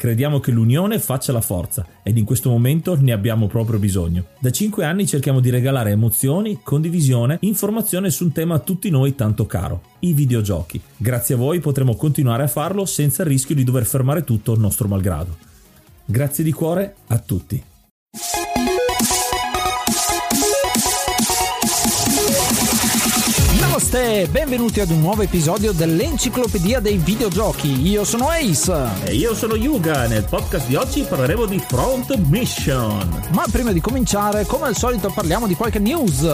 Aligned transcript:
Crediamo 0.00 0.40
che 0.40 0.50
l'unione 0.50 0.98
faccia 0.98 1.30
la 1.30 1.42
forza 1.42 1.86
ed 2.02 2.16
in 2.16 2.24
questo 2.24 2.48
momento 2.48 2.96
ne 2.98 3.12
abbiamo 3.12 3.48
proprio 3.48 3.78
bisogno. 3.78 4.28
Da 4.38 4.50
5 4.50 4.82
anni 4.82 5.06
cerchiamo 5.06 5.40
di 5.40 5.50
regalare 5.50 5.90
emozioni, 5.90 6.60
condivisione, 6.62 7.36
informazione 7.42 8.08
su 8.08 8.24
un 8.24 8.32
tema 8.32 8.54
a 8.54 8.58
tutti 8.60 8.88
noi 8.88 9.14
tanto 9.14 9.44
caro, 9.44 9.82
i 9.98 10.14
videogiochi. 10.14 10.80
Grazie 10.96 11.34
a 11.34 11.36
voi 11.36 11.60
potremo 11.60 11.96
continuare 11.96 12.44
a 12.44 12.48
farlo 12.48 12.86
senza 12.86 13.24
il 13.24 13.28
rischio 13.28 13.54
di 13.54 13.62
dover 13.62 13.84
fermare 13.84 14.24
tutto 14.24 14.54
il 14.54 14.60
nostro 14.60 14.88
malgrado. 14.88 15.36
Grazie 16.06 16.44
di 16.44 16.52
cuore 16.52 16.94
a 17.08 17.18
tutti. 17.18 17.62
Namaste, 23.90 24.28
benvenuti 24.30 24.80
ad 24.80 24.90
un 24.90 25.00
nuovo 25.00 25.22
episodio 25.22 25.72
dell'Enciclopedia 25.72 26.78
dei 26.78 26.96
Videogiochi. 26.96 27.88
Io 27.88 28.04
sono 28.04 28.28
Ace. 28.28 28.72
E 29.04 29.14
io 29.14 29.34
sono 29.34 29.56
Yuga. 29.56 30.06
Nel 30.06 30.24
podcast 30.24 30.68
di 30.68 30.76
oggi 30.76 31.02
parleremo 31.02 31.46
di 31.46 31.58
Front 31.66 32.14
Mission. 32.28 33.20
Ma 33.32 33.44
prima 33.50 33.72
di 33.72 33.80
cominciare, 33.80 34.46
come 34.46 34.66
al 34.68 34.76
solito, 34.76 35.10
parliamo 35.12 35.48
di 35.48 35.54
qualche 35.54 35.80
news. 35.80 36.24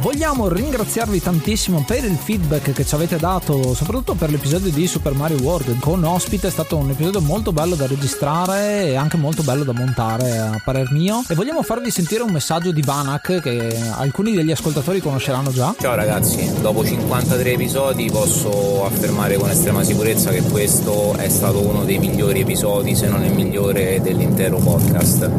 Vogliamo 0.00 0.48
ringraziarvi 0.48 1.22
tantissimo 1.22 1.82
per 1.86 2.04
il 2.04 2.16
feedback 2.16 2.72
che 2.72 2.84
ci 2.84 2.94
avete 2.94 3.16
dato, 3.16 3.74
soprattutto 3.74 4.14
per 4.14 4.30
l'episodio 4.30 4.70
di 4.70 4.86
Super 4.86 5.14
Mario 5.14 5.38
World. 5.40 5.78
Con 5.78 6.04
ospite 6.04 6.48
è 6.48 6.50
stato 6.50 6.76
un 6.76 6.90
episodio 6.90 7.20
molto 7.22 7.52
bello 7.52 7.74
da 7.74 7.86
registrare 7.86 8.86
e 8.86 8.96
anche 8.96 9.16
molto 9.16 9.42
bello 9.42 9.64
da 9.64 9.72
montare, 9.72 10.38
a 10.38 10.60
parer 10.62 10.90
mio. 10.92 11.22
E 11.26 11.34
vogliamo 11.34 11.62
farvi 11.62 11.90
sentire 11.90 12.22
un 12.22 12.32
messaggio 12.32 12.70
di 12.70 12.82
Vanak 12.82 13.40
che 13.40 13.78
alcuni 13.92 14.34
degli 14.34 14.50
ascoltatori 14.50 15.00
conosceranno 15.00 15.50
già. 15.50 15.74
Ciao 15.78 15.94
ragazzi, 15.94 16.52
dopo 16.60 16.84
53 16.98 17.52
episodi 17.52 18.10
posso 18.10 18.84
affermare 18.84 19.36
con 19.36 19.48
estrema 19.48 19.84
sicurezza 19.84 20.30
che 20.30 20.42
questo 20.42 21.14
è 21.14 21.28
stato 21.28 21.64
uno 21.64 21.84
dei 21.84 21.98
migliori 21.98 22.40
episodi, 22.40 22.96
se 22.96 23.06
non 23.06 23.22
il 23.24 23.32
migliore 23.32 24.00
dell'intero 24.02 24.58
podcast. 24.58 25.30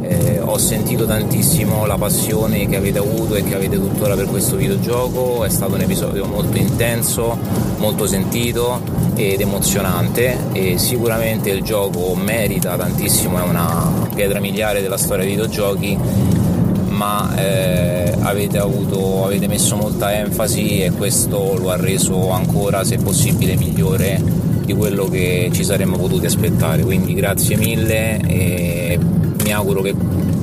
Eh, 0.00 0.40
ho 0.40 0.56
sentito 0.56 1.04
tantissimo 1.04 1.84
la 1.84 1.96
passione 1.96 2.66
che 2.66 2.76
avete 2.76 2.98
avuto 2.98 3.34
e 3.34 3.44
che 3.44 3.54
avete 3.54 3.76
tuttora 3.76 4.14
per 4.16 4.24
questo 4.26 4.56
videogioco, 4.56 5.44
è 5.44 5.50
stato 5.50 5.74
un 5.74 5.82
episodio 5.82 6.24
molto 6.24 6.56
intenso, 6.56 7.38
molto 7.76 8.06
sentito 8.06 8.80
ed 9.14 9.40
emozionante 9.40 10.36
e 10.52 10.78
sicuramente 10.78 11.50
il 11.50 11.62
gioco 11.62 12.14
merita 12.14 12.74
tantissimo, 12.76 13.38
è 13.38 13.42
una 13.42 14.08
pietra 14.14 14.40
miliare 14.40 14.80
della 14.80 14.96
storia 14.96 15.24
dei 15.24 15.34
videogiochi 15.34 16.41
ma 17.02 17.34
eh, 17.34 18.14
avete, 18.20 18.58
avuto, 18.58 19.24
avete 19.24 19.48
messo 19.48 19.74
molta 19.74 20.16
enfasi 20.16 20.82
e 20.82 20.92
questo 20.92 21.56
lo 21.58 21.70
ha 21.70 21.76
reso 21.76 22.30
ancora, 22.30 22.84
se 22.84 22.98
possibile, 22.98 23.56
migliore 23.56 24.22
di 24.64 24.72
quello 24.72 25.06
che 25.06 25.50
ci 25.52 25.64
saremmo 25.64 25.96
potuti 25.96 26.26
aspettare. 26.26 26.84
Quindi 26.84 27.14
grazie 27.14 27.56
mille 27.56 28.20
e 28.20 29.00
mi 29.42 29.52
auguro 29.52 29.82
che 29.82 29.96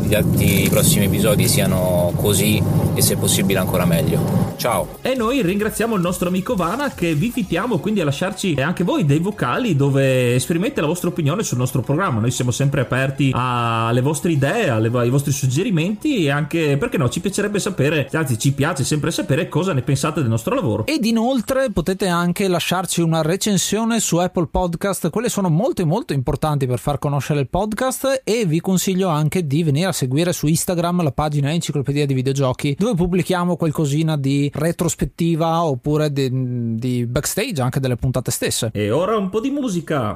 gli 0.09 0.15
altri 0.15 0.67
prossimi 0.71 1.05
episodi 1.05 1.47
siano 1.47 2.11
così 2.15 2.59
e 2.95 3.01
se 3.03 3.15
possibile 3.15 3.59
ancora 3.59 3.85
meglio. 3.85 4.47
Ciao! 4.57 4.97
E 5.03 5.13
noi 5.13 5.43
ringraziamo 5.43 5.93
il 5.93 6.01
nostro 6.01 6.29
amico 6.29 6.55
Vana 6.55 6.89
che 6.89 7.13
vi 7.13 7.27
invitiamo 7.27 7.77
quindi 7.77 8.01
a 8.01 8.05
lasciarci 8.05 8.55
anche 8.59 8.83
voi 8.83 9.05
dei 9.05 9.19
vocali 9.19 9.75
dove 9.75 10.33
esprimete 10.33 10.81
la 10.81 10.87
vostra 10.87 11.09
opinione 11.09 11.43
sul 11.43 11.59
nostro 11.59 11.81
programma. 11.81 12.19
Noi 12.19 12.31
siamo 12.31 12.49
sempre 12.49 12.81
aperti 12.81 13.29
alle 13.35 14.01
vostre 14.01 14.31
idee, 14.31 14.69
alle, 14.69 14.89
ai 14.91 15.09
vostri 15.09 15.31
suggerimenti 15.31 16.25
e 16.25 16.31
anche, 16.31 16.75
perché 16.77 16.97
no, 16.97 17.07
ci 17.07 17.19
piacerebbe 17.19 17.59
sapere, 17.59 18.09
anzi 18.11 18.39
ci 18.39 18.51
piace 18.53 18.83
sempre 18.83 19.11
sapere 19.11 19.47
cosa 19.47 19.73
ne 19.73 19.83
pensate 19.83 20.21
del 20.21 20.29
nostro 20.29 20.55
lavoro. 20.55 20.87
Ed 20.87 21.05
inoltre 21.05 21.69
potete 21.71 22.07
anche 22.07 22.47
lasciarci 22.47 23.01
una 23.01 23.21
recensione 23.21 23.99
su 23.99 24.17
Apple 24.17 24.47
Podcast, 24.47 25.11
quelle 25.11 25.29
sono 25.29 25.49
molto 25.49 25.85
molto 25.85 26.13
importanti 26.13 26.65
per 26.65 26.79
far 26.79 26.97
conoscere 26.97 27.41
il 27.41 27.47
podcast 27.47 28.23
e 28.23 28.45
vi 28.45 28.59
consiglio 28.59 29.07
anche 29.09 29.45
di 29.45 29.61
venire 29.61 29.89
a 29.89 29.93
seguire 29.99 30.31
su 30.31 30.47
Instagram 30.47 31.03
la 31.03 31.11
pagina 31.11 31.51
Enciclopedia 31.51 32.05
di 32.05 32.13
Videogiochi 32.13 32.75
dove 32.79 32.95
pubblichiamo 32.95 33.57
qualcosina 33.57 34.15
di 34.15 34.49
retrospettiva 34.53 35.65
oppure 35.65 36.09
di, 36.13 36.75
di 36.75 37.05
backstage 37.05 37.61
anche 37.61 37.81
delle 37.81 37.97
puntate 37.97 38.31
stesse. 38.31 38.69
E 38.73 38.91
ora 38.91 39.17
un 39.17 39.29
po' 39.29 39.41
di 39.41 39.49
musica. 39.49 40.15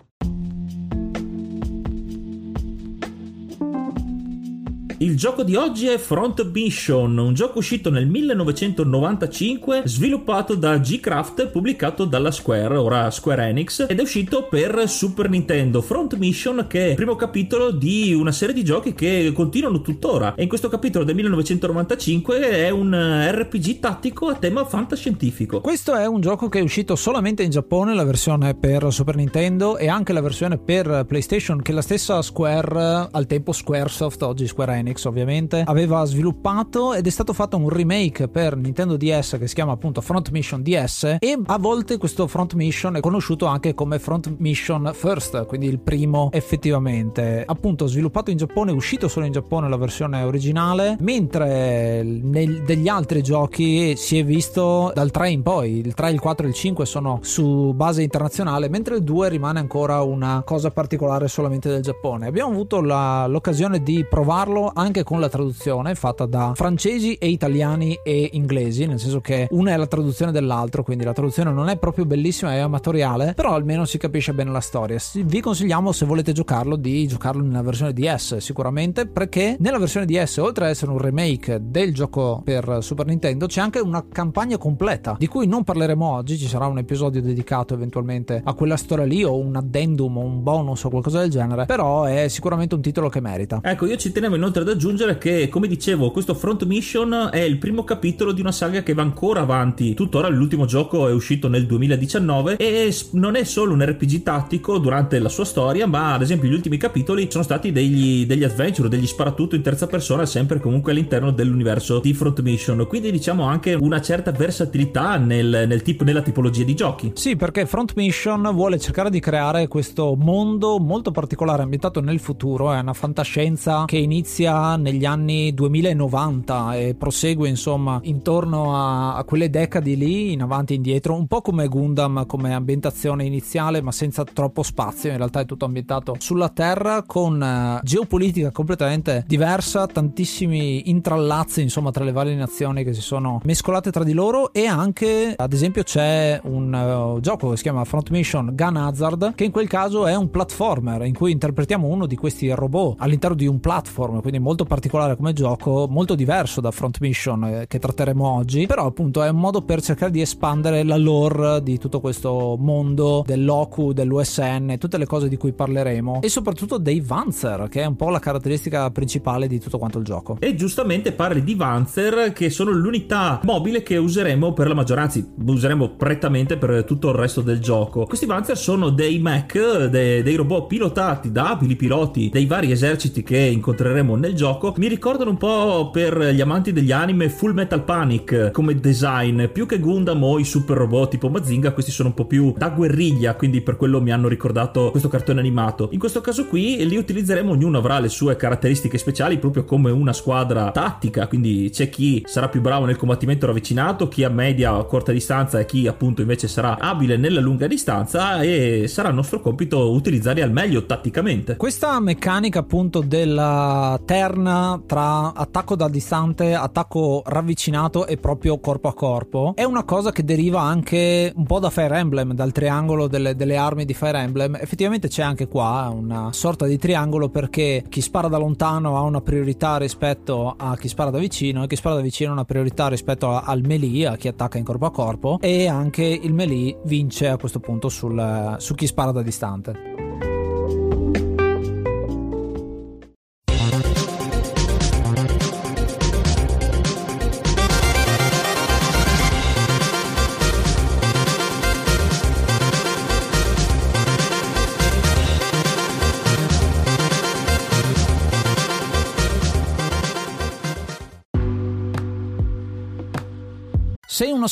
Il 5.01 5.17
gioco 5.17 5.41
di 5.41 5.55
oggi 5.55 5.87
è 5.87 5.97
Front 5.97 6.47
Mission, 6.51 7.17
un 7.17 7.33
gioco 7.33 7.57
uscito 7.57 7.89
nel 7.89 8.05
1995, 8.05 9.81
sviluppato 9.85 10.53
da 10.53 10.77
G-Craft 10.77 11.47
pubblicato 11.47 12.05
dalla 12.05 12.29
Square, 12.29 12.77
ora 12.77 13.09
Square 13.09 13.47
Enix, 13.47 13.87
ed 13.89 13.97
è 13.97 14.01
uscito 14.03 14.47
per 14.47 14.87
Super 14.87 15.27
Nintendo. 15.27 15.81
Front 15.81 16.15
Mission 16.17 16.67
che 16.69 16.85
è 16.85 16.89
il 16.89 16.95
primo 16.95 17.15
capitolo 17.15 17.71
di 17.71 18.13
una 18.13 18.31
serie 18.31 18.53
di 18.53 18.63
giochi 18.63 18.93
che 18.93 19.31
continuano 19.33 19.81
tuttora. 19.81 20.35
E 20.35 20.43
in 20.43 20.47
questo 20.47 20.69
capitolo 20.69 21.03
del 21.03 21.15
1995 21.15 22.49
è 22.49 22.69
un 22.69 22.93
RPG 22.93 23.79
tattico 23.79 24.27
a 24.27 24.35
tema 24.35 24.65
fantascientifico. 24.65 25.61
Questo 25.61 25.95
è 25.95 26.05
un 26.05 26.21
gioco 26.21 26.47
che 26.47 26.59
è 26.59 26.61
uscito 26.61 26.95
solamente 26.95 27.41
in 27.41 27.49
Giappone, 27.49 27.95
la 27.95 28.03
versione 28.03 28.53
per 28.53 28.93
Super 28.93 29.15
Nintendo 29.15 29.77
e 29.77 29.87
anche 29.87 30.13
la 30.13 30.21
versione 30.21 30.59
per 30.59 31.05
PlayStation 31.07 31.59
che 31.63 31.71
la 31.71 31.81
stessa 31.81 32.21
Square, 32.21 33.07
al 33.11 33.25
tempo 33.25 33.51
Squaresoft, 33.51 34.21
oggi 34.21 34.45
Square 34.45 34.73
Enix, 34.73 34.89
Enix 34.91 35.05
ovviamente 35.05 35.63
aveva 35.65 36.03
sviluppato 36.05 36.93
ed 36.93 37.07
è 37.07 37.09
stato 37.09 37.33
fatto 37.33 37.57
un 37.57 37.69
remake 37.69 38.27
per 38.27 38.55
Nintendo 38.55 38.97
DS 38.97 39.37
che 39.39 39.47
si 39.47 39.55
chiama 39.55 39.71
appunto 39.71 40.01
Front 40.01 40.29
Mission 40.31 40.61
DS 40.61 41.17
e 41.19 41.39
a 41.45 41.57
volte 41.57 41.97
questo 41.97 42.27
Front 42.27 42.53
Mission 42.53 42.97
è 42.97 42.99
conosciuto 42.99 43.45
anche 43.45 43.73
come 43.73 43.99
Front 43.99 44.35
Mission 44.37 44.91
First, 44.93 45.45
quindi 45.45 45.67
il 45.67 45.79
primo 45.79 46.29
effettivamente. 46.31 47.43
Appunto 47.45 47.87
sviluppato 47.87 48.31
in 48.31 48.37
Giappone, 48.37 48.71
uscito 48.71 49.07
solo 49.07 49.25
in 49.25 49.31
Giappone 49.31 49.69
la 49.69 49.77
versione 49.77 50.21
originale, 50.23 50.97
mentre 50.99 52.03
nel, 52.03 52.63
degli 52.63 52.87
altri 52.87 53.23
giochi 53.23 53.95
si 53.95 54.17
è 54.17 54.25
visto 54.25 54.91
dal 54.93 55.11
3 55.11 55.29
in 55.29 55.41
poi, 55.41 55.79
il 55.79 55.93
3, 55.93 56.11
il 56.11 56.19
4 56.19 56.45
e 56.45 56.49
il 56.49 56.55
5 56.55 56.85
sono 56.85 57.19
su 57.21 57.73
base 57.73 58.01
internazionale, 58.01 58.69
mentre 58.69 58.95
il 58.95 59.03
2 59.03 59.29
rimane 59.29 59.59
ancora 59.59 60.01
una 60.01 60.41
cosa 60.45 60.71
particolare 60.71 61.27
solamente 61.27 61.69
del 61.69 61.81
Giappone. 61.81 62.27
Abbiamo 62.27 62.51
avuto 62.51 62.81
la, 62.81 63.27
l'occasione 63.27 63.81
di 63.81 64.05
provarlo 64.07 64.71
anche 64.81 65.03
con 65.03 65.19
la 65.19 65.29
traduzione 65.29 65.95
fatta 65.95 66.25
da 66.25 66.53
francesi 66.55 67.15
e 67.15 67.27
italiani 67.27 67.97
e 68.03 68.29
inglesi, 68.33 68.85
nel 68.85 68.99
senso 68.99 69.21
che 69.21 69.47
una 69.51 69.71
è 69.71 69.77
la 69.77 69.87
traduzione 69.87 70.31
dell'altro, 70.31 70.83
quindi 70.83 71.03
la 71.03 71.13
traduzione 71.13 71.51
non 71.51 71.69
è 71.69 71.77
proprio 71.77 72.05
bellissima, 72.05 72.53
è 72.53 72.59
amatoriale, 72.59 73.33
però 73.33 73.53
almeno 73.53 73.85
si 73.85 73.97
capisce 73.97 74.33
bene 74.33 74.51
la 74.51 74.59
storia. 74.59 74.97
Vi 75.13 75.39
consigliamo 75.39 75.91
se 75.91 76.05
volete 76.05 76.31
giocarlo 76.31 76.75
di 76.75 77.07
giocarlo 77.07 77.43
nella 77.43 77.61
versione 77.61 77.93
DS 77.93 78.37
sicuramente, 78.37 79.05
perché 79.05 79.55
nella 79.59 79.77
versione 79.77 80.05
DS 80.05 80.37
oltre 80.37 80.65
ad 80.65 80.71
essere 80.71 80.91
un 80.91 80.97
remake 80.97 81.59
del 81.61 81.93
gioco 81.93 82.41
per 82.43 82.79
Super 82.81 83.05
Nintendo 83.05 83.45
c'è 83.45 83.61
anche 83.61 83.79
una 83.79 84.03
campagna 84.11 84.57
completa 84.57 85.15
di 85.17 85.27
cui 85.27 85.47
non 85.47 85.63
parleremo 85.63 86.05
oggi, 86.05 86.37
ci 86.37 86.47
sarà 86.47 86.65
un 86.65 86.79
episodio 86.79 87.21
dedicato 87.21 87.73
eventualmente 87.73 88.41
a 88.43 88.53
quella 88.53 88.77
storia 88.77 89.05
lì 89.05 89.23
o 89.23 89.37
un 89.37 89.55
addendum 89.55 90.17
o 90.17 90.21
un 90.21 90.43
bonus 90.43 90.83
o 90.83 90.89
qualcosa 90.89 91.19
del 91.19 91.29
genere, 91.29 91.65
però 91.65 92.03
è 92.03 92.27
sicuramente 92.27 92.75
un 92.75 92.81
titolo 92.81 93.09
che 93.09 93.21
merita. 93.21 93.59
Ecco, 93.61 93.85
io 93.85 93.95
ci 93.97 94.11
tenevo 94.11 94.35
inoltre 94.35 94.63
ad 94.63 94.69
aggiungere 94.71 95.17
che, 95.17 95.47
come 95.49 95.67
dicevo, 95.67 96.11
questo 96.11 96.33
Front 96.33 96.65
Mission 96.65 97.29
è 97.31 97.39
il 97.39 97.57
primo 97.57 97.83
capitolo 97.83 98.31
di 98.31 98.41
una 98.41 98.51
saga 98.51 98.83
che 98.83 98.93
va 98.93 99.01
ancora 99.01 99.41
avanti. 99.41 99.93
Tuttora 99.93 100.27
l'ultimo 100.27 100.65
gioco 100.65 101.07
è 101.07 101.13
uscito 101.13 101.47
nel 101.47 101.65
2019 101.65 102.57
e 102.57 102.93
non 103.11 103.35
è 103.35 103.43
solo 103.43 103.73
un 103.73 103.85
RPG 103.85 104.23
tattico 104.23 104.77
durante 104.77 105.19
la 105.19 105.29
sua 105.29 105.45
storia, 105.45 105.87
ma 105.87 106.13
ad 106.13 106.21
esempio 106.21 106.49
gli 106.49 106.53
ultimi 106.53 106.77
capitoli 106.77 107.27
sono 107.29 107.43
stati 107.43 107.71
degli, 107.71 108.25
degli 108.25 108.43
adventure, 108.43 108.89
degli 108.89 109.07
sparatutto 109.07 109.55
in 109.55 109.61
terza 109.61 109.87
persona, 109.87 110.25
sempre 110.25 110.59
comunque 110.59 110.91
all'interno 110.91 111.31
dell'universo 111.31 111.99
di 111.99 112.13
Front 112.13 112.41
Mission. 112.41 112.85
Quindi 112.87 113.11
diciamo 113.11 113.43
anche 113.43 113.73
una 113.73 114.01
certa 114.01 114.31
versatilità 114.31 115.17
nel, 115.17 115.65
nel 115.67 115.81
tipo, 115.81 116.03
nella 116.03 116.21
tipologia 116.21 116.63
di 116.63 116.75
giochi. 116.75 117.11
Sì, 117.15 117.35
perché 117.35 117.65
Front 117.65 117.93
Mission 117.95 118.49
vuole 118.53 118.79
cercare 118.79 119.09
di 119.09 119.19
creare 119.19 119.67
questo 119.67 120.15
mondo 120.15 120.79
molto 120.79 121.11
particolare 121.11 121.61
ambientato 121.61 122.01
nel 122.01 122.19
futuro, 122.19 122.73
è 122.73 122.79
una 122.79 122.93
fantascienza 122.93 123.85
che 123.85 123.97
inizia 123.97 124.50
negli 124.51 125.05
anni 125.05 125.53
2090 125.53 126.75
e 126.75 126.95
prosegue 126.95 127.47
insomma 127.47 127.99
intorno 128.03 128.75
a, 128.75 129.15
a 129.15 129.23
quelle 129.23 129.49
decadi 129.49 129.95
lì, 129.95 130.31
in 130.33 130.41
avanti 130.41 130.73
e 130.73 130.75
indietro, 130.77 131.15
un 131.15 131.27
po' 131.27 131.41
come 131.41 131.67
Gundam 131.67 132.25
come 132.25 132.53
ambientazione 132.53 133.25
iniziale, 133.25 133.81
ma 133.81 133.91
senza 133.91 134.23
troppo 134.23 134.63
spazio, 134.63 135.11
in 135.11 135.17
realtà 135.17 135.41
è 135.41 135.45
tutto 135.45 135.65
ambientato 135.65 136.15
sulla 136.19 136.49
Terra 136.49 137.03
con 137.03 137.41
uh, 137.41 137.83
geopolitica 137.83 138.51
completamente 138.51 139.23
diversa, 139.27 139.87
tantissimi 139.87 140.89
intrallazzi 140.89 141.61
insomma 141.61 141.91
tra 141.91 142.03
le 142.03 142.11
varie 142.11 142.35
nazioni 142.35 142.83
che 142.83 142.93
si 142.93 143.01
sono 143.01 143.41
mescolate 143.43 143.91
tra 143.91 144.03
di 144.03 144.13
loro. 144.13 144.53
E 144.53 144.65
anche 144.65 145.33
ad 145.35 145.53
esempio 145.53 145.83
c'è 145.83 146.39
un 146.43 146.73
uh, 147.15 147.19
gioco 147.19 147.49
che 147.49 147.57
si 147.57 147.63
chiama 147.63 147.83
Front 147.83 148.09
Mission 148.09 148.51
Gun 148.53 148.77
Hazard 148.77 149.33
che 149.35 149.43
in 149.43 149.51
quel 149.51 149.67
caso 149.67 150.05
è 150.07 150.15
un 150.15 150.29
platformer 150.29 151.05
in 151.05 151.13
cui 151.13 151.31
interpretiamo 151.31 151.87
uno 151.87 152.05
di 152.05 152.15
questi 152.15 152.49
robot 152.49 152.95
all'interno 152.99 153.35
di 153.35 153.47
un 153.47 153.59
platform, 153.59 154.21
quindi 154.21 154.39
molto 154.41 154.65
particolare 154.65 155.15
come 155.15 155.33
gioco, 155.33 155.87
molto 155.89 156.15
diverso 156.15 156.59
da 156.61 156.71
Front 156.71 156.97
Mission 156.99 157.43
eh, 157.45 157.65
che 157.67 157.79
tratteremo 157.79 158.27
oggi, 158.27 158.65
però 158.65 158.85
appunto 158.85 159.23
è 159.23 159.29
un 159.29 159.37
modo 159.37 159.61
per 159.61 159.81
cercare 159.81 160.11
di 160.11 160.21
espandere 160.21 160.83
la 160.83 160.97
lore 160.97 161.61
di 161.63 161.77
tutto 161.77 161.99
questo 161.99 162.55
mondo 162.59 163.23
dell'Oku, 163.25 163.93
dell'USN, 163.93 164.75
tutte 164.77 164.97
le 164.97 165.05
cose 165.05 165.29
di 165.29 165.37
cui 165.37 165.53
parleremo 165.53 166.21
e 166.21 166.29
soprattutto 166.29 166.77
dei 166.77 166.99
Vanzer, 166.99 167.67
che 167.69 167.81
è 167.81 167.85
un 167.85 167.95
po' 167.95 168.09
la 168.09 168.19
caratteristica 168.19 168.89
principale 168.91 169.47
di 169.47 169.59
tutto 169.59 169.77
quanto 169.77 169.99
il 169.99 170.03
gioco. 170.03 170.37
E 170.39 170.55
giustamente 170.55 171.11
parli 171.11 171.43
di 171.43 171.55
Vanzer 171.55 172.33
che 172.33 172.49
sono 172.49 172.71
l'unità 172.71 173.39
mobile 173.43 173.83
che 173.83 173.97
useremo 173.97 174.53
per 174.53 174.67
la 174.67 174.73
maggioranza, 174.73 175.19
anzi 175.19 175.33
useremo 175.45 175.95
prettamente 175.95 176.57
per 176.57 176.83
tutto 176.85 177.09
il 177.09 177.15
resto 177.15 177.41
del 177.41 177.59
gioco. 177.59 178.05
Questi 178.05 178.25
Vanzer 178.25 178.57
sono 178.57 178.89
dei 178.89 179.19
mech, 179.19 179.85
dei, 179.85 180.23
dei 180.23 180.35
robot 180.35 180.67
pilotati 180.67 181.31
da 181.31 181.49
abili 181.49 181.75
piloti 181.75 182.29
dei 182.29 182.45
vari 182.45 182.71
eserciti 182.71 183.23
che 183.23 183.37
incontreremo 183.37 184.15
nel 184.15 184.30
gioco. 184.33 184.73
Mi 184.77 184.87
ricordano 184.87 185.29
un 185.29 185.37
po' 185.37 185.89
per 185.91 186.17
gli 186.17 186.41
amanti 186.41 186.71
degli 186.73 186.91
anime 186.91 187.29
Full 187.29 187.53
Metal 187.53 187.83
Panic 187.83 188.51
come 188.51 188.79
design, 188.79 189.45
più 189.45 189.65
che 189.65 189.79
Gundam 189.79 190.23
o 190.23 190.39
i 190.39 190.43
super 190.43 190.77
robot 190.77 191.11
tipo 191.11 191.29
Mazinga, 191.29 191.71
questi 191.71 191.91
sono 191.91 192.09
un 192.09 192.15
po' 192.15 192.25
più 192.25 192.53
da 192.57 192.69
guerriglia, 192.69 193.35
quindi 193.35 193.61
per 193.61 193.77
quello 193.77 194.01
mi 194.01 194.11
hanno 194.11 194.27
ricordato 194.27 194.91
questo 194.91 195.09
cartone 195.09 195.39
animato. 195.39 195.89
In 195.91 195.99
questo 195.99 196.21
caso 196.21 196.45
qui 196.45 196.85
li 196.87 196.97
utilizzeremo, 196.97 197.51
ognuno 197.51 197.77
avrà 197.77 197.99
le 197.99 198.09
sue 198.09 198.35
caratteristiche 198.35 198.97
speciali 198.97 199.37
proprio 199.37 199.63
come 199.65 199.91
una 199.91 200.13
squadra 200.13 200.71
tattica, 200.71 201.27
quindi 201.27 201.69
c'è 201.71 201.89
chi 201.89 202.23
sarà 202.25 202.49
più 202.49 202.61
bravo 202.61 202.85
nel 202.85 202.97
combattimento 202.97 203.45
ravvicinato, 203.45 204.07
chi 204.07 204.23
a 204.23 204.29
media 204.29 204.77
o 204.77 204.85
corta 204.85 205.11
distanza 205.11 205.59
e 205.59 205.65
chi 205.65 205.87
appunto 205.87 206.21
invece 206.21 206.47
sarà 206.47 206.77
abile 206.79 207.17
nella 207.17 207.39
lunga 207.39 207.67
distanza 207.67 208.41
e 208.41 208.85
sarà 208.87 209.11
nostro 209.11 209.39
compito 209.41 209.91
utilizzarli 209.91 210.41
al 210.41 210.51
meglio 210.51 210.85
tatticamente. 210.85 211.55
Questa 211.57 211.99
meccanica 211.99 212.59
appunto 212.59 213.01
della 213.01 213.99
terna 214.21 214.79
tra 214.85 215.33
attacco 215.33 215.75
da 215.75 215.89
distante, 215.89 216.53
attacco 216.53 217.23
ravvicinato 217.25 218.05
e 218.05 218.17
proprio 218.17 218.59
corpo 218.59 218.87
a 218.87 218.93
corpo 218.93 219.53
è 219.55 219.63
una 219.63 219.83
cosa 219.83 220.11
che 220.11 220.23
deriva 220.23 220.61
anche 220.61 221.33
un 221.35 221.45
po' 221.47 221.57
da 221.57 221.71
Fire 221.71 221.97
Emblem, 221.97 222.33
dal 222.33 222.51
triangolo 222.51 223.07
delle, 223.07 223.35
delle 223.35 223.57
armi 223.57 223.83
di 223.83 223.95
Fire 223.95 224.19
Emblem. 224.19 224.57
Effettivamente 224.61 225.07
c'è 225.07 225.23
anche 225.23 225.47
qua 225.47 225.91
una 225.91 226.31
sorta 226.33 226.67
di 226.67 226.77
triangolo 226.77 227.29
perché 227.29 227.83
chi 227.89 228.01
spara 228.01 228.27
da 228.27 228.37
lontano 228.37 228.95
ha 228.95 229.01
una 229.01 229.21
priorità 229.21 229.77
rispetto 229.77 230.53
a 230.55 230.77
chi 230.77 230.87
spara 230.87 231.09
da 231.09 231.17
vicino 231.17 231.63
e 231.63 231.67
chi 231.67 231.75
spara 231.75 231.95
da 231.95 232.01
vicino 232.01 232.29
ha 232.29 232.33
una 232.33 232.45
priorità 232.45 232.89
rispetto 232.89 233.41
al 233.41 233.61
melee, 233.65 234.05
a 234.05 234.17
chi 234.17 234.27
attacca 234.27 234.59
in 234.59 234.63
corpo 234.63 234.85
a 234.85 234.91
corpo 234.91 235.39
e 235.41 235.67
anche 235.67 236.03
il 236.03 236.33
melee 236.35 236.77
vince 236.85 237.27
a 237.27 237.37
questo 237.37 237.59
punto 237.59 237.89
sul, 237.89 238.55
su 238.59 238.75
chi 238.75 238.85
spara 238.85 239.11
da 239.11 239.23
distante. 239.23 239.90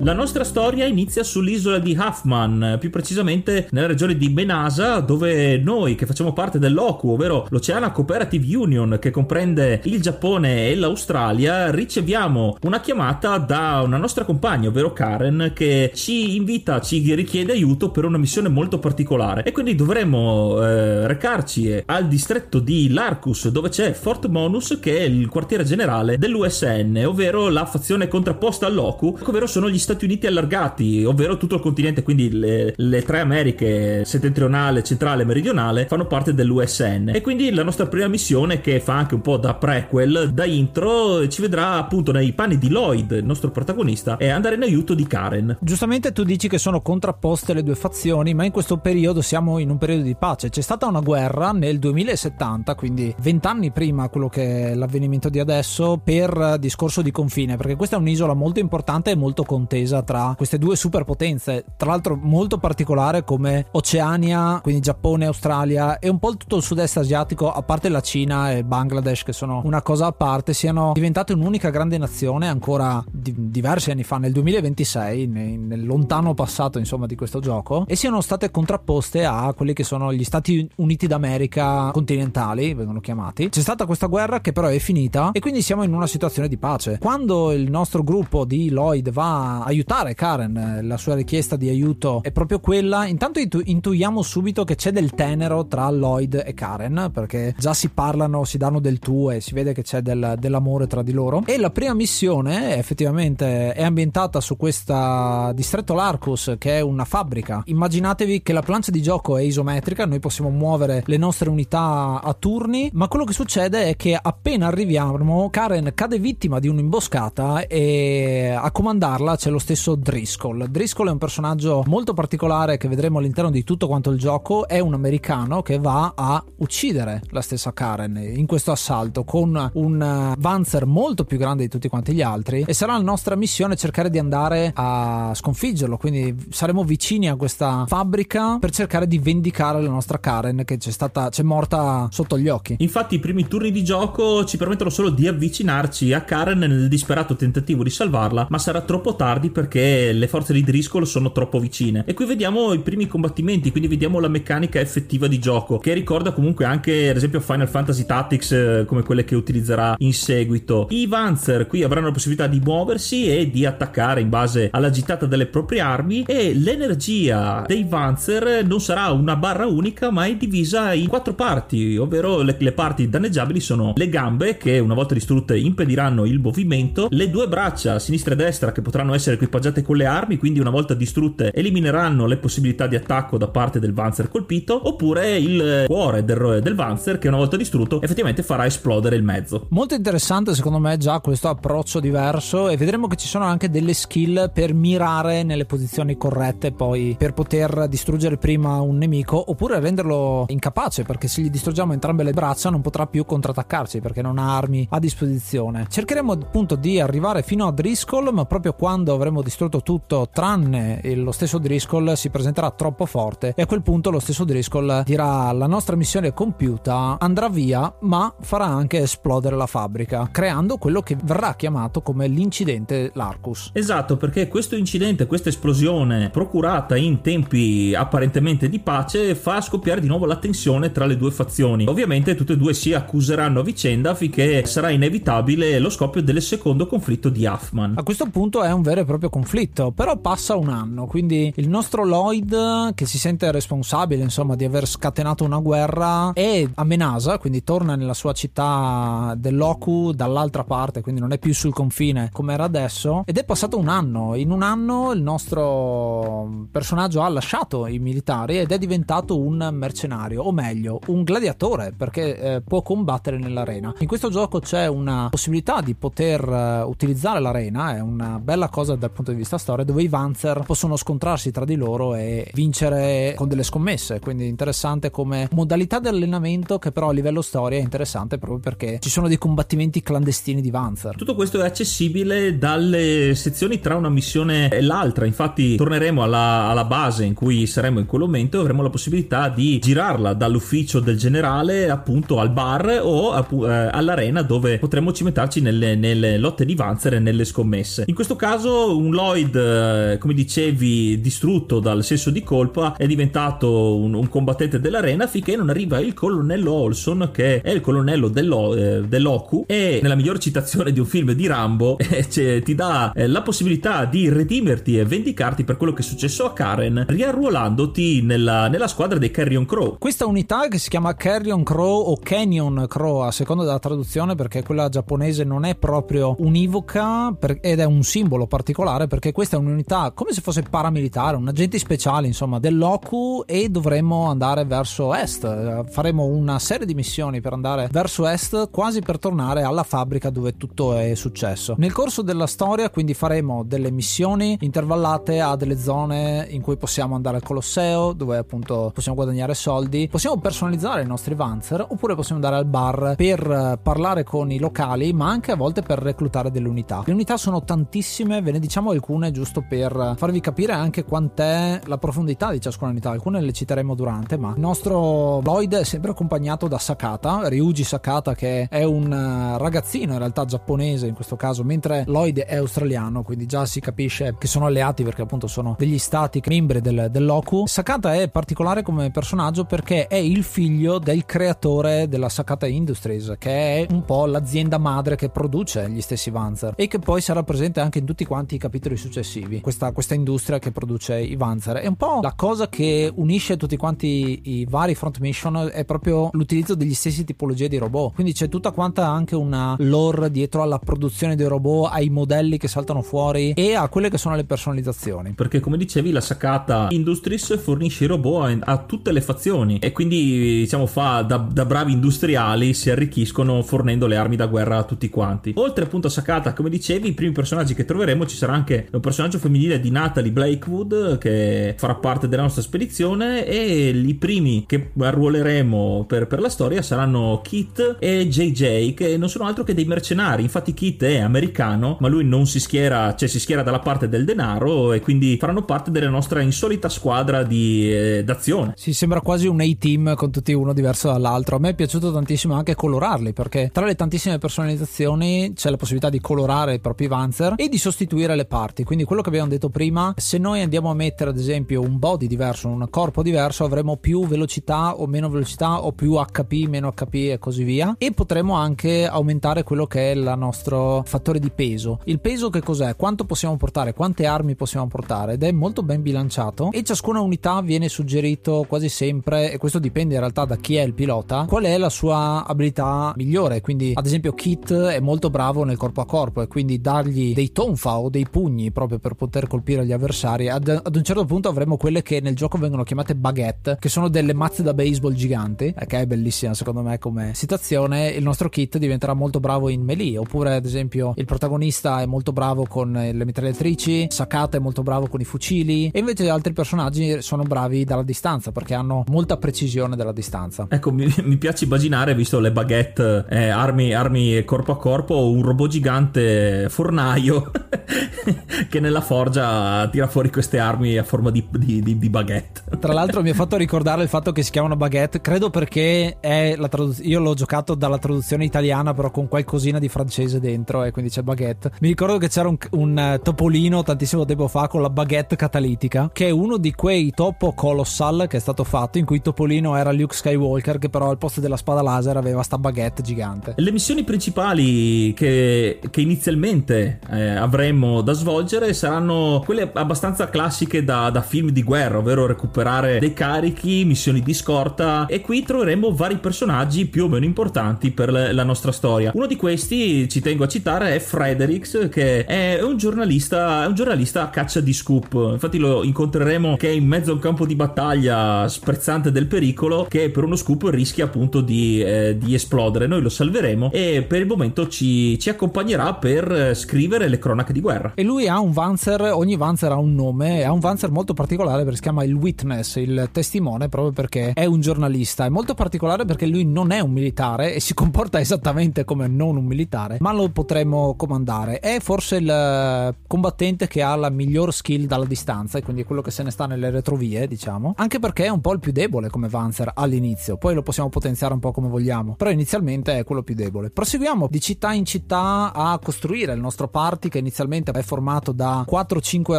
La 0.00 0.12
nostra 0.12 0.44
storia 0.44 0.84
inizia 0.84 1.24
sull'isola 1.24 1.78
di 1.78 1.96
Huffman, 1.98 2.76
più 2.78 2.90
precisamente 2.90 3.66
nella 3.70 3.86
regione 3.86 4.16
di 4.16 4.28
Benasa, 4.28 5.00
dove 5.00 5.56
noi 5.56 5.94
che 5.94 6.06
facciamo 6.06 6.34
parte 6.34 6.58
dell'OCU, 6.58 7.10
ovvero 7.10 7.46
l'Oceana 7.48 7.90
Cooperative 7.90 8.54
Union, 8.54 8.98
che 9.00 9.10
comprende 9.10 9.80
il 9.84 10.00
Giappone 10.00 10.68
e 10.68 10.76
l'Australia, 10.76 11.70
riceviamo 11.70 12.58
una 12.60 12.80
chiamata 12.80 13.38
da 13.38 13.80
una 13.82 13.96
nostra 13.96 14.24
compagna, 14.24 14.68
ovvero 14.68 14.92
Karen, 14.92 15.52
che 15.54 15.90
ci 15.94 16.36
invita, 16.36 16.80
ci 16.80 17.14
richiede 17.14 17.52
aiuto 17.52 17.90
per 17.90 18.04
una 18.04 18.18
missione 18.18 18.48
molto 18.48 18.78
particolare. 18.78 19.42
E 19.44 19.50
quindi 19.50 19.74
dovremo 19.74 20.62
eh, 20.62 21.06
recarci 21.06 21.82
al 21.86 22.06
distretto 22.06 22.60
di 22.60 22.90
Larcus, 22.90 23.48
dove 23.48 23.70
c'è 23.70 23.92
Fort 23.92 24.26
Monus, 24.26 24.78
che 24.78 24.98
è 24.98 25.02
il 25.02 25.28
quartiere 25.28 25.64
generale 25.64 26.18
dell'USN, 26.18 27.02
ovvero 27.06 27.48
la 27.48 27.64
fazione 27.64 28.08
contrapposta 28.08 28.66
all'OCU, 28.66 29.18
ovvero 29.24 29.46
sono 29.46 29.70
gli 29.70 29.78
Stati 29.86 30.04
Uniti 30.04 30.26
allargati, 30.26 31.04
ovvero 31.04 31.36
tutto 31.36 31.54
il 31.54 31.60
continente, 31.60 32.02
quindi 32.02 32.28
le, 32.32 32.74
le 32.74 33.02
tre 33.02 33.20
Americhe 33.20 34.04
settentrionale, 34.04 34.82
centrale 34.82 35.22
e 35.22 35.24
meridionale 35.24 35.86
fanno 35.86 36.08
parte 36.08 36.34
dell'USN. 36.34 37.12
E 37.14 37.20
quindi 37.20 37.52
la 37.52 37.62
nostra 37.62 37.86
prima 37.86 38.08
missione, 38.08 38.60
che 38.60 38.80
fa 38.80 38.94
anche 38.94 39.14
un 39.14 39.20
po' 39.20 39.36
da 39.36 39.54
prequel, 39.54 40.32
da 40.32 40.44
intro, 40.44 41.28
ci 41.28 41.40
vedrà 41.40 41.74
appunto 41.74 42.10
nei 42.10 42.32
panni 42.32 42.58
di 42.58 42.68
Lloyd, 42.68 43.12
il 43.12 43.24
nostro 43.24 43.52
protagonista, 43.52 44.16
e 44.16 44.28
andare 44.28 44.56
in 44.56 44.62
aiuto 44.62 44.92
di 44.92 45.06
Karen. 45.06 45.56
Giustamente 45.60 46.10
tu 46.10 46.24
dici 46.24 46.48
che 46.48 46.58
sono 46.58 46.80
contrapposte 46.80 47.54
le 47.54 47.62
due 47.62 47.76
fazioni, 47.76 48.34
ma 48.34 48.44
in 48.44 48.50
questo 48.50 48.78
periodo 48.78 49.22
siamo 49.22 49.60
in 49.60 49.70
un 49.70 49.78
periodo 49.78 50.02
di 50.02 50.16
pace. 50.16 50.50
C'è 50.50 50.62
stata 50.62 50.88
una 50.88 50.98
guerra 50.98 51.52
nel 51.52 51.78
2070, 51.78 52.74
quindi 52.74 53.14
vent'anni 53.20 53.70
prima 53.70 54.08
quello 54.08 54.28
che 54.28 54.72
è 54.72 54.74
l'avvenimento 54.74 55.28
di 55.28 55.38
adesso, 55.38 56.00
per 56.02 56.56
discorso 56.58 57.02
di 57.02 57.12
confine, 57.12 57.56
perché 57.56 57.76
questa 57.76 57.94
è 57.94 58.00
un'isola 58.00 58.34
molto 58.34 58.58
importante 58.58 59.12
e 59.12 59.14
molto 59.14 59.44
contesa 59.76 60.02
tra 60.02 60.34
queste 60.36 60.58
due 60.58 60.76
superpotenze, 60.76 61.64
tra 61.76 61.90
l'altro 61.90 62.18
molto 62.20 62.58
particolare 62.58 63.24
come 63.24 63.66
Oceania, 63.72 64.60
quindi 64.62 64.80
Giappone, 64.80 65.26
Australia 65.26 65.98
e 65.98 66.08
un 66.08 66.18
po' 66.18 66.36
tutto 66.36 66.56
il 66.56 66.62
sud-est 66.62 66.96
asiatico, 66.96 67.52
a 67.52 67.62
parte 67.62 67.88
la 67.88 68.00
Cina 68.00 68.52
e 68.52 68.64
Bangladesh 68.64 69.22
che 69.22 69.32
sono 69.32 69.60
una 69.64 69.82
cosa 69.82 70.06
a 70.06 70.12
parte, 70.12 70.54
siano 70.54 70.92
diventate 70.94 71.32
un'unica 71.34 71.70
grande 71.70 71.98
nazione 71.98 72.48
ancora 72.48 73.04
di, 73.10 73.34
diversi 73.36 73.90
anni 73.90 74.04
fa, 74.04 74.16
nel 74.16 74.32
2026, 74.32 75.26
nel, 75.26 75.58
nel 75.58 75.84
lontano 75.84 76.34
passato 76.34 76.78
insomma 76.78 77.06
di 77.06 77.14
questo 77.14 77.40
gioco, 77.40 77.84
e 77.86 77.96
siano 77.96 78.20
state 78.20 78.50
contrapposte 78.50 79.24
a 79.24 79.52
quelli 79.54 79.72
che 79.72 79.84
sono 79.84 80.12
gli 80.12 80.24
Stati 80.24 80.68
Uniti 80.76 81.06
d'America 81.06 81.90
continentali, 81.92 82.74
vengono 82.74 83.00
chiamati. 83.00 83.48
C'è 83.48 83.60
stata 83.60 83.86
questa 83.86 84.06
guerra 84.06 84.40
che 84.40 84.52
però 84.52 84.68
è 84.68 84.78
finita 84.78 85.30
e 85.32 85.40
quindi 85.40 85.62
siamo 85.62 85.82
in 85.82 85.92
una 85.92 86.06
situazione 86.06 86.48
di 86.48 86.56
pace. 86.56 86.98
Quando 86.98 87.52
il 87.52 87.70
nostro 87.70 88.02
gruppo 88.02 88.44
di 88.44 88.70
Lloyd 88.70 89.10
va 89.10 89.65
aiutare 89.66 90.14
Karen, 90.14 90.80
la 90.82 90.96
sua 90.96 91.16
richiesta 91.16 91.56
di 91.56 91.68
aiuto 91.68 92.20
è 92.22 92.30
proprio 92.30 92.60
quella, 92.60 93.06
intanto 93.06 93.40
intu- 93.40 93.62
intuiamo 93.64 94.22
subito 94.22 94.64
che 94.64 94.76
c'è 94.76 94.92
del 94.92 95.10
tenero 95.10 95.66
tra 95.66 95.90
Lloyd 95.90 96.42
e 96.46 96.54
Karen, 96.54 97.10
perché 97.12 97.54
già 97.58 97.74
si 97.74 97.88
parlano, 97.88 98.44
si 98.44 98.58
danno 98.58 98.78
del 98.78 99.00
tu 99.00 99.28
e 99.30 99.40
si 99.40 99.54
vede 99.54 99.74
che 99.74 99.82
c'è 99.82 100.00
del, 100.02 100.36
dell'amore 100.38 100.86
tra 100.86 101.02
di 101.02 101.12
loro. 101.12 101.42
E 101.46 101.58
la 101.58 101.70
prima 101.70 101.94
missione 101.94 102.76
effettivamente 102.76 103.72
è 103.72 103.82
ambientata 103.82 104.40
su 104.40 104.56
questa 104.56 105.50
distretto 105.52 105.94
Larcus, 105.94 106.54
che 106.58 106.78
è 106.78 106.80
una 106.80 107.04
fabbrica. 107.04 107.62
Immaginatevi 107.64 108.42
che 108.42 108.52
la 108.52 108.62
plancia 108.62 108.92
di 108.92 109.02
gioco 109.02 109.36
è 109.36 109.42
isometrica, 109.42 110.06
noi 110.06 110.20
possiamo 110.20 110.50
muovere 110.50 111.02
le 111.06 111.16
nostre 111.16 111.50
unità 111.50 112.20
a 112.22 112.34
turni, 112.38 112.88
ma 112.92 113.08
quello 113.08 113.24
che 113.24 113.32
succede 113.32 113.88
è 113.88 113.96
che 113.96 114.16
appena 114.20 114.68
arriviamo, 114.68 115.50
Karen 115.50 115.90
cade 115.92 116.18
vittima 116.18 116.60
di 116.60 116.68
un'imboscata 116.68 117.66
e 117.66 118.56
a 118.56 118.70
comandarla 118.70 119.36
c'è 119.36 119.50
lo 119.50 119.55
stesso 119.58 119.94
Driscoll. 119.94 120.66
Driscoll 120.66 121.08
è 121.08 121.12
un 121.12 121.18
personaggio 121.18 121.82
molto 121.86 122.12
particolare 122.12 122.76
che 122.76 122.88
vedremo 122.88 123.18
all'interno 123.18 123.50
di 123.50 123.64
tutto 123.64 123.86
quanto 123.86 124.10
il 124.10 124.18
gioco, 124.18 124.66
è 124.68 124.78
un 124.78 124.94
americano 124.94 125.62
che 125.62 125.78
va 125.78 126.12
a 126.14 126.42
uccidere 126.56 127.22
la 127.30 127.40
stessa 127.40 127.72
Karen 127.72 128.16
in 128.16 128.46
questo 128.46 128.72
assalto 128.72 129.24
con 129.24 129.70
un 129.74 130.34
Vanzer 130.38 130.86
molto 130.86 131.24
più 131.24 131.38
grande 131.38 131.64
di 131.64 131.68
tutti 131.68 131.88
quanti 131.88 132.12
gli 132.12 132.22
altri 132.22 132.64
e 132.66 132.72
sarà 132.72 132.96
la 132.96 133.02
nostra 133.02 133.36
missione 133.36 133.76
cercare 133.76 134.10
di 134.10 134.18
andare 134.18 134.72
a 134.74 135.32
sconfiggerlo, 135.34 135.96
quindi 135.96 136.34
saremo 136.50 136.84
vicini 136.84 137.28
a 137.28 137.36
questa 137.36 137.84
fabbrica 137.86 138.58
per 138.58 138.70
cercare 138.70 139.06
di 139.06 139.18
vendicare 139.18 139.80
la 139.80 139.90
nostra 139.90 140.18
Karen 140.18 140.62
che 140.64 140.76
c'è 140.76 140.90
stata 140.90 141.28
c'è 141.28 141.42
morta 141.42 142.08
sotto 142.10 142.38
gli 142.38 142.48
occhi. 142.48 142.76
Infatti 142.78 143.16
i 143.16 143.18
primi 143.18 143.46
turni 143.46 143.70
di 143.70 143.84
gioco 143.84 144.44
ci 144.44 144.56
permettono 144.56 144.90
solo 144.90 145.10
di 145.10 145.26
avvicinarci 145.26 146.12
a 146.12 146.22
Karen 146.22 146.58
nel 146.58 146.88
disperato 146.88 147.36
tentativo 147.36 147.82
di 147.82 147.90
salvarla, 147.90 148.46
ma 148.48 148.58
sarà 148.58 148.80
troppo 148.82 149.16
tardi 149.16 149.45
perché 149.50 150.12
le 150.12 150.28
forze 150.28 150.52
di 150.52 150.62
Driscoll 150.62 151.04
sono 151.04 151.32
troppo 151.32 151.58
vicine. 151.58 152.04
E 152.06 152.14
qui 152.14 152.26
vediamo 152.26 152.72
i 152.72 152.80
primi 152.80 153.06
combattimenti, 153.06 153.70
quindi 153.70 153.88
vediamo 153.88 154.20
la 154.20 154.28
meccanica 154.28 154.80
effettiva 154.80 155.26
di 155.26 155.38
gioco, 155.38 155.78
che 155.78 155.92
ricorda 155.92 156.32
comunque 156.32 156.64
anche 156.64 157.10
ad 157.10 157.16
esempio 157.16 157.40
Final 157.40 157.68
Fantasy 157.68 158.04
Tactics 158.06 158.52
eh, 158.52 158.84
come 158.86 159.02
quelle 159.02 159.24
che 159.24 159.34
utilizzerà 159.34 159.94
in 159.98 160.12
seguito. 160.12 160.86
I 160.90 161.06
Vanzer 161.06 161.66
qui 161.66 161.82
avranno 161.82 162.06
la 162.06 162.12
possibilità 162.12 162.46
di 162.46 162.60
muoversi 162.60 163.28
e 163.28 163.50
di 163.50 163.64
attaccare 163.64 164.20
in 164.20 164.28
base 164.28 164.68
alla 164.72 164.90
gittata 164.90 165.26
delle 165.26 165.46
proprie 165.46 165.80
armi 165.80 166.24
e 166.26 166.54
l'energia 166.54 167.64
dei 167.66 167.84
Vanzer 167.88 168.64
non 168.64 168.80
sarà 168.80 169.10
una 169.10 169.36
barra 169.36 169.66
unica 169.66 170.10
ma 170.10 170.26
è 170.26 170.36
divisa 170.36 170.92
in 170.92 171.08
quattro 171.08 171.34
parti, 171.34 171.96
ovvero 171.96 172.42
le, 172.42 172.56
le 172.58 172.72
parti 172.72 173.08
danneggiabili 173.08 173.60
sono 173.60 173.92
le 173.96 174.08
gambe 174.08 174.56
che 174.56 174.78
una 174.78 174.94
volta 174.94 175.14
distrutte 175.14 175.56
impediranno 175.56 176.24
il 176.24 176.40
movimento, 176.40 177.08
le 177.10 177.30
due 177.30 177.48
braccia 177.48 177.98
sinistra 177.98 178.34
e 178.34 178.36
destra 178.36 178.72
che 178.72 178.82
potranno 178.82 179.14
essere 179.14 179.35
equipaggiate 179.36 179.82
con 179.82 179.96
le 179.96 180.06
armi, 180.06 180.36
quindi 180.36 180.60
una 180.60 180.70
volta 180.70 180.94
distrutte 180.94 181.52
elimineranno 181.52 182.26
le 182.26 182.36
possibilità 182.36 182.86
di 182.86 182.96
attacco 182.96 183.38
da 183.38 183.48
parte 183.48 183.78
del 183.78 183.94
Vanzer 183.94 184.28
colpito, 184.28 184.88
oppure 184.88 185.36
il 185.38 185.84
cuore 185.86 186.24
del, 186.24 186.60
del 186.62 186.74
Vanzer 186.74 187.18
che 187.18 187.28
una 187.28 187.36
volta 187.36 187.56
distrutto 187.56 188.02
effettivamente 188.02 188.42
farà 188.42 188.66
esplodere 188.66 189.16
il 189.16 189.22
mezzo. 189.22 189.66
Molto 189.70 189.94
interessante 189.94 190.54
secondo 190.54 190.78
me 190.78 190.96
già 190.96 191.20
questo 191.20 191.48
approccio 191.48 192.00
diverso 192.00 192.68
e 192.68 192.76
vedremo 192.76 193.06
che 193.06 193.16
ci 193.16 193.26
sono 193.26 193.44
anche 193.44 193.70
delle 193.70 193.94
skill 193.94 194.50
per 194.52 194.74
mirare 194.74 195.42
nelle 195.42 195.64
posizioni 195.64 196.16
corrette 196.16 196.72
poi 196.72 197.16
per 197.18 197.32
poter 197.32 197.88
distruggere 197.88 198.36
prima 198.38 198.80
un 198.80 198.96
nemico 198.96 199.50
oppure 199.50 199.80
renderlo 199.80 200.44
incapace 200.48 201.02
perché 201.02 201.28
se 201.28 201.42
gli 201.42 201.50
distruggiamo 201.50 201.92
entrambe 201.92 202.22
le 202.22 202.32
braccia 202.32 202.70
non 202.70 202.80
potrà 202.80 203.06
più 203.06 203.24
contrattaccarci 203.24 204.00
perché 204.00 204.22
non 204.22 204.38
ha 204.38 204.56
armi 204.56 204.86
a 204.90 204.98
disposizione. 204.98 205.86
Cercheremo 205.88 206.32
appunto 206.32 206.76
di 206.76 207.00
arrivare 207.00 207.42
fino 207.42 207.66
a 207.66 207.72
Driscoll 207.72 208.30
ma 208.32 208.44
proprio 208.44 208.72
quando 208.72 209.12
avremo 209.12 209.25
distrutto 209.42 209.82
tutto 209.82 210.28
tranne 210.32 211.00
lo 211.14 211.32
stesso 211.32 211.58
Driscoll 211.58 212.12
si 212.14 212.30
presenterà 212.30 212.70
troppo 212.70 213.06
forte 213.06 213.52
e 213.56 213.62
a 213.62 213.66
quel 213.66 213.82
punto 213.82 214.10
lo 214.10 214.18
stesso 214.18 214.44
Driscoll 214.44 215.02
dirà 215.04 215.52
la 215.52 215.66
nostra 215.66 215.96
missione 215.96 216.28
è 216.28 216.34
compiuta, 216.34 217.16
andrà 217.18 217.48
via 217.48 217.94
ma 218.00 218.34
farà 218.40 218.66
anche 218.66 218.98
esplodere 218.98 219.56
la 219.56 219.66
fabbrica 219.66 220.28
creando 220.30 220.76
quello 220.76 221.02
che 221.02 221.16
verrà 221.22 221.54
chiamato 221.54 222.02
come 222.02 222.26
l'incidente 222.26 223.10
Larcus. 223.14 223.70
Esatto 223.72 224.16
perché 224.16 224.48
questo 224.48 224.76
incidente, 224.76 225.26
questa 225.26 225.48
esplosione 225.48 226.30
procurata 226.30 226.96
in 226.96 227.20
tempi 227.20 227.94
apparentemente 227.94 228.68
di 228.68 228.80
pace 228.80 229.34
fa 229.34 229.60
scoppiare 229.60 230.00
di 230.00 230.06
nuovo 230.06 230.26
la 230.26 230.36
tensione 230.36 230.92
tra 230.92 231.06
le 231.06 231.16
due 231.16 231.30
fazioni. 231.30 231.86
Ovviamente 231.86 232.34
tutte 232.34 232.54
e 232.54 232.56
due 232.56 232.74
si 232.74 232.92
accuseranno 232.92 233.60
a 233.60 233.62
vicenda 233.62 234.14
finché 234.14 234.64
sarà 234.66 234.90
inevitabile 234.90 235.78
lo 235.78 235.90
scoppio 235.90 236.22
del 236.22 236.42
secondo 236.42 236.86
conflitto 236.86 237.28
di 237.28 237.46
Huffman. 237.46 237.94
A 237.96 238.02
questo 238.02 238.26
punto 238.26 238.62
è 238.62 238.72
un 238.72 238.82
vero 238.82 239.00
e 239.00 239.04
proprio 239.04 239.15
conflitto, 239.28 239.90
però 239.90 240.16
passa 240.18 240.56
un 240.56 240.68
anno, 240.68 241.06
quindi 241.06 241.52
il 241.56 241.68
nostro 241.68 242.04
Lloyd 242.04 242.94
che 242.94 243.06
si 243.06 243.18
sente 243.18 243.50
responsabile 243.50 244.22
insomma 244.22 244.54
di 244.54 244.64
aver 244.64 244.86
scatenato 244.86 245.44
una 245.44 245.58
guerra 245.58 246.32
è 246.32 246.66
a 246.74 246.84
Menasa, 246.84 247.38
quindi 247.38 247.64
torna 247.64 247.96
nella 247.96 248.14
sua 248.14 248.32
città 248.32 249.34
dell'Oku 249.36 250.12
dall'altra 250.12 250.64
parte, 250.64 251.00
quindi 251.00 251.20
non 251.20 251.32
è 251.32 251.38
più 251.38 251.54
sul 251.54 251.72
confine 251.72 252.30
come 252.32 252.54
era 252.54 252.64
adesso 252.64 253.22
ed 253.26 253.38
è 253.38 253.44
passato 253.44 253.78
un 253.78 253.88
anno. 253.88 254.34
In 254.34 254.50
un 254.50 254.62
anno 254.62 255.12
il 255.12 255.22
nostro 255.22 256.66
personaggio 256.70 257.22
ha 257.22 257.28
lasciato 257.28 257.86
i 257.86 257.98
militari 257.98 258.58
ed 258.58 258.72
è 258.72 258.78
diventato 258.78 259.38
un 259.38 259.68
mercenario, 259.72 260.42
o 260.42 260.52
meglio, 260.52 261.00
un 261.06 261.22
gladiatore 261.22 261.92
perché 261.96 262.38
eh, 262.38 262.60
può 262.60 262.82
combattere 262.82 263.38
nell'arena. 263.38 263.94
In 263.98 264.06
questo 264.06 264.28
gioco 264.28 264.60
c'è 264.60 264.86
una 264.86 265.28
possibilità 265.30 265.80
di 265.80 265.94
poter 265.94 266.46
uh, 266.46 266.88
utilizzare 266.88 267.40
l'arena, 267.40 267.96
è 267.96 268.00
una 268.00 268.38
bella 268.38 268.68
cosa 268.68 268.94
dal 269.06 269.10
punto 269.14 269.30
di 269.30 269.36
vista 269.36 269.58
storia, 269.58 269.84
dove 269.84 270.02
i 270.02 270.08
Vanzer 270.08 270.62
possono 270.66 270.96
scontrarsi 270.96 271.50
tra 271.50 271.64
di 271.64 271.76
loro 271.76 272.14
e 272.14 272.50
vincere 272.52 273.34
con 273.36 273.48
delle 273.48 273.62
scommesse. 273.62 274.20
Quindi 274.20 274.46
interessante 274.46 275.10
come 275.10 275.48
modalità 275.52 275.98
di 275.98 276.08
allenamento, 276.08 276.78
che 276.78 276.92
però 276.92 277.08
a 277.08 277.12
livello 277.12 277.42
storia 277.42 277.78
è 277.78 277.82
interessante 277.82 278.38
proprio 278.38 278.60
perché 278.60 278.98
ci 279.00 279.10
sono 279.10 279.28
dei 279.28 279.38
combattimenti 279.38 280.02
clandestini 280.02 280.60
di 280.60 280.70
Vanzer. 280.70 281.16
Tutto 281.16 281.34
questo 281.34 281.60
è 281.60 281.66
accessibile 281.66 282.58
dalle 282.58 283.34
sezioni 283.34 283.80
tra 283.80 283.96
una 283.96 284.08
missione 284.08 284.68
e 284.68 284.82
l'altra. 284.82 285.26
Infatti, 285.26 285.76
torneremo 285.76 286.22
alla, 286.22 286.68
alla 286.68 286.84
base 286.84 287.24
in 287.24 287.34
cui 287.34 287.66
saremo 287.66 287.98
in 288.00 288.06
quel 288.06 288.22
momento 288.22 288.58
e 288.58 288.60
avremo 288.60 288.82
la 288.82 288.90
possibilità 288.90 289.48
di 289.48 289.78
girarla 289.78 290.34
dall'ufficio 290.34 291.00
del 291.00 291.16
generale 291.16 291.88
appunto 291.88 292.40
al 292.40 292.50
bar 292.50 293.00
o 293.02 293.36
eh, 293.36 293.88
all'arena 293.92 294.42
dove 294.42 294.78
potremo 294.78 295.12
cimentarci 295.12 295.60
nelle, 295.60 295.94
nelle 295.94 296.38
lotte 296.38 296.64
di 296.64 296.74
Vanzer 296.74 297.14
e 297.14 297.18
nelle 297.18 297.44
scommesse. 297.44 298.04
In 298.06 298.14
questo 298.14 298.36
caso, 298.36 298.85
un 298.94 299.10
Lloyd, 299.10 299.56
eh, 299.56 300.18
come 300.18 300.34
dicevi, 300.34 301.20
distrutto 301.20 301.80
dal 301.80 302.04
senso 302.04 302.30
di 302.30 302.42
colpa, 302.42 302.94
è 302.96 303.06
diventato 303.06 303.96
un, 303.96 304.14
un 304.14 304.28
combattente 304.28 304.80
dell'arena 304.80 305.26
finché 305.26 305.56
non 305.56 305.70
arriva 305.70 305.98
il 305.98 306.14
colonnello 306.14 306.72
Olson, 306.72 307.30
che 307.32 307.60
è 307.60 307.70
il 307.70 307.80
colonnello 307.80 308.28
dello, 308.28 308.74
eh, 308.74 309.02
dell'Oku, 309.02 309.64
e 309.66 310.00
nella 310.02 310.14
miglior 310.14 310.38
citazione 310.38 310.92
di 310.92 311.00
un 311.00 311.06
film 311.06 311.32
di 311.32 311.46
Rambo 311.46 311.96
eh, 311.98 312.62
ti 312.62 312.74
dà 312.74 313.12
eh, 313.12 313.26
la 313.26 313.42
possibilità 313.42 314.04
di 314.04 314.28
redimerti 314.28 314.98
e 314.98 315.04
vendicarti 315.04 315.64
per 315.64 315.76
quello 315.76 315.92
che 315.92 316.02
è 316.02 316.04
successo 316.04 316.44
a 316.44 316.52
Karen, 316.52 317.04
riarruolandoti 317.08 318.22
nella, 318.22 318.68
nella 318.68 318.88
squadra 318.88 319.18
dei 319.18 319.30
Carrion 319.30 319.66
Crow. 319.66 319.96
Questa 319.98 320.26
unità 320.26 320.68
che 320.68 320.78
si 320.78 320.90
chiama 320.90 321.14
Carrion 321.14 321.64
Crow 321.64 322.02
o 322.02 322.18
Canyon 322.22 322.86
Crow, 322.88 323.20
a 323.20 323.30
seconda 323.30 323.64
della 323.64 323.78
traduzione, 323.78 324.34
perché 324.34 324.62
quella 324.62 324.88
giapponese 324.88 325.44
non 325.44 325.64
è 325.64 325.74
proprio 325.74 326.36
univoca 326.38 327.32
per, 327.32 327.58
ed 327.60 327.80
è 327.80 327.84
un 327.84 328.02
simbolo 328.02 328.46
particolare 328.46 328.74
particolare 328.76 329.06
perché 329.06 329.32
questa 329.32 329.56
è 329.56 329.58
un'unità 329.58 330.12
come 330.14 330.32
se 330.32 330.42
fosse 330.42 330.62
paramilitare, 330.62 331.36
un 331.36 331.48
agente 331.48 331.78
speciale 331.78 332.26
insomma 332.26 332.58
dell'OCU 332.58 333.44
e 333.46 333.70
dovremmo 333.70 334.28
andare 334.28 334.64
verso 334.66 335.14
est. 335.14 335.88
Faremo 335.88 336.24
una 336.24 336.58
serie 336.58 336.84
di 336.84 336.94
missioni 336.94 337.40
per 337.40 337.54
andare 337.54 337.88
verso 337.90 338.26
est 338.26 338.68
quasi 338.70 339.00
per 339.00 339.18
tornare 339.18 339.62
alla 339.62 339.82
fabbrica 339.82 340.28
dove 340.28 340.58
tutto 340.58 340.94
è 340.94 341.14
successo. 341.14 341.74
Nel 341.78 341.92
corso 341.92 342.20
della 342.20 342.46
storia 342.46 342.90
quindi 342.90 343.14
faremo 343.14 343.64
delle 343.64 343.90
missioni 343.90 344.58
intervallate 344.60 345.40
a 345.40 345.56
delle 345.56 345.78
zone 345.78 346.46
in 346.50 346.60
cui 346.60 346.76
possiamo 346.76 347.14
andare 347.14 347.36
al 347.36 347.42
Colosseo 347.42 348.12
dove 348.12 348.36
appunto 348.36 348.90
possiamo 348.92 349.16
guadagnare 349.16 349.54
soldi, 349.54 350.08
possiamo 350.10 350.38
personalizzare 350.38 351.02
i 351.02 351.06
nostri 351.06 351.34
Vanzer 351.34 351.86
oppure 351.88 352.14
possiamo 352.14 352.44
andare 352.44 352.60
al 352.60 352.68
bar 352.68 353.14
per 353.16 353.78
parlare 353.82 354.22
con 354.24 354.50
i 354.50 354.58
locali 354.58 355.14
ma 355.14 355.28
anche 355.28 355.52
a 355.52 355.56
volte 355.56 355.80
per 355.80 355.98
reclutare 355.98 356.50
delle 356.50 356.68
unità. 356.68 357.02
Le 357.06 357.12
unità 357.12 357.38
sono 357.38 357.64
tantissime, 357.64 358.42
ve 358.42 358.52
ne 358.52 358.58
diciamo 358.66 358.90
alcune 358.90 359.30
giusto 359.30 359.64
per 359.66 360.14
farvi 360.16 360.40
capire 360.40 360.72
anche 360.72 361.04
quant'è 361.04 361.80
la 361.84 361.98
profondità 361.98 362.50
di 362.50 362.60
ciascuna 362.60 362.90
unità. 362.90 363.10
Alcune 363.10 363.40
le 363.40 363.52
citeremo 363.52 363.94
durante, 363.94 364.36
ma 364.36 364.52
il 364.54 364.60
nostro 364.60 365.40
Lloyd 365.40 365.74
è 365.74 365.84
sempre 365.84 366.10
accompagnato 366.10 366.66
da 366.66 366.78
Sakata, 366.78 367.48
Ryuji 367.48 367.84
Sakata 367.84 368.34
che 368.34 368.66
è 368.68 368.82
un 368.82 369.12
eh, 369.12 369.58
ragazzino 369.58 370.12
in 370.12 370.18
realtà 370.18 370.44
giapponese 370.44 371.06
in 371.06 371.14
questo 371.14 371.36
caso, 371.36 371.62
mentre 371.62 372.04
Lloyd 372.06 372.40
è 372.40 372.56
australiano, 372.56 373.22
quindi 373.22 373.46
già 373.46 373.64
si 373.66 373.80
capisce 373.80 374.34
che 374.36 374.48
sono 374.48 374.66
alleati 374.66 375.04
perché 375.04 375.22
appunto 375.22 375.46
sono 375.46 375.76
degli 375.78 375.98
stati 375.98 376.42
membri 376.46 376.80
del, 376.80 377.06
dell'Oku. 377.10 377.66
Sakata 377.66 378.14
è 378.14 378.28
particolare 378.28 378.82
come 378.82 379.10
personaggio 379.12 379.64
perché 379.64 380.08
è 380.08 380.16
il 380.16 380.42
figlio 380.42 380.98
del 380.98 381.24
creatore 381.24 382.08
della 382.08 382.28
Sakata 382.28 382.66
Industries, 382.66 383.34
che 383.38 383.50
è 383.50 383.86
un 383.90 384.04
po' 384.04 384.26
l'azienda 384.26 384.78
madre 384.78 385.14
che 385.14 385.28
produce 385.28 385.88
gli 385.88 386.00
stessi 386.00 386.30
Vanzer 386.30 386.72
e 386.76 386.88
che 386.88 386.98
poi 386.98 387.20
sarà 387.20 387.44
presente 387.44 387.78
anche 387.78 388.00
in 388.00 388.04
tutti 388.04 388.24
quanti 388.24 388.55
i 388.56 388.58
capitoli 388.58 388.96
successivi. 388.96 389.60
Questa, 389.60 389.92
questa 389.92 390.14
industria 390.14 390.58
che 390.58 390.72
produce 390.72 391.18
i 391.18 391.36
Vanzer 391.36 391.76
è 391.76 391.86
un 391.86 391.96
po' 391.96 392.20
la 392.22 392.34
cosa 392.34 392.68
che 392.68 393.10
unisce 393.14 393.56
tutti 393.56 393.76
quanti 393.76 394.40
i 394.44 394.66
vari 394.68 394.94
front 394.94 395.18
mission 395.18 395.70
è 395.72 395.84
proprio 395.84 396.30
l'utilizzo 396.32 396.74
degli 396.74 396.94
stessi 396.94 397.24
tipologie 397.24 397.68
di 397.68 397.78
robot. 397.78 398.14
Quindi 398.14 398.32
c'è 398.32 398.48
tutta 398.48 398.72
quanta 398.72 399.06
anche 399.08 399.34
una 399.34 399.76
lore 399.78 400.30
dietro 400.30 400.62
alla 400.62 400.78
produzione 400.78 401.36
dei 401.36 401.46
robot, 401.46 401.90
ai 401.92 402.08
modelli 402.08 402.58
che 402.58 402.68
saltano 402.68 403.02
fuori 403.02 403.52
e 403.52 403.74
a 403.74 403.88
quelle 403.88 404.10
che 404.10 404.18
sono 404.18 404.34
le 404.34 404.44
personalizzazioni. 404.44 405.32
Perché 405.32 405.60
come 405.60 405.76
dicevi 405.76 406.10
la 406.10 406.20
Sakata 406.20 406.88
Industries 406.90 407.58
fornisce 407.58 408.04
i 408.04 408.06
robot 408.06 408.58
a, 408.62 408.78
tutte 408.78 409.12
le 409.12 409.20
fazioni 409.20 409.78
e 409.78 409.92
quindi 409.92 410.60
diciamo 410.60 410.86
fa 410.86 411.22
da, 411.22 411.38
da 411.38 411.64
bravi 411.64 411.92
industriali 411.92 412.74
si 412.74 412.90
arricchiscono 412.90 413.62
fornendo 413.62 414.06
le 414.06 414.16
armi 414.16 414.36
da 414.36 414.46
guerra 414.46 414.78
a 414.78 414.84
tutti 414.84 415.08
quanti. 415.08 415.52
Oltre 415.56 415.84
appunto 415.84 416.06
a 416.06 416.10
Sakata, 416.10 416.52
come 416.52 416.70
dicevi, 416.70 417.08
i 417.08 417.12
primi 417.12 417.32
personaggi 417.32 417.74
che 417.74 417.84
troveremo 417.84 418.26
ci 418.26 418.36
sarà 418.46 418.52
anche 418.52 418.88
un 418.92 419.00
personaggio 419.00 419.38
femminile 419.38 419.80
di 419.80 419.90
Natalie 419.90 420.30
Blakewood 420.30 421.18
che 421.18 421.74
farà 421.76 421.96
parte 421.96 422.28
della 422.28 422.42
nostra 422.42 422.62
spedizione 422.62 423.44
e 423.44 423.88
i 423.88 424.14
primi 424.14 424.64
che 424.66 424.90
arruoleremo 424.96 426.04
per, 426.06 426.28
per 426.28 426.40
la 426.40 426.48
storia 426.48 426.80
saranno 426.80 427.40
Kit 427.42 427.96
e 427.98 428.28
JJ 428.28 428.94
che 428.94 429.16
non 429.16 429.28
sono 429.28 429.46
altro 429.46 429.64
che 429.64 429.74
dei 429.74 429.84
mercenari. 429.84 430.42
Infatti 430.42 430.74
Kit 430.74 431.02
è 431.02 431.18
americano, 431.18 431.96
ma 432.00 432.06
lui 432.06 432.24
non 432.24 432.46
si 432.46 432.60
schiera, 432.60 433.16
cioè 433.16 433.28
si 433.28 433.40
schiera 433.40 433.62
dalla 433.62 433.80
parte 433.80 434.08
del 434.08 434.24
denaro 434.24 434.92
e 434.92 435.00
quindi 435.00 435.36
faranno 435.40 435.64
parte 435.64 435.90
della 435.90 436.08
nostra 436.08 436.40
insolita 436.40 436.88
squadra 436.88 437.42
di, 437.42 437.92
eh, 437.92 438.22
d'azione. 438.24 438.74
Si 438.76 438.92
sembra 438.92 439.20
quasi 439.20 439.48
un 439.48 439.60
A-team 439.60 440.14
con 440.14 440.30
tutti 440.30 440.52
uno 440.52 440.72
diverso 440.72 441.08
dall'altro. 441.08 441.56
A 441.56 441.58
me 441.58 441.70
è 441.70 441.74
piaciuto 441.74 442.12
tantissimo 442.12 442.54
anche 442.54 442.76
colorarli 442.76 443.32
perché 443.32 443.70
tra 443.72 443.86
le 443.86 443.96
tantissime 443.96 444.38
personalizzazioni 444.38 445.52
c'è 445.54 445.70
la 445.70 445.76
possibilità 445.76 446.10
di 446.10 446.20
colorare 446.20 446.74
i 446.74 446.80
propri 446.80 447.08
Vanzer 447.08 447.54
e 447.56 447.68
di 447.68 447.78
sostituire 447.78 448.35
le 448.36 448.44
parti. 448.44 448.84
Quindi 448.84 449.04
quello 449.04 449.22
che 449.22 449.28
abbiamo 449.28 449.48
detto 449.48 449.68
prima, 449.68 450.14
se 450.16 450.38
noi 450.38 450.60
andiamo 450.60 450.90
a 450.90 450.94
mettere 450.94 451.30
ad 451.30 451.38
esempio 451.38 451.80
un 451.80 451.98
body 451.98 452.26
diverso, 452.26 452.68
un 452.68 452.86
corpo 452.90 453.22
diverso, 453.22 453.64
avremo 453.64 453.96
più 453.96 454.26
velocità 454.26 454.94
o 454.96 455.06
meno 455.06 455.28
velocità 455.28 455.84
o 455.84 455.92
più 455.92 456.14
HP, 456.14 456.68
meno 456.68 456.92
HP 456.92 457.14
e 457.14 457.38
così 457.38 457.64
via. 457.64 457.94
E 457.98 458.12
potremo 458.12 458.54
anche 458.54 459.06
aumentare 459.06 459.62
quello 459.62 459.86
che 459.86 460.12
è 460.12 460.14
il 460.14 460.34
nostro 460.36 461.02
fattore 461.06 461.38
di 461.38 461.50
peso. 461.50 462.00
Il 462.04 462.20
peso 462.20 462.50
che 462.50 462.62
cos'è? 462.62 462.94
Quanto 462.96 463.24
possiamo 463.24 463.56
portare? 463.56 463.94
Quante 463.94 464.26
armi 464.26 464.54
possiamo 464.54 464.86
portare? 464.86 465.34
Ed 465.34 465.42
è 465.42 465.52
molto 465.52 465.82
ben 465.82 466.02
bilanciato 466.02 466.70
e 466.72 466.82
ciascuna 466.82 467.20
unità 467.20 467.60
viene 467.62 467.88
suggerito 467.88 468.64
quasi 468.68 468.88
sempre, 468.88 469.52
e 469.52 469.58
questo 469.58 469.78
dipende 469.78 470.14
in 470.14 470.20
realtà 470.20 470.44
da 470.44 470.56
chi 470.56 470.76
è 470.76 470.82
il 470.82 470.94
pilota, 470.94 471.46
qual 471.48 471.64
è 471.64 471.76
la 471.78 471.88
sua 471.88 472.44
abilità 472.46 473.12
migliore. 473.16 473.60
Quindi 473.60 473.92
ad 473.94 474.06
esempio 474.06 474.32
Kit 474.32 474.72
è 474.72 475.00
molto 475.00 475.30
bravo 475.30 475.64
nel 475.64 475.76
corpo 475.76 476.00
a 476.00 476.06
corpo 476.06 476.42
e 476.42 476.46
quindi 476.46 476.80
dargli 476.80 477.32
dei 477.32 477.52
tonfa 477.52 477.98
o 477.98 478.08
dei 478.08 478.25
pugni 478.28 478.70
proprio 478.70 478.98
per 478.98 479.14
poter 479.14 479.46
colpire 479.46 479.84
gli 479.84 479.92
avversari. 479.92 480.48
Ad, 480.48 480.68
ad, 480.68 480.94
un 480.94 481.02
certo 481.02 481.24
punto 481.24 481.48
avremo 481.48 481.76
quelle 481.76 482.02
che 482.02 482.20
nel 482.20 482.34
gioco 482.34 482.58
vengono 482.58 482.82
chiamate 482.82 483.14
baguette, 483.14 483.76
che 483.80 483.88
sono 483.88 484.08
delle 484.08 484.34
mazze 484.34 484.62
da 484.62 484.74
baseball 484.74 485.14
giganti, 485.14 485.74
eh, 485.76 485.86
che 485.86 486.00
è 486.00 486.06
bellissima 486.06 486.54
secondo 486.54 486.82
me 486.82 486.98
come 486.98 487.32
situazione. 487.34 488.08
Il 488.08 488.22
nostro 488.22 488.48
kit 488.48 488.78
diventerà 488.78 489.14
molto 489.14 489.40
bravo 489.40 489.68
in 489.68 489.82
melee, 489.82 490.18
oppure 490.18 490.54
ad 490.54 490.64
esempio 490.64 491.14
il 491.16 491.24
protagonista 491.24 492.00
è 492.00 492.06
molto 492.06 492.32
bravo 492.32 492.66
con 492.66 492.92
le 492.92 493.24
mitragliatrici, 493.24 494.06
Sakata 494.10 494.56
è 494.56 494.60
molto 494.60 494.82
bravo 494.82 495.06
con 495.08 495.20
i 495.20 495.24
fucili, 495.24 495.90
e 495.92 495.98
invece 495.98 496.28
altri 496.28 496.52
personaggi 496.52 497.20
sono 497.22 497.42
bravi 497.42 497.84
dalla 497.84 498.02
distanza 498.02 498.52
perché 498.52 498.74
hanno 498.74 499.04
molta 499.08 499.36
precisione 499.36 499.96
della 499.96 500.12
distanza. 500.12 500.66
Ecco, 500.68 500.92
mi, 500.92 501.12
mi 501.24 501.36
piace 501.36 501.64
immaginare, 501.64 502.14
visto 502.14 502.40
le 502.40 502.52
baguette, 502.52 503.26
eh, 503.28 503.48
armi, 503.48 503.92
armi 503.92 504.44
corpo 504.44 504.72
a 504.72 504.76
corpo, 504.76 505.30
un 505.30 505.42
robot 505.42 505.70
gigante 505.70 506.68
fornaio 506.68 507.50
che 508.68 508.80
nella 508.80 509.00
forgia 509.00 509.88
tira 509.90 510.06
fuori 510.06 510.30
queste 510.30 510.58
armi 510.58 510.96
a 510.96 511.04
forma 511.04 511.30
di, 511.30 511.46
di, 511.50 511.82
di, 511.82 511.98
di, 511.98 512.10
baguette. 512.10 512.78
Tra 512.78 512.92
l'altro 512.92 513.22
mi 513.22 513.30
ha 513.30 513.34
fatto 513.34 513.56
ricordare 513.56 514.02
il 514.02 514.08
fatto 514.08 514.32
che 514.32 514.42
si 514.42 514.50
chiamano 514.50 514.76
baguette, 514.76 515.20
credo 515.20 515.50
perché 515.50 516.18
è 516.20 516.54
la 516.56 516.68
traduzione, 516.68 517.08
io 517.08 517.20
l'ho 517.20 517.34
giocato 517.34 517.74
dalla 517.74 517.98
traduzione 517.98 518.44
italiana 518.44 518.94
però 518.94 519.10
con 519.10 519.28
qualcosina 519.28 519.78
di 519.78 519.88
francese 519.88 520.40
dentro 520.40 520.84
e 520.84 520.90
quindi 520.90 521.10
c'è 521.10 521.22
baguette. 521.22 521.72
Mi 521.80 521.88
ricordo 521.88 522.18
che 522.18 522.28
c'era 522.28 522.48
un, 522.48 522.56
un 522.70 523.20
topolino 523.22 523.82
tantissimo 523.82 524.24
tempo 524.24 524.48
fa 524.48 524.68
con 524.68 524.82
la 524.82 524.90
baguette 524.90 525.36
catalitica, 525.36 526.10
che 526.12 526.26
è 526.26 526.30
uno 526.30 526.56
di 526.56 526.72
quei 526.72 527.10
topo 527.10 527.52
colossal 527.52 528.26
che 528.28 528.36
è 528.36 528.40
stato 528.40 528.64
fatto 528.64 528.98
in 528.98 529.04
cui 529.04 529.20
Topolino 529.20 529.76
era 529.76 529.92
Luke 529.92 530.14
Skywalker 530.14 530.78
che 530.78 530.88
però 530.88 531.10
al 531.10 531.18
posto 531.18 531.40
della 531.40 531.56
spada 531.56 531.82
laser 531.82 532.16
aveva 532.16 532.42
sta 532.42 532.58
baguette 532.58 533.02
gigante. 533.02 533.54
Le 533.56 533.72
missioni 533.72 534.04
principali 534.04 535.12
che, 535.14 535.80
che 535.90 536.00
inizialmente 536.00 537.00
eh, 537.10 537.30
avremo 537.66 538.00
da 538.00 538.12
svolgere 538.12 538.72
saranno 538.74 539.42
quelle 539.44 539.70
abbastanza 539.72 540.28
classiche 540.28 540.84
da, 540.84 541.10
da, 541.10 541.22
film 541.22 541.50
di 541.50 541.62
guerra, 541.64 541.98
ovvero 541.98 542.26
recuperare 542.26 542.98
dei 543.00 543.12
carichi, 543.12 543.84
missioni 543.84 544.22
di 544.22 544.34
scorta 544.34 545.06
e 545.06 545.20
qui 545.20 545.42
troveremo 545.42 545.92
vari 545.92 546.18
personaggi 546.18 546.86
più 546.86 547.04
o 547.04 547.08
meno 547.08 547.24
importanti 547.24 547.90
per 547.90 548.12
la 548.12 548.44
nostra 548.44 548.70
storia. 548.70 549.10
Uno 549.14 549.26
di 549.26 549.36
questi, 549.36 550.08
ci 550.08 550.20
tengo 550.20 550.44
a 550.44 550.48
citare, 550.48 550.94
è 550.94 551.00
Fredericks 551.00 551.88
che 551.90 552.24
è 552.24 552.62
un 552.62 552.76
giornalista, 552.76 553.64
è 553.64 553.66
un 553.66 553.74
giornalista 553.74 554.22
a 554.22 554.28
caccia 554.28 554.60
di 554.60 554.72
scoop. 554.72 555.30
Infatti 555.32 555.58
lo 555.58 555.82
incontreremo 555.82 556.56
che 556.56 556.68
è 556.68 556.72
in 556.72 556.86
mezzo 556.86 557.10
a 557.10 557.14
un 557.14 557.20
campo 557.20 557.46
di 557.46 557.56
battaglia 557.56 558.46
sprezzante 558.46 559.10
del 559.10 559.26
pericolo 559.26 559.86
che 559.88 560.10
per 560.10 560.22
uno 560.24 560.36
scoop 560.36 560.68
rischia 560.68 561.06
appunto 561.06 561.40
di, 561.40 561.82
eh, 561.82 562.16
di 562.16 562.34
esplodere. 562.34 562.86
Noi 562.86 563.02
lo 563.02 563.08
salveremo 563.08 563.70
e 563.72 564.04
per 564.06 564.20
il 564.20 564.26
momento 564.26 564.68
ci, 564.68 565.18
ci 565.18 565.30
accompagnerà 565.30 565.94
per 565.94 566.54
scrivere 566.54 567.08
le 567.08 567.18
cronache 567.18 567.45
di 567.52 567.60
guerra. 567.60 567.92
E 567.94 568.02
lui 568.02 568.28
ha 568.28 568.38
un 568.38 568.52
Vanzer, 568.52 569.00
ogni 569.12 569.36
Vanzer 569.36 569.72
ha 569.72 569.78
un 569.78 569.94
nome, 569.94 570.44
ha 570.44 570.52
un 570.52 570.60
Vanzer 570.60 570.90
molto 570.90 571.14
particolare 571.14 571.62
perché 571.62 571.76
si 571.76 571.82
chiama 571.82 572.04
il 572.04 572.14
Witness, 572.14 572.76
il 572.76 573.08
testimone, 573.12 573.68
proprio 573.68 573.92
perché 573.92 574.32
è 574.32 574.44
un 574.44 574.60
giornalista. 574.60 575.24
È 575.24 575.28
molto 575.28 575.54
particolare 575.54 576.04
perché 576.04 576.26
lui 576.26 576.44
non 576.44 576.70
è 576.70 576.80
un 576.80 576.92
militare 576.92 577.54
e 577.54 577.60
si 577.60 577.74
comporta 577.74 578.20
esattamente 578.20 578.84
come 578.84 579.06
non 579.08 579.36
un 579.36 579.44
militare, 579.44 579.98
ma 580.00 580.12
lo 580.12 580.28
potremmo 580.30 580.94
comandare. 580.96 581.60
È 581.60 581.78
forse 581.80 582.16
il 582.16 582.94
combattente 583.06 583.68
che 583.68 583.82
ha 583.82 583.94
la 583.96 584.10
miglior 584.10 584.52
skill 584.52 584.86
dalla 584.86 585.04
distanza 585.04 585.58
e 585.58 585.62
quindi 585.62 585.84
quello 585.84 586.02
che 586.02 586.10
se 586.10 586.22
ne 586.22 586.30
sta 586.30 586.46
nelle 586.46 586.70
retrovie, 586.70 587.26
diciamo. 587.26 587.74
Anche 587.76 587.98
perché 587.98 588.24
è 588.24 588.28
un 588.28 588.40
po' 588.40 588.52
il 588.52 588.60
più 588.60 588.72
debole 588.72 589.08
come 589.08 589.28
Vanzer 589.28 589.72
all'inizio, 589.74 590.36
poi 590.36 590.54
lo 590.54 590.62
possiamo 590.62 590.88
potenziare 590.88 591.34
un 591.34 591.40
po' 591.40 591.52
come 591.52 591.68
vogliamo, 591.68 592.14
però 592.16 592.30
inizialmente 592.30 592.98
è 592.98 593.04
quello 593.04 593.22
più 593.22 593.34
debole. 593.34 593.70
Proseguiamo 593.70 594.28
di 594.30 594.40
città 594.40 594.72
in 594.72 594.84
città 594.84 595.52
a 595.52 595.78
costruire 595.78 596.32
il 596.32 596.40
nostro 596.40 596.68
party 596.68 597.08
che 597.08 597.18
inizialmente 597.36 597.70
è 597.70 597.82
formato 597.82 598.32
da 598.32 598.64
4-5 598.66 599.38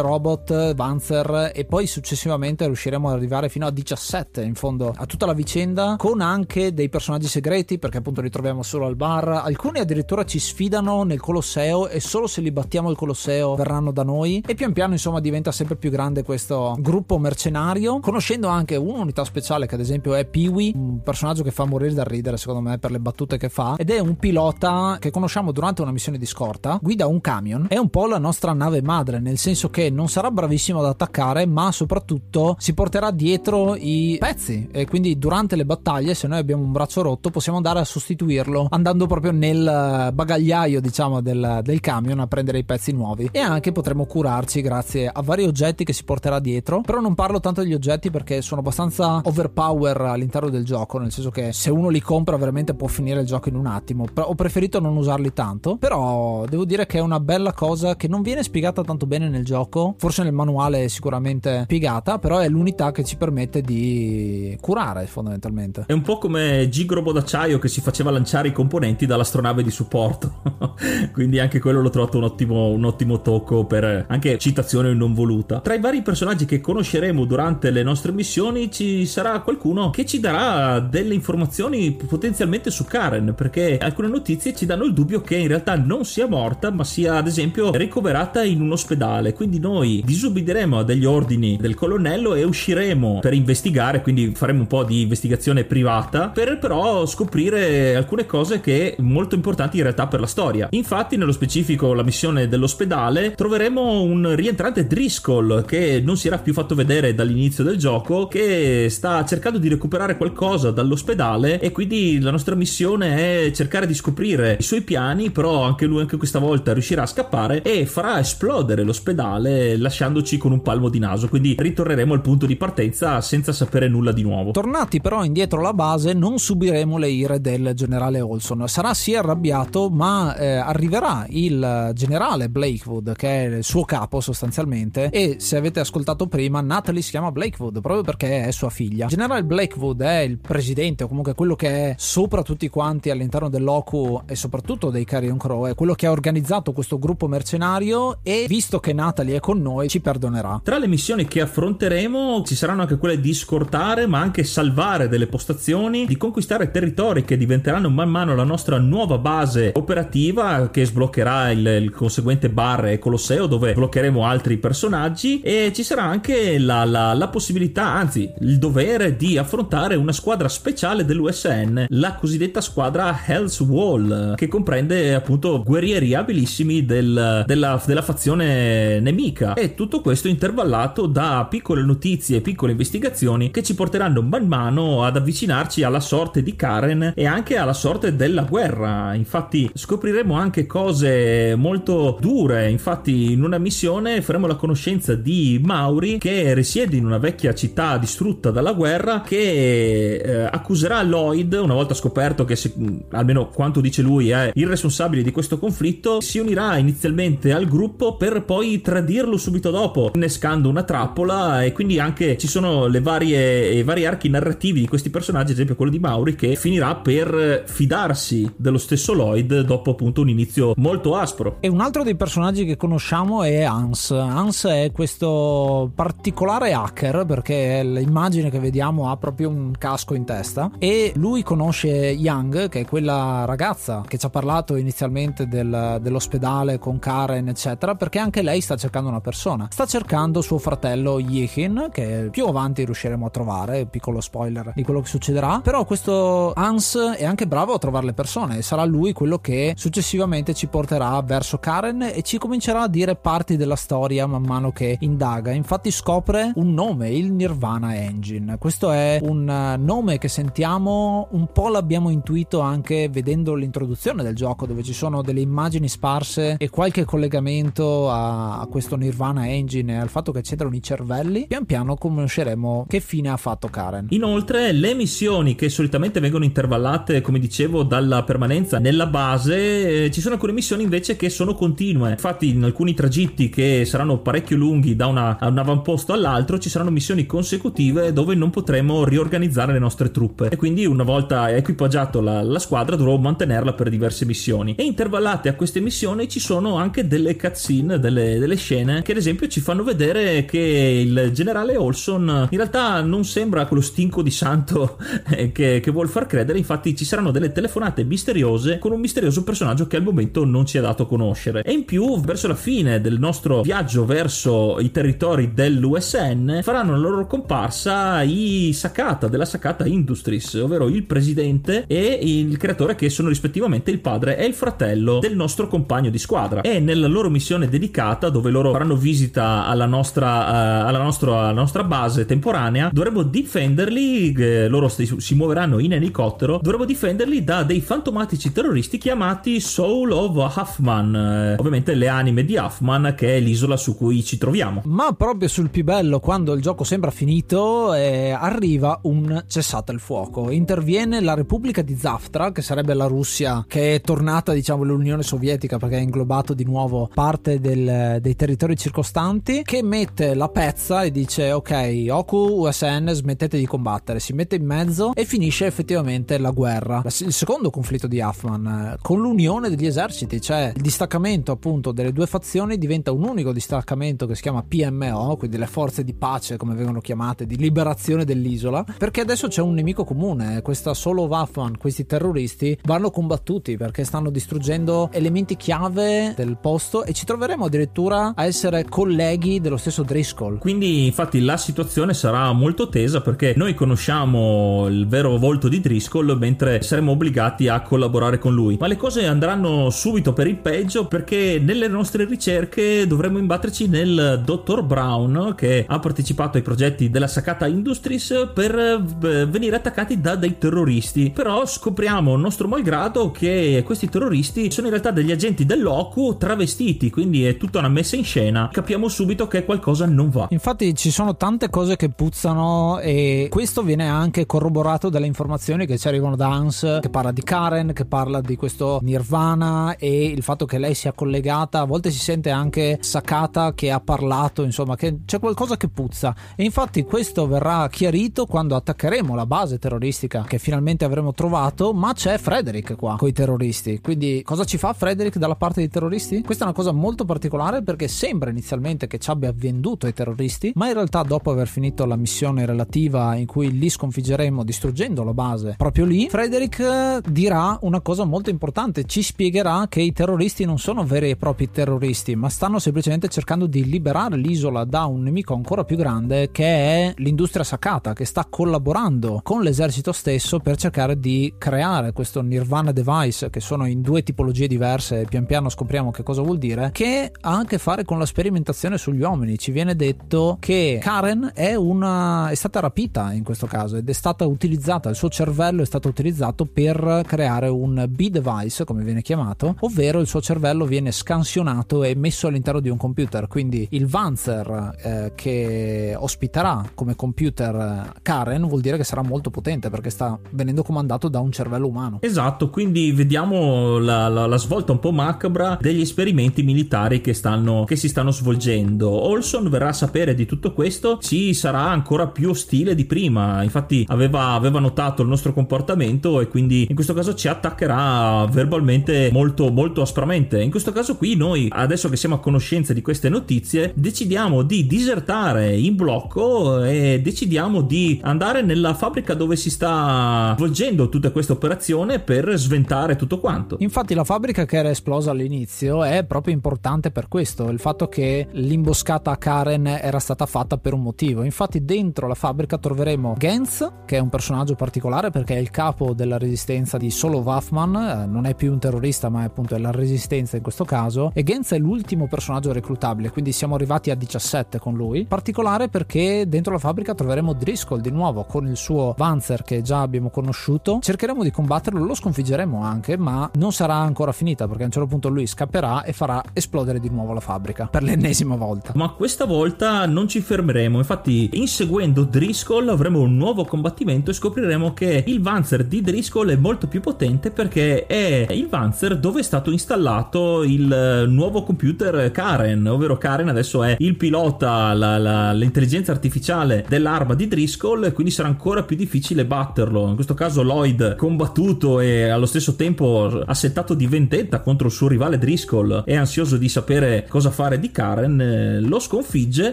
robot 0.00 0.74
Vanzer 0.74 1.50
e 1.52 1.64
poi 1.64 1.88
successivamente 1.88 2.64
riusciremo 2.66 3.08
ad 3.08 3.14
arrivare 3.14 3.48
fino 3.48 3.66
a 3.66 3.70
17 3.72 4.42
in 4.42 4.54
fondo 4.54 4.94
a 4.94 5.04
tutta 5.06 5.26
la 5.26 5.32
vicenda 5.32 5.96
con 5.98 6.20
anche 6.20 6.72
dei 6.72 6.88
personaggi 6.88 7.26
segreti 7.26 7.78
perché 7.78 7.98
appunto 7.98 8.20
li 8.20 8.30
troviamo 8.30 8.62
solo 8.62 8.86
al 8.86 8.94
bar. 8.94 9.28
Alcuni 9.28 9.80
addirittura 9.80 10.24
ci 10.24 10.38
sfidano 10.38 11.02
nel 11.02 11.18
Colosseo 11.18 11.88
e 11.88 11.98
solo 11.98 12.28
se 12.28 12.40
li 12.40 12.52
battiamo 12.52 12.88
al 12.88 12.96
Colosseo 12.96 13.56
verranno 13.56 13.90
da 13.90 14.04
noi. 14.04 14.44
E 14.46 14.54
pian 14.54 14.72
piano 14.72 14.92
insomma 14.92 15.18
diventa 15.18 15.50
sempre 15.50 15.74
più 15.74 15.90
grande 15.90 16.22
questo 16.22 16.76
gruppo 16.78 17.18
mercenario 17.18 17.98
conoscendo 17.98 18.46
anche 18.46 18.76
un'unità 18.76 19.24
speciale 19.24 19.66
che 19.66 19.74
ad 19.74 19.80
esempio 19.80 20.14
è 20.14 20.24
Peewee 20.24 20.70
un 20.74 21.02
personaggio 21.02 21.42
che 21.42 21.50
fa 21.50 21.64
morire 21.64 21.94
da 21.94 22.04
ridere 22.04 22.36
secondo 22.36 22.60
me 22.60 22.78
per 22.78 22.92
le 22.92 23.00
battute 23.00 23.38
che 23.38 23.48
fa. 23.48 23.74
Ed 23.76 23.90
è 23.90 23.98
un 23.98 24.16
pilota 24.16 24.98
che 25.00 25.10
conosciamo 25.10 25.50
durante 25.50 25.82
una 25.82 25.90
missione 25.90 26.18
di 26.18 26.26
scorta 26.26 26.78
guida 26.80 27.08
un 27.08 27.20
camion 27.20 27.66
è 27.68 27.76
un 27.76 27.87
po' 27.90 28.06
la 28.06 28.18
nostra 28.18 28.52
nave 28.52 28.82
madre, 28.82 29.20
nel 29.20 29.38
senso 29.38 29.70
che 29.70 29.90
non 29.90 30.08
sarà 30.08 30.30
bravissimo 30.30 30.78
ad 30.80 30.86
attaccare, 30.86 31.46
ma 31.46 31.72
soprattutto 31.72 32.56
si 32.58 32.74
porterà 32.74 33.10
dietro 33.10 33.74
i 33.76 34.16
pezzi 34.18 34.68
e 34.70 34.86
quindi 34.86 35.18
durante 35.18 35.56
le 35.56 35.64
battaglie, 35.64 36.14
se 36.14 36.26
noi 36.26 36.38
abbiamo 36.38 36.62
un 36.62 36.72
braccio 36.72 37.02
rotto, 37.02 37.30
possiamo 37.30 37.58
andare 37.58 37.80
a 37.80 37.84
sostituirlo 37.84 38.68
andando 38.70 39.06
proprio 39.06 39.32
nel 39.32 40.10
bagagliaio, 40.12 40.80
diciamo, 40.80 41.20
del, 41.20 41.60
del 41.62 41.80
camion 41.80 42.20
a 42.20 42.26
prendere 42.26 42.58
i 42.58 42.64
pezzi 42.64 42.92
nuovi 42.92 43.28
e 43.32 43.38
anche 43.38 43.72
potremo 43.72 44.06
curarci 44.06 44.60
grazie 44.60 45.08
a 45.08 45.22
vari 45.22 45.44
oggetti 45.44 45.84
che 45.84 45.92
si 45.92 46.04
porterà 46.04 46.38
dietro. 46.38 46.80
Però 46.80 47.00
non 47.00 47.14
parlo 47.14 47.40
tanto 47.40 47.62
degli 47.62 47.74
oggetti 47.74 48.10
perché 48.10 48.42
sono 48.42 48.60
abbastanza 48.60 49.20
overpower 49.24 50.00
all'interno 50.02 50.48
del 50.48 50.64
gioco, 50.64 50.98
nel 50.98 51.12
senso 51.12 51.30
che 51.30 51.52
se 51.52 51.70
uno 51.70 51.88
li 51.88 52.00
compra 52.00 52.36
veramente 52.36 52.74
può 52.74 52.86
finire 52.88 53.20
il 53.20 53.26
gioco 53.26 53.48
in 53.48 53.56
un 53.56 53.66
attimo. 53.66 54.04
Ho 54.14 54.34
preferito 54.34 54.80
non 54.80 54.96
usarli 54.96 55.32
tanto, 55.32 55.76
però 55.76 56.44
devo 56.46 56.64
dire 56.64 56.86
che 56.86 56.98
è 56.98 57.00
una 57.00 57.20
bella 57.20 57.52
cosa 57.52 57.77
che 57.96 58.08
non 58.08 58.22
viene 58.22 58.42
spiegata 58.42 58.82
tanto 58.82 59.06
bene 59.06 59.28
nel 59.28 59.44
gioco, 59.44 59.94
forse 59.98 60.22
nel 60.22 60.32
manuale 60.32 60.84
è 60.84 60.88
sicuramente 60.88 61.62
spiegata, 61.64 62.18
però 62.18 62.38
è 62.38 62.48
l'unità 62.48 62.92
che 62.92 63.04
ci 63.04 63.16
permette 63.16 63.60
di 63.60 64.56
curare 64.60 65.06
fondamentalmente. 65.06 65.84
È 65.86 65.92
un 65.92 66.02
po' 66.02 66.18
come 66.18 66.68
Gigrobo 66.68 67.12
d'acciaio 67.12 67.58
che 67.58 67.68
si 67.68 67.80
faceva 67.80 68.10
lanciare 68.10 68.48
i 68.48 68.52
componenti 68.52 69.06
dall'astronave 69.06 69.62
di 69.62 69.70
supporto, 69.70 70.42
quindi 71.12 71.38
anche 71.38 71.60
quello 71.60 71.80
l'ho 71.80 71.90
trovato 71.90 72.18
un 72.18 72.24
ottimo, 72.24 72.68
un 72.68 72.84
ottimo 72.84 73.20
tocco 73.20 73.64
per 73.64 74.06
anche 74.08 74.38
citazione 74.38 74.94
non 74.94 75.14
voluta. 75.14 75.60
Tra 75.60 75.74
i 75.74 75.80
vari 75.80 76.02
personaggi 76.02 76.44
che 76.44 76.60
conosceremo 76.60 77.24
durante 77.24 77.70
le 77.70 77.82
nostre 77.82 78.12
missioni 78.12 78.70
ci 78.70 79.06
sarà 79.06 79.40
qualcuno 79.40 79.90
che 79.90 80.04
ci 80.04 80.20
darà 80.20 80.80
delle 80.80 81.14
informazioni 81.14 81.92
potenzialmente 81.92 82.70
su 82.70 82.84
Karen, 82.84 83.34
perché 83.34 83.78
alcune 83.78 84.08
notizie 84.08 84.54
ci 84.54 84.66
danno 84.66 84.84
il 84.84 84.92
dubbio 84.92 85.20
che 85.20 85.36
in 85.36 85.48
realtà 85.48 85.76
non 85.76 86.04
sia 86.04 86.26
morta, 86.26 86.70
ma 86.70 86.84
sia 86.84 87.16
ad 87.16 87.26
esempio 87.26 87.67
ricoverata 87.72 88.42
in 88.42 88.60
un 88.60 88.72
ospedale. 88.72 89.32
Quindi 89.32 89.58
noi 89.58 90.02
disobbederemo 90.04 90.78
a 90.78 90.84
degli 90.84 91.04
ordini 91.04 91.56
del 91.60 91.74
colonnello 91.74 92.34
e 92.34 92.44
usciremo 92.44 93.18
per 93.20 93.32
investigare, 93.32 94.02
quindi 94.02 94.32
faremo 94.34 94.60
un 94.60 94.66
po' 94.66 94.84
di 94.84 95.02
investigazione 95.02 95.64
privata, 95.64 96.28
per 96.28 96.58
però 96.58 97.06
scoprire 97.06 97.94
alcune 97.96 98.26
cose 98.26 98.60
che 98.60 98.96
molto 98.98 99.34
importanti 99.34 99.76
in 99.76 99.82
realtà 99.84 100.06
per 100.06 100.20
la 100.20 100.26
storia. 100.26 100.68
Infatti, 100.70 101.16
nello 101.16 101.32
specifico, 101.32 101.92
la 101.94 102.02
missione 102.02 102.48
dell'ospedale 102.48 103.32
troveremo 103.34 104.02
un 104.02 104.34
rientrante 104.34 104.86
Driscoll 104.86 105.64
che 105.64 106.02
non 106.04 106.16
si 106.16 106.26
era 106.26 106.38
più 106.38 106.52
fatto 106.52 106.74
vedere 106.74 107.14
dall'inizio 107.14 107.64
del 107.64 107.76
gioco, 107.76 108.26
che 108.28 108.88
sta 108.90 109.24
cercando 109.24 109.58
di 109.58 109.68
recuperare 109.68 110.16
qualcosa 110.16 110.70
dall'ospedale 110.70 111.60
e 111.60 111.72
quindi 111.72 112.20
la 112.20 112.30
nostra 112.30 112.54
missione 112.54 113.46
è 113.46 113.50
cercare 113.52 113.86
di 113.86 113.94
scoprire 113.94 114.56
i 114.58 114.62
suoi 114.62 114.82
piani, 114.82 115.30
però 115.30 115.62
anche 115.62 115.86
lui 115.86 116.00
anche 116.00 116.16
questa 116.16 116.38
volta 116.38 116.72
riuscirà 116.72 117.02
a 117.02 117.06
scappare 117.06 117.57
e 117.62 117.86
farà 117.86 118.18
esplodere 118.18 118.82
l'ospedale 118.82 119.76
lasciandoci 119.76 120.36
con 120.36 120.52
un 120.52 120.62
palmo 120.62 120.88
di 120.88 120.98
naso, 120.98 121.28
quindi 121.28 121.56
ritorneremo 121.58 122.12
al 122.12 122.20
punto 122.20 122.46
di 122.46 122.56
partenza 122.56 123.20
senza 123.20 123.52
sapere 123.52 123.88
nulla 123.88 124.12
di 124.12 124.22
nuovo. 124.22 124.50
Tornati 124.50 125.00
però 125.00 125.24
indietro 125.24 125.60
alla 125.60 125.74
base 125.74 126.12
non 126.12 126.38
subiremo 126.38 126.98
le 126.98 127.10
ire 127.10 127.40
del 127.40 127.72
generale 127.74 128.20
Olson, 128.20 128.68
sarà 128.68 128.94
sì 128.94 129.14
arrabbiato 129.14 129.90
ma 129.90 130.36
eh, 130.36 130.56
arriverà 130.56 131.26
il 131.28 131.90
generale 131.94 132.48
Blakewood 132.48 133.14
che 133.14 133.28
è 133.28 133.56
il 133.56 133.64
suo 133.64 133.84
capo 133.84 134.20
sostanzialmente 134.20 135.10
e 135.10 135.36
se 135.38 135.56
avete 135.56 135.80
ascoltato 135.80 136.26
prima 136.26 136.60
Natalie 136.60 137.02
si 137.02 137.10
chiama 137.10 137.32
Blakewood 137.32 137.80
proprio 137.80 138.02
perché 138.02 138.44
è 138.44 138.50
sua 138.50 138.70
figlia. 138.70 139.06
Generale 139.06 139.44
Blakewood 139.44 140.02
è 140.02 140.20
il 140.20 140.38
presidente 140.38 141.04
o 141.04 141.08
comunque 141.08 141.34
quello 141.34 141.54
che 141.54 141.68
è 141.68 141.94
sopra 141.96 142.42
tutti 142.42 142.68
quanti 142.68 143.10
all'interno 143.10 143.48
dell'OCU 143.48 144.22
e 144.26 144.34
soprattutto 144.34 144.90
dei 144.90 145.04
Carrion 145.04 145.38
Crow, 145.38 145.66
è 145.66 145.74
quello 145.74 145.94
che 145.94 146.06
ha 146.06 146.10
organizzato 146.10 146.72
questo 146.72 146.98
gruppo 146.98 147.26
mercenario 147.48 148.18
e 148.22 148.44
visto 148.46 148.78
che 148.78 148.92
Natalie 148.92 149.36
è 149.36 149.40
con 149.40 149.62
noi 149.62 149.88
ci 149.88 150.00
perdonerà. 150.00 150.60
Tra 150.62 150.78
le 150.78 150.86
missioni 150.86 151.26
che 151.26 151.40
affronteremo 151.40 152.42
ci 152.44 152.54
saranno 152.54 152.82
anche 152.82 152.98
quelle 152.98 153.20
di 153.20 153.32
scortare 153.32 154.06
ma 154.06 154.20
anche 154.20 154.44
salvare 154.44 155.08
delle 155.08 155.26
postazioni, 155.26 156.04
di 156.04 156.16
conquistare 156.18 156.70
territori 156.70 157.24
che 157.24 157.38
diventeranno 157.38 157.88
man 157.88 158.10
mano 158.10 158.34
la 158.34 158.44
nostra 158.44 158.78
nuova 158.78 159.16
base 159.16 159.72
operativa 159.74 160.68
che 160.70 160.84
sbloccherà 160.84 161.50
il, 161.50 161.66
il 161.66 161.90
conseguente 161.90 162.50
bar 162.50 162.86
e 162.86 162.98
Colosseo 162.98 163.46
dove 163.46 163.72
bloccheremo 163.72 164.24
altri 164.26 164.58
personaggi 164.58 165.40
e 165.40 165.72
ci 165.74 165.82
sarà 165.82 166.02
anche 166.02 166.58
la, 166.58 166.84
la, 166.84 167.14
la 167.14 167.28
possibilità, 167.28 167.86
anzi 167.86 168.30
il 168.40 168.58
dovere 168.58 169.16
di 169.16 169.38
affrontare 169.38 169.94
una 169.94 170.12
squadra 170.12 170.48
speciale 170.48 171.04
dell'USN, 171.04 171.86
la 171.88 172.14
cosiddetta 172.14 172.60
squadra 172.60 173.18
Hell's 173.24 173.60
Wall, 173.60 174.34
che 174.34 174.48
comprende 174.48 175.14
appunto 175.14 175.62
guerrieri 175.62 176.14
abilissimi 176.14 176.84
del, 176.84 177.37
della, 177.46 177.82
della 177.84 178.02
fazione 178.02 179.00
nemica 179.00 179.54
e 179.54 179.74
tutto 179.74 180.00
questo 180.00 180.28
intervallato 180.28 181.06
da 181.06 181.46
piccole 181.48 181.82
notizie 181.82 182.38
e 182.38 182.40
piccole 182.40 182.72
investigazioni 182.72 183.50
che 183.50 183.62
ci 183.62 183.74
porteranno 183.74 184.22
man 184.22 184.46
mano 184.46 185.04
ad 185.04 185.16
avvicinarci 185.16 185.82
alla 185.82 186.00
sorte 186.00 186.42
di 186.42 186.56
Karen 186.56 187.12
e 187.14 187.26
anche 187.26 187.56
alla 187.56 187.72
sorte 187.72 188.16
della 188.16 188.42
guerra. 188.42 189.14
Infatti 189.14 189.70
scopriremo 189.72 190.34
anche 190.34 190.66
cose 190.66 191.54
molto 191.56 192.16
dure, 192.20 192.70
infatti 192.70 193.32
in 193.32 193.42
una 193.42 193.58
missione 193.58 194.22
faremo 194.22 194.46
la 194.46 194.56
conoscenza 194.56 195.14
di 195.14 195.60
Mauri 195.62 196.18
che 196.18 196.54
risiede 196.54 196.96
in 196.96 197.04
una 197.04 197.18
vecchia 197.18 197.54
città 197.54 197.98
distrutta 197.98 198.50
dalla 198.50 198.72
guerra 198.72 199.22
che 199.22 200.16
eh, 200.16 200.48
accuserà 200.50 201.02
Lloyd 201.02 201.52
una 201.52 201.74
volta 201.74 201.94
scoperto 201.94 202.44
che 202.44 202.56
se, 202.56 202.72
almeno 203.10 203.48
quanto 203.48 203.80
dice 203.80 204.02
lui 204.02 204.30
è 204.30 204.50
il 204.54 204.66
responsabile 204.66 205.22
di 205.22 205.30
questo 205.30 205.58
conflitto 205.58 206.20
si 206.20 206.38
unirà 206.38 206.76
inizialmente 206.76 207.27
al 207.52 207.66
gruppo 207.66 208.16
per 208.16 208.44
poi 208.44 208.80
tradirlo 208.80 209.36
subito 209.36 209.70
dopo 209.70 210.10
innescando 210.14 210.68
una 210.68 210.82
trappola 210.82 211.62
e 211.62 211.72
quindi 211.72 212.00
anche 212.00 212.38
ci 212.38 212.48
sono 212.48 212.86
le 212.86 213.00
varie, 213.00 213.72
i 213.72 213.82
vari 213.82 214.06
archi 214.06 214.28
narrativi 214.28 214.80
di 214.80 214.88
questi 214.88 215.10
personaggi 215.10 215.48
ad 215.48 215.54
esempio 215.54 215.76
quello 215.76 215.90
di 215.90 215.98
Mauri 215.98 216.34
che 216.34 216.56
finirà 216.56 216.96
per 216.96 217.64
fidarsi 217.66 218.50
dello 218.56 218.78
stesso 218.78 219.12
Lloyd 219.12 219.60
dopo 219.60 219.90
appunto 219.90 220.20
un 220.22 220.28
inizio 220.28 220.72
molto 220.76 221.16
aspro. 221.16 221.56
E 221.60 221.68
un 221.68 221.80
altro 221.80 222.02
dei 222.02 222.16
personaggi 222.16 222.64
che 222.64 222.76
conosciamo 222.76 223.42
è 223.42 223.62
Hans. 223.62 224.10
Hans 224.10 224.66
è 224.66 224.90
questo 224.92 225.90
particolare 225.94 226.72
hacker 226.72 227.24
perché 227.26 227.82
l'immagine 227.82 228.50
che 228.50 228.58
vediamo 228.58 229.10
ha 229.10 229.16
proprio 229.16 229.48
un 229.48 229.72
casco 229.76 230.14
in 230.14 230.24
testa 230.24 230.70
e 230.78 231.12
lui 231.16 231.42
conosce 231.42 231.88
Young 231.88 232.68
che 232.68 232.80
è 232.80 232.84
quella 232.84 233.44
ragazza 233.44 234.02
che 234.06 234.18
ci 234.18 234.26
ha 234.26 234.30
parlato 234.30 234.76
inizialmente 234.76 235.46
del, 235.46 235.98
dell'ospedale 236.00 236.78
con 236.78 236.98
Karen 237.08 237.48
eccetera 237.48 237.94
perché 237.94 238.18
anche 238.18 238.42
lei 238.42 238.60
sta 238.60 238.76
cercando 238.76 239.08
una 239.08 239.22
persona. 239.22 239.68
Sta 239.70 239.86
cercando 239.86 240.42
suo 240.42 240.58
fratello 240.58 241.18
Yehin 241.18 241.88
che 241.90 242.28
più 242.30 242.44
avanti 242.44 242.84
riusciremo 242.84 243.24
a 243.24 243.30
trovare 243.30 243.86
piccolo 243.86 244.20
spoiler 244.20 244.72
di 244.74 244.82
quello 244.82 245.00
che 245.00 245.08
succederà. 245.08 245.60
Però 245.62 245.86
questo 245.86 246.52
Hans 246.52 246.98
è 247.16 247.24
anche 247.24 247.46
bravo 247.46 247.72
a 247.72 247.78
trovare 247.78 248.04
le 248.04 248.12
persone 248.12 248.58
e 248.58 248.62
sarà 248.62 248.84
lui 248.84 249.14
quello 249.14 249.38
che 249.38 249.72
successivamente 249.74 250.52
ci 250.52 250.66
porterà 250.66 251.18
verso 251.22 251.56
Karen 251.56 252.02
e 252.02 252.20
ci 252.20 252.36
comincerà 252.36 252.82
a 252.82 252.88
dire 252.88 253.16
parti 253.16 253.56
della 253.56 253.76
storia 253.76 254.26
man 254.26 254.42
mano 254.42 254.70
che 254.70 254.98
indaga. 255.00 255.52
Infatti 255.52 255.90
scopre 255.90 256.52
un 256.56 256.74
nome 256.74 257.08
il 257.08 257.32
Nirvana 257.32 257.96
Engine. 257.96 258.58
Questo 258.58 258.90
è 258.90 259.18
un 259.22 259.48
eh, 259.48 259.78
nome 259.78 260.18
che 260.18 260.28
sentiamo 260.28 261.28
un 261.30 261.48
po' 261.54 261.68
l'abbiamo 261.68 262.10
intuito 262.10 262.60
anche 262.60 263.08
vedendo 263.08 263.54
l'introduzione 263.54 264.22
del 264.22 264.34
gioco 264.34 264.66
dove 264.66 264.82
ci 264.82 264.92
sono 264.92 265.22
delle 265.22 265.40
immagini 265.40 265.88
sparse 265.88 266.56
e 266.58 266.68
qualche 266.68 266.96
collegamento 267.04 268.10
a, 268.10 268.60
a 268.60 268.66
questo 268.66 268.96
Nirvana 268.96 269.48
Engine 269.48 269.94
e 269.94 269.96
al 269.96 270.08
fatto 270.08 270.32
che 270.32 270.40
c'entrano 270.40 270.74
i 270.74 270.82
cervelli 270.82 271.46
pian 271.46 271.64
piano 271.64 271.96
conosceremo 271.96 272.86
che 272.88 273.00
fine 273.00 273.28
ha 273.30 273.36
fatto 273.36 273.68
Karen. 273.68 274.06
Inoltre 274.10 274.72
le 274.72 274.94
missioni 274.94 275.54
che 275.54 275.68
solitamente 275.68 276.20
vengono 276.20 276.44
intervallate 276.44 277.20
come 277.20 277.38
dicevo 277.38 277.82
dalla 277.82 278.22
permanenza 278.24 278.78
nella 278.78 279.06
base 279.06 280.04
eh, 280.04 280.10
ci 280.10 280.20
sono 280.20 280.34
alcune 280.34 280.52
missioni 280.52 280.82
invece 280.82 281.16
che 281.16 281.28
sono 281.30 281.54
continue. 281.54 282.10
Infatti 282.10 282.48
in 282.48 282.64
alcuni 282.64 282.94
tragitti 282.94 283.48
che 283.48 283.84
saranno 283.84 284.18
parecchio 284.18 284.56
lunghi 284.56 284.96
da 284.96 285.06
una, 285.06 285.36
un 285.40 285.58
avamposto 285.58 286.12
all'altro 286.12 286.58
ci 286.58 286.68
saranno 286.68 286.90
missioni 286.90 287.26
consecutive 287.26 288.12
dove 288.12 288.34
non 288.34 288.50
potremo 288.50 289.04
riorganizzare 289.04 289.72
le 289.72 289.78
nostre 289.78 290.10
truppe. 290.10 290.48
E 290.48 290.56
quindi 290.56 290.86
una 290.86 291.04
volta 291.04 291.50
equipaggiato 291.50 292.20
la, 292.20 292.42
la 292.42 292.58
squadra 292.58 292.96
dovrò 292.96 293.16
mantenerla 293.16 293.74
per 293.74 293.88
diverse 293.88 294.24
missioni. 294.24 294.74
E 294.74 294.84
intervallate 294.84 295.48
a 295.48 295.54
queste 295.54 295.80
missioni 295.80 296.28
ci 296.28 296.40
sono 296.40 296.76
anche 296.76 296.87
delle 297.06 297.36
cutscene 297.36 297.98
delle, 297.98 298.38
delle 298.38 298.56
scene 298.56 299.02
che 299.02 299.12
ad 299.12 299.18
esempio 299.18 299.46
ci 299.46 299.60
fanno 299.60 299.82
vedere 299.82 300.44
che 300.44 300.58
il 300.58 301.30
generale 301.32 301.76
Olson 301.76 302.48
in 302.50 302.56
realtà 302.56 303.00
non 303.00 303.24
sembra 303.24 303.66
quello 303.66 303.82
stinco 303.82 304.22
di 304.22 304.30
santo 304.30 304.98
eh, 305.30 305.52
che, 305.52 305.80
che 305.80 305.90
vuol 305.90 306.08
far 306.08 306.26
credere. 306.26 306.58
Infatti 306.58 306.96
ci 306.96 307.04
saranno 307.04 307.30
delle 307.30 307.52
telefonate 307.52 308.04
misteriose 308.04 308.78
con 308.78 308.92
un 308.92 309.00
misterioso 309.00 309.44
personaggio 309.44 309.86
che 309.86 309.96
al 309.96 310.02
momento 310.02 310.44
non 310.44 310.66
ci 310.66 310.78
è 310.78 310.80
dato 310.80 311.06
conoscere. 311.06 311.62
E 311.62 311.72
in 311.72 311.84
più 311.84 312.20
verso 312.20 312.48
la 312.48 312.54
fine 312.54 313.00
del 313.00 313.18
nostro 313.18 313.62
viaggio 313.62 314.04
verso 314.04 314.78
i 314.80 314.90
territori 314.90 315.52
dell'USN 315.52 316.60
faranno 316.62 316.92
la 316.92 316.98
loro 316.98 317.26
comparsa 317.26 318.22
i 318.22 318.72
Sakata 318.72 319.28
della 319.28 319.44
Sakata 319.44 319.86
Industries 319.86 320.54
ovvero 320.54 320.88
il 320.88 321.04
presidente 321.04 321.84
e 321.86 322.18
il 322.22 322.56
creatore 322.56 322.94
che 322.94 323.10
sono 323.10 323.28
rispettivamente 323.28 323.90
il 323.90 324.00
padre 324.00 324.36
e 324.38 324.44
il 324.44 324.54
fratello 324.54 325.18
del 325.18 325.36
nostro 325.36 325.68
compagno 325.68 326.10
di 326.10 326.18
squadra. 326.18 326.60
E 326.62 326.77
nella 326.80 327.06
loro 327.06 327.30
missione 327.30 327.68
dedicata 327.68 328.28
dove 328.28 328.50
loro 328.50 328.72
faranno 328.72 328.96
visita 328.96 329.66
alla 329.66 329.86
nostra, 329.86 330.28
uh, 330.28 330.86
alla 330.86 331.02
nostra, 331.02 331.40
alla 331.40 331.52
nostra 331.52 331.84
base 331.84 332.24
temporanea. 332.24 332.90
Dovremmo 332.92 333.22
difenderli, 333.22 334.32
eh, 334.32 334.68
loro 334.68 334.88
si, 334.88 335.14
si 335.18 335.34
muoveranno 335.34 335.78
in 335.78 335.92
elicottero, 335.92 336.58
dovremmo 336.62 336.84
difenderli 336.84 337.44
da 337.44 337.62
dei 337.62 337.80
fantomatici 337.80 338.52
terroristi 338.52 338.98
chiamati 338.98 339.60
Soul 339.60 340.12
of 340.12 340.56
Huffman, 340.56 341.14
eh, 341.14 341.54
ovviamente 341.58 341.94
le 341.94 342.08
anime 342.08 342.44
di 342.44 342.56
Huffman 342.56 343.14
che 343.16 343.36
è 343.36 343.40
l'isola 343.40 343.76
su 343.76 343.96
cui 343.96 344.24
ci 344.24 344.38
troviamo. 344.38 344.82
Ma 344.84 345.12
proprio 345.12 345.48
sul 345.48 345.70
più 345.70 345.84
bello, 345.84 346.20
quando 346.20 346.52
il 346.52 346.62
gioco 346.62 346.84
sembra 346.84 347.10
finito, 347.10 347.94
eh, 347.94 348.30
arriva 348.30 348.98
un 349.02 349.44
cessate 349.46 349.92
il 349.92 350.00
fuoco. 350.00 350.50
Interviene 350.50 351.20
la 351.20 351.34
Repubblica 351.34 351.82
di 351.82 351.96
Zaftra, 351.96 352.52
che 352.52 352.62
sarebbe 352.62 352.94
la 352.94 353.06
Russia 353.06 353.64
che 353.66 353.96
è 353.96 354.00
tornata, 354.00 354.52
diciamo, 354.52 354.82
all'Unione 354.82 355.22
Sovietica 355.22 355.78
perché 355.78 355.96
ha 355.96 356.00
inglobato 356.00 356.54
di 356.54 356.64
nuovo 356.68 357.10
parte 357.12 357.58
del, 357.60 358.18
dei 358.20 358.36
territori 358.36 358.76
circostanti, 358.76 359.62
che 359.62 359.82
mette 359.82 360.34
la 360.34 360.48
pezza 360.48 361.02
e 361.02 361.10
dice 361.10 361.52
ok, 361.52 362.06
Oku, 362.10 362.36
USN, 362.36 363.08
smettete 363.12 363.58
di 363.58 363.66
combattere, 363.66 364.20
si 364.20 364.32
mette 364.32 364.56
in 364.56 364.64
mezzo 364.64 365.12
e 365.14 365.24
finisce 365.24 365.66
effettivamente 365.66 366.38
la 366.38 366.50
guerra. 366.50 367.02
Il 367.04 367.32
secondo 367.32 367.70
conflitto 367.70 368.06
di 368.06 368.20
Huffman, 368.20 368.66
eh, 368.66 368.98
con 369.00 369.20
l'unione 369.20 369.70
degli 369.70 369.86
eserciti, 369.86 370.40
cioè 370.40 370.72
il 370.74 370.82
distaccamento 370.82 371.52
appunto 371.52 371.92
delle 371.92 372.12
due 372.12 372.26
fazioni 372.26 372.78
diventa 372.78 373.12
un 373.12 373.24
unico 373.24 373.52
distaccamento 373.52 374.26
che 374.26 374.34
si 374.34 374.42
chiama 374.42 374.62
PMO, 374.62 375.36
quindi 375.36 375.56
le 375.56 375.66
forze 375.66 376.04
di 376.04 376.14
pace 376.14 376.56
come 376.56 376.74
vengono 376.74 377.00
chiamate, 377.00 377.46
di 377.46 377.56
liberazione 377.56 378.24
dell'isola, 378.24 378.84
perché 378.96 379.22
adesso 379.22 379.48
c'è 379.48 379.62
un 379.62 379.74
nemico 379.74 380.04
comune, 380.04 380.62
questa 380.62 380.94
solo 380.94 381.24
Huffman, 381.24 381.78
questi 381.78 382.04
terroristi 382.04 382.78
vanno 382.84 383.10
combattuti 383.10 383.76
perché 383.76 384.04
stanno 384.04 384.30
distruggendo 384.30 385.08
elementi 385.12 385.56
chiave 385.56 386.34
del 386.36 386.57
posto 386.60 387.04
e 387.04 387.12
ci 387.12 387.24
troveremo 387.24 387.64
addirittura 387.64 388.32
a 388.34 388.44
essere 388.44 388.84
colleghi 388.84 389.60
dello 389.60 389.76
stesso 389.76 390.02
Driscoll. 390.02 390.58
Quindi 390.58 391.06
infatti 391.06 391.40
la 391.40 391.56
situazione 391.56 392.14
sarà 392.14 392.52
molto 392.52 392.88
tesa 392.88 393.20
perché 393.20 393.54
noi 393.56 393.74
conosciamo 393.74 394.86
il 394.88 395.06
vero 395.06 395.36
volto 395.36 395.68
di 395.68 395.80
Driscoll 395.80 396.36
mentre 396.38 396.82
saremo 396.82 397.12
obbligati 397.12 397.68
a 397.68 397.80
collaborare 397.82 398.38
con 398.38 398.54
lui. 398.54 398.76
Ma 398.78 398.86
le 398.86 398.96
cose 398.96 399.26
andranno 399.26 399.90
subito 399.90 400.32
per 400.32 400.46
il 400.46 400.56
peggio 400.56 401.06
perché 401.06 401.60
nelle 401.62 401.88
nostre 401.88 402.24
ricerche 402.24 403.06
dovremo 403.06 403.38
imbatterci 403.38 403.88
nel 403.88 404.42
dottor 404.44 404.82
Brown 404.82 405.54
che 405.56 405.84
ha 405.86 405.98
partecipato 405.98 406.56
ai 406.56 406.62
progetti 406.62 407.10
della 407.10 407.26
Sakata 407.26 407.66
Industries 407.66 408.50
per 408.52 408.76
eh, 408.78 409.46
venire 409.46 409.76
attaccati 409.76 410.20
da 410.20 410.36
dei 410.36 410.58
terroristi. 410.58 411.30
Però 411.34 411.64
scopriamo 411.66 412.36
nostro 412.36 412.68
malgrado 412.68 413.30
che 413.30 413.82
questi 413.84 414.08
terroristi 414.08 414.70
sono 414.70 414.86
in 414.86 414.92
realtà 414.92 415.10
degli 415.10 415.32
agenti 415.32 415.66
dell'OCU 415.66 416.36
travestiti, 416.48 417.10
quindi 417.10 417.44
è 417.44 417.58
tutta 417.58 417.78
una 417.78 417.90
messa 417.90 418.16
in 418.16 418.24
scena. 418.24 418.70
Capiamo 418.72 419.08
subito 419.08 419.46
che 419.46 419.66
qualcosa 419.66 420.06
non 420.06 420.30
va. 420.30 420.46
Infatti 420.48 420.94
ci 420.94 421.10
sono 421.10 421.36
tante 421.36 421.68
cose 421.68 421.96
che 421.96 422.08
puzzano 422.08 423.00
e 423.00 423.48
questo 423.50 423.82
viene 423.82 424.08
anche 424.08 424.46
corroborato 424.46 425.10
dalle 425.10 425.26
informazioni 425.26 425.84
che 425.84 425.98
ci 425.98 426.08
arrivano 426.08 426.36
da 426.36 426.48
Hans 426.48 427.00
che 427.02 427.10
parla 427.10 427.32
di 427.32 427.42
Karen, 427.42 427.92
che 427.92 428.06
parla 428.06 428.40
di 428.40 428.56
questo 428.56 428.98
Nirvana 429.02 429.96
e 429.96 430.24
il 430.24 430.42
fatto 430.42 430.64
che 430.64 430.78
lei 430.78 430.94
sia 430.94 431.12
collegata, 431.12 431.80
a 431.80 431.84
volte 431.84 432.10
si 432.10 432.18
sente 432.18 432.48
anche 432.48 432.96
Sakata 432.98 433.74
che 433.74 433.90
ha 433.90 434.00
parlato, 434.00 434.62
insomma, 434.62 434.96
che 434.96 435.18
c'è 435.26 435.38
qualcosa 435.38 435.76
che 435.76 435.88
puzza. 435.88 436.34
E 436.56 436.64
infatti 436.64 437.04
questo 437.04 437.46
verrà 437.46 437.86
chiarito 437.90 438.46
quando 438.46 438.74
attaccheremo 438.74 439.34
la 439.34 439.44
base 439.44 439.78
terroristica 439.78 440.44
che 440.48 440.58
finalmente 440.58 441.04
avremo 441.04 441.34
trovato, 441.34 441.92
ma 441.92 442.14
c'è 442.14 442.38
Frederick 442.38 442.96
qua 442.96 443.16
con 443.18 443.28
i 443.28 443.32
terroristi. 443.32 444.00
Quindi 444.00 444.40
cosa 444.42 444.64
ci 444.64 444.78
fa 444.78 444.94
Frederick 444.94 445.36
dalla 445.36 445.54
parte 445.54 445.80
dei 445.80 445.90
terroristi? 445.90 446.36
Questa 446.42 446.64
è 446.64 446.66
una 446.66 446.76
cosa 446.76 446.92
molto 446.92 447.24
particolare 447.24 447.82
perché 447.82 448.08
sembra 448.08 448.50
inizialmente 448.50 449.06
che 449.06 449.18
ci 449.18 449.30
abbia 449.30 449.52
venduto 449.54 450.06
ai 450.06 450.12
terroristi, 450.12 450.72
ma 450.74 450.88
in 450.88 450.94
realtà 450.94 451.22
dopo 451.22 451.50
aver 451.50 451.68
finito 451.68 452.04
la 452.04 452.16
missione 452.16 452.66
relativa 452.66 453.34
in 453.34 453.46
cui 453.46 453.76
li 453.76 453.88
sconfiggeremo 453.88 454.64
distruggendo 454.64 455.24
la 455.24 455.34
base 455.34 455.74
proprio 455.76 456.04
lì, 456.04 456.28
Frederick 456.28 456.80
eh, 456.80 457.20
dirà 457.30 457.78
una 457.82 458.00
cosa 458.00 458.24
molto 458.24 458.50
importante, 458.50 459.04
ci 459.04 459.22
spiegherà 459.22 459.86
che 459.88 460.00
i 460.00 460.12
terroristi 460.12 460.64
non 460.64 460.78
sono 460.78 461.04
veri 461.04 461.30
e 461.30 461.36
propri 461.36 461.70
terroristi, 461.70 462.34
ma 462.34 462.48
stanno 462.48 462.78
semplicemente 462.78 463.28
cercando 463.28 463.66
di 463.66 463.84
liberare 463.84 464.36
l'isola 464.36 464.84
da 464.84 465.04
un 465.04 465.22
nemico 465.22 465.54
ancora 465.54 465.84
più 465.84 465.96
grande 465.96 466.50
che 466.50 466.64
è 466.64 467.12
l'industria 467.16 467.64
sacata 467.64 468.12
che 468.12 468.24
sta 468.24 468.46
collaborando 468.48 469.40
con 469.42 469.62
l'esercito 469.62 470.12
stesso 470.12 470.58
per 470.58 470.76
cercare 470.76 471.18
di 471.18 471.54
creare 471.56 472.12
questo 472.12 472.42
Nirvana 472.42 472.92
device 472.92 473.50
che 473.50 473.60
sono 473.60 473.86
in 473.86 474.00
due 474.00 474.22
tipologie 474.22 474.66
diverse 474.66 475.26
pian 475.28 475.46
piano 475.46 475.68
scopriamo 475.68 476.10
che 476.10 476.17
cosa 476.22 476.42
vuol 476.42 476.58
dire? 476.58 476.90
Che 476.92 477.32
ha 477.40 477.58
a 477.58 477.64
che 477.64 477.78
fare 477.78 478.04
con 478.04 478.18
la 478.18 478.26
sperimentazione 478.26 478.98
sugli 478.98 479.20
uomini. 479.20 479.58
Ci 479.58 479.70
viene 479.70 479.94
detto 479.96 480.56
che 480.60 480.98
Karen 481.00 481.50
è, 481.54 481.74
una, 481.74 482.48
è 482.48 482.54
stata 482.54 482.80
rapita 482.80 483.32
in 483.32 483.42
questo 483.44 483.66
caso 483.66 483.96
ed 483.96 484.08
è 484.08 484.12
stata 484.12 484.46
utilizzata 484.46 485.08
il 485.08 485.16
suo 485.16 485.28
cervello 485.28 485.82
è 485.82 485.86
stato 485.86 486.08
utilizzato 486.08 486.64
per 486.64 487.22
creare 487.26 487.68
un 487.68 488.06
B-device 488.08 488.84
come 488.84 489.02
viene 489.02 489.22
chiamato 489.22 489.76
ovvero 489.80 490.20
il 490.20 490.26
suo 490.26 490.40
cervello 490.40 490.84
viene 490.84 491.12
scansionato 491.12 492.02
e 492.02 492.14
messo 492.14 492.46
all'interno 492.46 492.80
di 492.80 492.88
un 492.88 492.96
computer. 492.96 493.46
Quindi 493.46 493.86
il 493.90 494.06
Vanzer 494.06 494.94
eh, 495.02 495.32
che 495.34 496.14
ospiterà 496.16 496.84
come 496.94 497.16
computer 497.16 498.12
Karen 498.22 498.66
vuol 498.66 498.80
dire 498.80 498.96
che 498.96 499.04
sarà 499.04 499.22
molto 499.22 499.50
potente 499.50 499.90
perché 499.90 500.10
sta 500.10 500.38
venendo 500.50 500.82
comandato 500.82 501.28
da 501.28 501.40
un 501.40 501.52
cervello 501.52 501.86
umano. 501.86 502.18
Esatto 502.22 502.70
quindi 502.70 503.12
vediamo 503.12 503.98
la, 503.98 504.28
la, 504.28 504.46
la 504.46 504.56
svolta 504.56 504.92
un 504.92 504.98
po' 504.98 505.12
macabra 505.12 505.78
degli 505.80 506.04
esperimenti 506.08 506.62
militari 506.62 507.20
che, 507.20 507.34
stanno, 507.34 507.84
che 507.84 507.96
si 507.96 508.08
stanno 508.08 508.30
svolgendo. 508.30 509.10
Olson 509.10 509.68
verrà 509.68 509.88
a 509.88 509.92
sapere 509.92 510.34
di 510.34 510.46
tutto 510.46 510.72
questo 510.72 511.18
ci 511.20 511.52
sarà 511.54 511.82
ancora 511.82 512.28
più 512.28 512.50
ostile 512.50 512.94
di 512.94 513.04
prima. 513.04 513.62
Infatti 513.62 514.04
aveva, 514.08 514.52
aveva 514.52 514.78
notato 514.80 515.22
il 515.22 515.28
nostro 515.28 515.52
comportamento 515.52 516.40
e 516.40 516.48
quindi 516.48 516.86
in 516.88 516.94
questo 516.94 517.14
caso 517.14 517.34
ci 517.34 517.48
attaccherà 517.48 518.46
verbalmente 518.46 519.28
molto 519.32 519.70
molto 519.70 520.00
aspramente. 520.00 520.62
In 520.62 520.70
questo 520.70 520.92
caso 520.92 521.16
qui 521.16 521.36
noi 521.36 521.68
adesso 521.70 522.08
che 522.08 522.16
siamo 522.16 522.36
a 522.36 522.40
conoscenza 522.40 522.92
di 522.92 523.02
queste 523.02 523.28
notizie 523.28 523.92
decidiamo 523.94 524.62
di 524.62 524.86
disertare 524.86 525.76
in 525.76 525.96
blocco 525.96 526.82
e 526.82 527.20
decidiamo 527.22 527.82
di 527.82 528.18
andare 528.22 528.62
nella 528.62 528.94
fabbrica 528.94 529.34
dove 529.34 529.56
si 529.56 529.70
sta 529.70 530.54
svolgendo 530.56 531.08
tutta 531.08 531.30
questa 531.30 531.52
operazione 531.52 532.20
per 532.20 532.52
sventare 532.56 533.16
tutto 533.16 533.38
quanto. 533.38 533.76
Infatti 533.80 534.14
la 534.14 534.24
fabbrica 534.24 534.64
che 534.64 534.76
era 534.76 534.90
esplosa 534.90 535.30
all'inizio 535.30 535.97
è 536.02 536.24
proprio 536.24 536.54
importante 536.54 537.10
per 537.10 537.28
questo 537.28 537.68
il 537.68 537.78
fatto 537.78 538.08
che 538.08 538.48
l'imboscata 538.50 539.30
a 539.30 539.36
Karen 539.36 539.86
era 539.86 540.18
stata 540.18 540.46
fatta 540.46 540.78
per 540.78 540.92
un 540.92 541.02
motivo. 541.02 541.42
Infatti 541.42 541.84
dentro 541.84 542.26
la 542.26 542.34
fabbrica 542.34 542.78
troveremo 542.78 543.34
Gens 543.38 543.92
che 544.04 544.16
è 544.16 544.20
un 544.20 544.28
personaggio 544.28 544.74
particolare 544.74 545.30
perché 545.30 545.54
è 545.54 545.58
il 545.58 545.70
capo 545.70 546.14
della 546.14 546.38
resistenza 546.38 546.96
di 546.98 547.10
Solo 547.10 547.38
Waffman 547.38 547.94
eh, 547.96 548.26
non 548.26 548.46
è 548.46 548.54
più 548.54 548.72
un 548.72 548.78
terrorista 548.78 549.28
ma 549.28 549.42
è 549.42 549.46
appunto 549.46 549.76
la 549.76 549.90
resistenza 549.90 550.56
in 550.56 550.62
questo 550.62 550.84
caso. 550.84 551.30
E 551.34 551.42
Gens 551.42 551.72
è 551.72 551.78
l'ultimo 551.78 552.26
personaggio 552.26 552.72
reclutabile 552.72 553.30
quindi 553.30 553.52
siamo 553.52 553.74
arrivati 553.74 554.10
a 554.10 554.14
17 554.14 554.78
con 554.78 554.94
lui. 554.94 555.26
Particolare 555.26 555.88
perché 555.88 556.46
dentro 556.48 556.72
la 556.72 556.78
fabbrica 556.78 557.14
troveremo 557.14 557.52
Driscoll 557.52 558.00
di 558.00 558.10
nuovo 558.10 558.44
con 558.44 558.66
il 558.66 558.76
suo 558.76 559.14
Vanzer 559.16 559.62
che 559.62 559.82
già 559.82 560.00
abbiamo 560.00 560.30
conosciuto. 560.30 560.98
Cercheremo 561.00 561.42
di 561.42 561.50
combatterlo 561.50 562.04
lo 562.04 562.14
sconfiggeremo 562.14 562.82
anche 562.82 563.16
ma 563.16 563.50
non 563.54 563.72
sarà 563.72 563.94
ancora 563.94 564.32
finita 564.32 564.66
perché 564.66 564.82
a 564.82 564.86
un 564.86 564.92
certo 564.92 565.08
punto 565.08 565.28
lui 565.28 565.46
scapperà 565.46 565.87
e 566.04 566.12
farà 566.12 566.42
esplodere 566.52 567.00
di 567.00 567.08
nuovo 567.08 567.32
la 567.32 567.40
fabbrica 567.40 567.86
per 567.86 568.02
l'ennesima 568.02 568.56
volta 568.56 568.92
ma 568.94 569.10
questa 569.10 569.44
volta 569.44 570.06
non 570.06 570.28
ci 570.28 570.40
fermeremo 570.40 570.98
infatti 570.98 571.50
inseguendo 571.54 572.24
Driscoll 572.24 572.88
avremo 572.88 573.20
un 573.20 573.36
nuovo 573.36 573.64
combattimento 573.64 574.30
e 574.30 574.34
scopriremo 574.34 574.92
che 574.92 575.24
il 575.26 575.40
Vanzer 575.40 575.84
di 575.84 576.00
Driscoll 576.00 576.50
è 576.50 576.56
molto 576.56 576.86
più 576.86 577.00
potente 577.00 577.50
perché 577.50 578.06
è 578.06 578.46
il 578.50 578.68
Vanzer 578.68 579.16
dove 579.18 579.40
è 579.40 579.42
stato 579.42 579.70
installato 579.70 580.62
il 580.64 581.24
nuovo 581.28 581.62
computer 581.62 582.30
Karen, 582.30 582.86
ovvero 582.86 583.16
Karen 583.16 583.48
adesso 583.48 583.82
è 583.82 583.96
il 583.98 584.16
pilota, 584.16 584.92
la, 584.92 585.18
la, 585.18 585.52
l'intelligenza 585.52 586.12
artificiale 586.12 586.84
dell'arma 586.88 587.34
di 587.34 587.48
Driscoll 587.48 588.12
quindi 588.12 588.32
sarà 588.32 588.48
ancora 588.48 588.82
più 588.82 588.96
difficile 588.96 589.44
batterlo. 589.44 590.08
In 590.08 590.14
questo 590.14 590.34
caso 590.34 590.62
Lloyd 590.62 591.16
combattuto 591.16 592.00
e 592.00 592.28
allo 592.28 592.46
stesso 592.46 592.74
tempo 592.74 593.42
assettato 593.46 593.94
di 593.94 594.06
vendetta 594.06 594.60
contro 594.60 594.88
il 594.88 594.92
suo 594.92 595.08
rivale 595.08 595.38
Driscoll 595.38 595.77
è 596.04 596.14
ansioso 596.14 596.56
di 596.56 596.68
sapere 596.68 597.26
cosa 597.28 597.50
fare 597.50 597.78
di 597.78 597.90
Karen, 597.90 598.40
eh, 598.40 598.80
lo 598.80 598.98
sconfigge 598.98 599.72